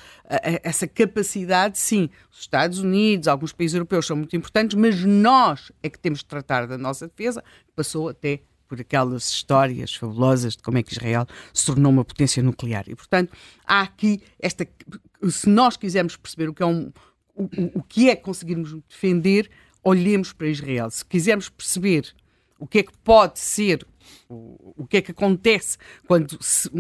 [0.62, 5.88] essa capacidade, sim, os Estados Unidos, alguns países europeus são muito importantes, mas nós é
[5.90, 7.42] que temos de tratar da nossa defesa,
[7.74, 12.42] passou até por aquelas histórias fabulosas de como é que Israel se tornou uma potência
[12.42, 12.84] nuclear.
[12.88, 13.32] E, portanto,
[13.66, 14.66] há aqui esta.
[15.28, 16.90] Se nós quisermos perceber o que é, um,
[17.34, 19.51] o, o- o que é conseguirmos defender,
[19.85, 20.90] olhemos para Israel.
[20.90, 22.15] Se quisermos perceber
[22.59, 23.86] o que é que pode ser,
[24.28, 26.39] o, que é que acontece quando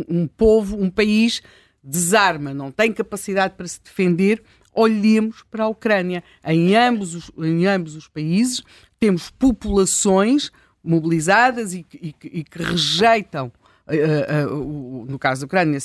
[0.08, 1.42] um povo, um país
[1.82, 6.24] desarma, não tem capacidade para se defender, olhemos para a Ucrânia.
[6.44, 8.62] Em ambos os, em ambos os países
[8.98, 10.50] temos populações
[10.82, 13.52] mobilizadas e, e, e que rejeitam
[13.86, 15.78] Uh, uh, uh, no caso da Ucrânia,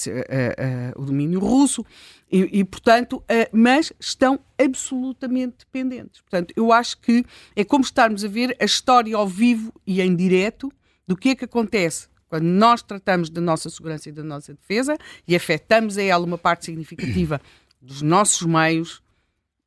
[0.96, 1.86] o domínio russo,
[2.32, 3.22] e, e portanto,
[3.52, 6.22] mas estão absolutamente dependentes.
[6.22, 10.16] Portanto, eu acho que é como estarmos a ver a história ao vivo e em
[10.16, 10.72] direto
[11.06, 14.96] do que é que acontece quando nós tratamos da nossa segurança e da nossa defesa
[15.28, 17.42] e afetamos a ela uma parte significativa
[17.82, 19.02] dos nossos meios,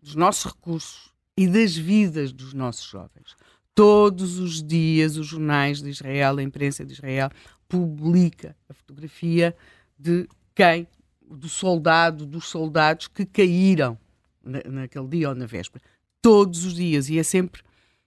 [0.01, 3.37] dos nossos recursos e das vidas dos nossos jovens.
[3.75, 7.31] Todos os dias os jornais de Israel, a imprensa de Israel,
[7.73, 9.57] publica a fotografia
[9.99, 10.87] de quem,
[11.27, 13.99] do soldado, dos soldados que caíram
[14.45, 15.83] na, naquele dia ou na véspera.
[16.21, 17.09] Todos os dias.
[17.09, 17.63] E é sempre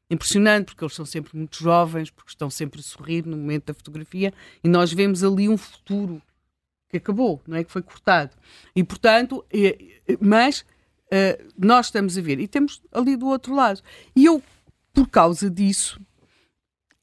[0.08, 3.74] impressionante, porque eles são sempre muito jovens, porque estão sempre a sorrir no momento da
[3.74, 4.32] fotografia,
[4.64, 6.22] e nós vemos ali um futuro
[6.88, 7.64] que acabou, não é?
[7.64, 8.36] Que foi cortado.
[8.76, 9.44] E, portanto,
[10.20, 13.82] mas uh, nós estamos a ver, e temos ali do outro lado.
[14.16, 14.44] E eu,
[14.94, 16.00] por causa disso,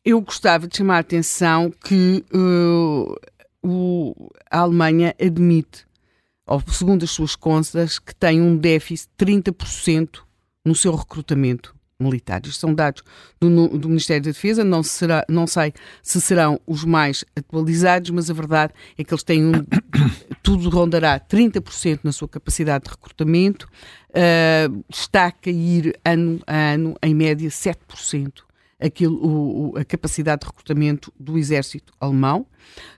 [0.05, 3.17] eu gostava de chamar a atenção que uh,
[3.63, 5.87] o, a Alemanha admite,
[6.47, 10.21] ou segundo as suas contas, que tem um déficit de 30%
[10.65, 12.43] no seu recrutamento militar.
[12.45, 13.05] Isto são dados
[13.41, 15.73] do, do, Ministério da Defesa, não, será, não sei
[16.03, 19.53] se serão os mais atualizados, mas a verdade é que eles têm um,
[20.43, 23.69] tudo rondará 30% na sua capacidade de recrutamento,
[24.11, 28.43] uh, está a cair ano a ano, em média 7%
[28.83, 32.47] aquilo, o, a capacidade de recrutamento do exército alemão.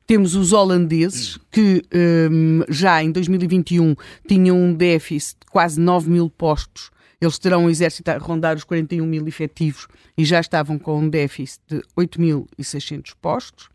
[0.07, 1.83] Temos os holandeses, que
[2.31, 3.95] um, já em 2021
[4.27, 6.91] tinham um déficit de quase 9 mil postos.
[7.21, 9.87] Eles terão um exército a rondar os 41 mil efetivos
[10.17, 13.69] e já estavam com um déficit de 8.600 postos.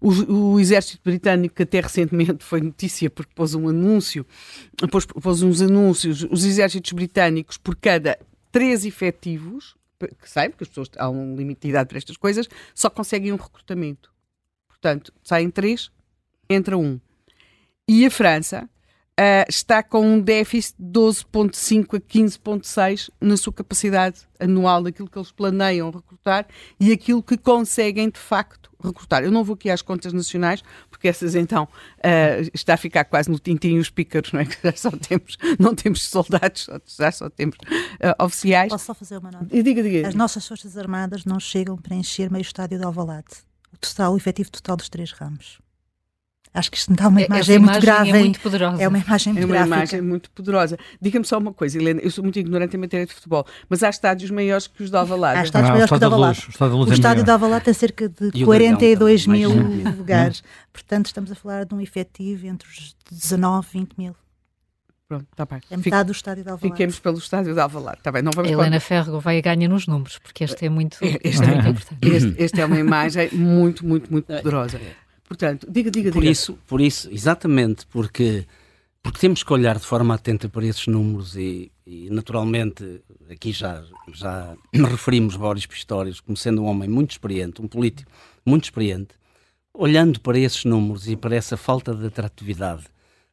[0.00, 4.26] O, o, exército britânico, que até recentemente foi notícia porque pôs um anúncio,
[4.90, 8.18] pôs, pôs uns anúncios, os exércitos britânicos, por cada
[8.50, 9.76] três efetivos,
[10.08, 13.32] que saem, porque as pessoas há um limite de idade para estas coisas, só conseguem
[13.32, 14.12] um recrutamento.
[14.68, 15.90] Portanto, saem três,
[16.48, 17.00] entra um.
[17.86, 18.68] E a França
[19.18, 25.18] uh, está com um déficit de 12,5 a 15,6 na sua capacidade anual daquilo que
[25.18, 26.46] eles planeiam recrutar
[26.80, 29.22] e aquilo que conseguem de facto recrutar.
[29.22, 33.30] Eu não vou aqui às contas nacionais, porque essas então uh, está a ficar quase
[33.30, 34.44] no tintim os pícaros, não é?
[34.44, 38.70] Que já só temos, não temos soldados, já só temos uh, oficiais.
[38.70, 39.46] Posso só fazer uma nota?
[39.50, 40.08] E diga, diga.
[40.08, 43.44] As nossas Forças Armadas não chegam para encher meio estádio de Alvalade.
[43.72, 45.58] O total, o efetivo total dos três ramos.
[46.54, 48.10] Acho que isto dá uma imagem, é muito grave.
[48.10, 48.82] É muito poderosa.
[48.82, 49.76] É uma imagem muito É uma gráfica.
[49.76, 50.78] imagem muito poderosa.
[51.00, 53.88] Diga-me só uma coisa, Helena, eu sou muito ignorante em matéria de futebol, mas há
[53.88, 55.38] estádios maiores que os de Alvalade.
[55.38, 56.38] Há estádios Ah, o maiores que o de Alvalade.
[56.38, 59.92] O estádio O é estádio de Alvalade tem cerca de E o 42 Dragão mil
[59.96, 60.42] lugares.
[60.70, 64.16] Portanto, estamos a falar de um efetivo entre os 19 e 20 mil.
[65.08, 65.60] Pronto, está bem.
[65.70, 66.72] É metade do estádio de Alvalade.
[66.72, 67.98] Fiquemos pelo estádio de Alvalade.
[67.98, 70.96] Está bem, não vamos Helena Ferro vai a ganha nos números, porque este é muito,
[71.22, 71.98] este é muito importante.
[72.08, 74.80] Este, este é uma imagem muito, muito, muito poderosa.
[75.32, 76.30] Portanto, diga, diga, Por diga.
[76.30, 78.46] isso, por isso, exatamente, porque,
[79.02, 83.82] porque temos que olhar de forma atenta para esses números e, e, naturalmente, aqui já,
[84.12, 88.12] já referimos Boris Pistorius como sendo um homem muito experiente, um político
[88.44, 89.14] muito experiente,
[89.72, 92.84] olhando para esses números e para essa falta de atratividade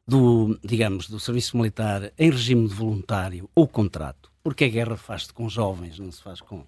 [0.08, 5.34] do, digamos, do serviço militar em regime de voluntário ou contrato, porque a guerra faz-se
[5.34, 6.64] com jovens, não se faz com,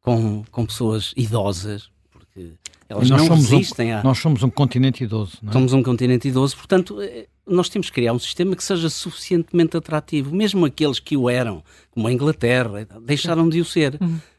[0.00, 1.90] com, com pessoas idosas,
[2.38, 2.54] porque
[2.88, 4.02] elas nós não somos resistem um, à...
[4.02, 5.52] Nós somos um continente idoso, não é?
[5.52, 9.76] Somos um continente idoso, portanto, eh, nós temos que criar um sistema que seja suficientemente
[9.76, 10.34] atrativo.
[10.34, 13.98] Mesmo aqueles que o eram, como a Inglaterra, deixaram de o ser,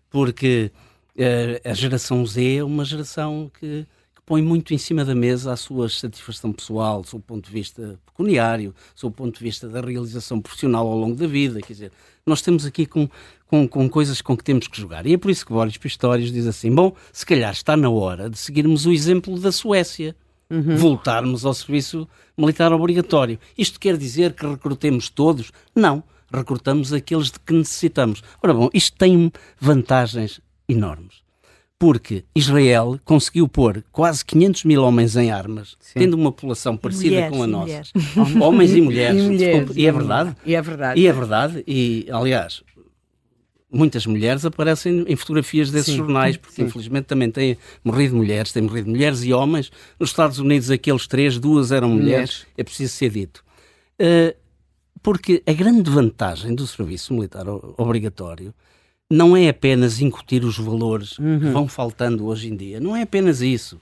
[0.09, 0.71] porque
[1.17, 3.85] eh, a geração Z é uma geração que, que
[4.29, 7.99] põe muito em cima da mesa a sua satisfação pessoal, do seu ponto de vista
[8.05, 11.59] pecuniário, do seu ponto de vista da realização profissional ao longo da vida.
[11.61, 11.91] Quer dizer,
[12.23, 13.09] nós temos aqui com,
[13.47, 15.07] com, com coisas com que temos que jogar.
[15.07, 18.29] E é por isso que Boris Pistorius diz assim: bom, se calhar está na hora
[18.29, 20.15] de seguirmos o exemplo da Suécia.
[20.77, 23.37] Voltarmos ao serviço militar obrigatório.
[23.55, 25.51] Isto quer dizer que recrutemos todos?
[25.75, 26.03] Não.
[26.31, 28.23] Recrutamos aqueles de que necessitamos.
[28.41, 31.28] Ora bom, isto tem vantagens enormes.
[31.79, 37.37] Porque Israel conseguiu pôr quase 500 mil homens em armas, tendo uma população parecida mulheres,
[37.37, 37.65] com a nossa.
[37.65, 37.93] mulheres.
[38.41, 39.23] Homens e mulheres.
[39.23, 39.77] E mulheres.
[39.77, 40.35] E é verdade.
[40.45, 40.99] E é verdade.
[40.99, 42.61] E é verdade, e aliás,
[43.71, 46.63] muitas mulheres aparecem em fotografias desses Sim, jornais, porque sim.
[46.63, 49.71] infelizmente também têm morrido mulheres, têm morrido mulheres e homens.
[49.97, 52.45] Nos Estados Unidos, aqueles três, duas eram mulheres, Mulheres.
[52.57, 53.41] é preciso ser dito.
[54.01, 54.35] Uh,
[55.01, 57.45] porque a grande vantagem do serviço militar
[57.77, 58.53] obrigatório
[59.09, 61.39] não é apenas incutir os valores Uhum.
[61.39, 63.79] que vão faltando hoje em dia, não é apenas isso.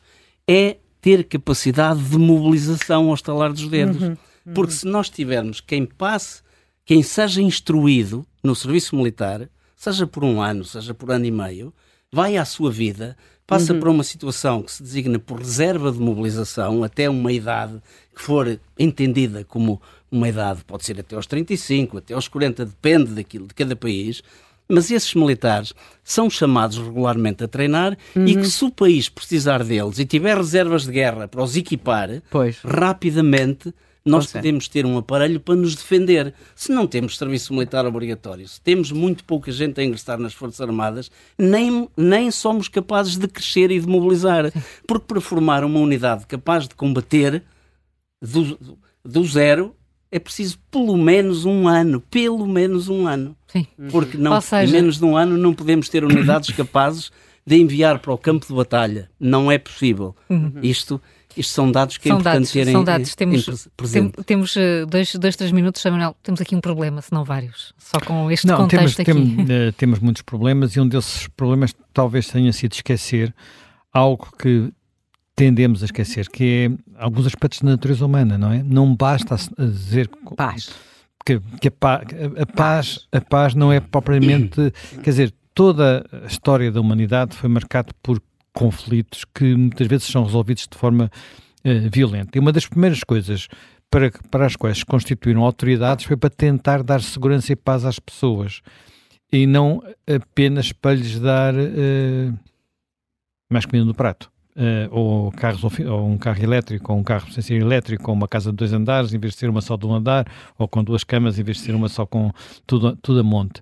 [0.47, 4.01] É ter capacidade de mobilização ao estalar dos dedos.
[4.01, 4.17] Uhum.
[4.53, 6.41] Porque se nós tivermos quem passe,
[6.85, 11.73] quem seja instruído no serviço militar, seja por um ano, seja por ano e meio,
[12.11, 13.17] vai à sua vida
[13.47, 13.79] passa uhum.
[13.79, 17.81] para uma situação que se designa por reserva de mobilização até uma idade
[18.13, 19.81] que for entendida como
[20.11, 24.21] uma idade, pode ser até aos 35, até aos 40, depende daquilo de cada país,
[24.67, 25.73] mas esses militares
[26.03, 28.25] são chamados regularmente a treinar uhum.
[28.25, 32.21] e que se o país precisar deles e tiver reservas de guerra para os equipar,
[32.29, 32.59] pois.
[32.61, 33.73] rapidamente
[34.07, 36.33] nós podemos ter um aparelho para nos defender.
[36.55, 40.61] Se não temos serviço militar obrigatório, se temos muito pouca gente a ingressar nas Forças
[40.61, 44.51] Armadas, nem, nem somos capazes de crescer e de mobilizar.
[44.87, 47.43] Porque para formar uma unidade capaz de combater
[48.21, 48.57] do,
[49.03, 49.75] do zero,
[50.11, 53.35] é preciso pelo menos um ano, pelo menos um ano.
[53.47, 53.67] Sim.
[53.91, 54.69] Porque não, seja...
[54.69, 57.11] em menos de um ano não podemos ter unidades capazes
[57.45, 59.09] de enviar para o campo de batalha.
[59.19, 60.15] Não é possível.
[60.29, 60.53] Uhum.
[60.61, 61.01] Isto
[61.37, 63.15] isto são dados que é são é importante dados, terem são dados.
[63.15, 64.13] Temos, presente.
[64.13, 66.15] Tem, temos uh, dois, dois, três minutos, Samuel.
[66.23, 67.73] Temos aqui um problema, se não vários.
[67.77, 69.45] Só com este não, contexto temos, aqui.
[69.45, 73.33] Tem, uh, temos muitos problemas e um desses problemas talvez tenha sido esquecer
[73.93, 74.71] algo que
[75.37, 78.63] tendemos a esquecer, que é alguns aspectos da natureza humana, não é?
[78.63, 80.09] Não basta dizer...
[80.35, 80.71] Paz.
[81.23, 82.07] Que, que a, paz,
[82.41, 84.73] a, paz, a paz não é propriamente...
[85.03, 88.19] quer dizer, toda a história da humanidade foi marcada por
[88.51, 91.11] conflitos que muitas vezes são resolvidos de forma
[91.63, 92.35] uh, violenta.
[92.35, 93.47] E uma das primeiras coisas
[93.91, 97.99] para, para as quais se constituíram autoridades foi para tentar dar segurança e paz às
[97.99, 98.61] pessoas
[99.31, 102.39] e não apenas para lhes dar uh,
[103.51, 104.31] mais comida no prato.
[104.57, 108.27] Uh, ou, carros, ou um carro elétrico, ou um carro sem ser elétrico, ou uma
[108.27, 110.25] casa de dois andares, em vez de ser uma só de um andar,
[110.57, 112.31] ou com duas camas, em vez de ser uma só com
[112.65, 113.59] tudo, tudo a monte.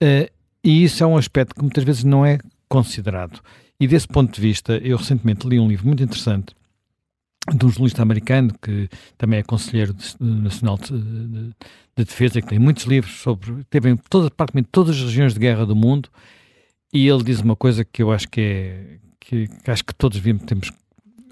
[0.00, 0.30] Uh,
[0.62, 2.38] e isso é um aspecto que muitas vezes não é
[2.68, 3.40] considerado.
[3.80, 6.54] E desse ponto de vista, eu recentemente li um livro muito interessante
[7.52, 11.54] de um jornalista americano que também é conselheiro de, de, nacional de, de,
[11.96, 15.66] defesa, que tem muitos livros sobre, teve em toda, praticamente todas as regiões de guerra
[15.66, 16.08] do mundo,
[16.92, 18.98] e ele diz uma coisa que eu acho que é,
[19.30, 20.72] que, que acho que todos vimos, temos,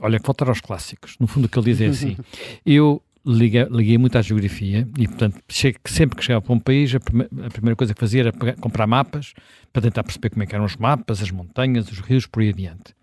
[0.00, 1.16] olha, que voltar aos clássicos.
[1.18, 2.16] No fundo o que ele diz é assim,
[2.64, 7.00] eu liguei, liguei muito à geografia e, portanto, sempre que chegava para um país, a,
[7.00, 9.34] prime a primeira coisa que fazia era pegar, comprar mapas
[9.72, 12.50] para tentar perceber como é que eram os mapas, as montanhas, os rios, por aí
[12.50, 12.94] adiante.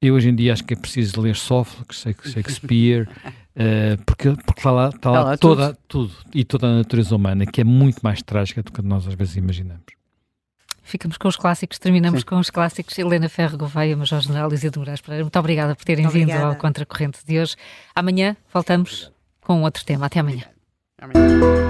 [0.00, 4.90] Eu hoje em dia acho que é preciso ler Sófocles, Shakespeare, uh, porque, porque lá
[4.90, 6.12] está lá, lá toda, tudo.
[6.14, 9.14] tudo e toda a natureza humana, que é muito mais trágica do que nós às
[9.14, 9.95] vezes imaginamos.
[10.86, 12.26] Ficamos com os clássicos, terminamos Sim.
[12.26, 12.96] com os clássicos.
[12.96, 16.54] Helena Ferro Gouveia, Major General e Zé Moraes Pereira, muito obrigada por terem vindo ao
[16.54, 17.56] Contracorrente de hoje.
[17.92, 20.06] Amanhã voltamos com outro tema.
[20.06, 20.44] Até amanhã.
[20.98, 21.65] Amanhã.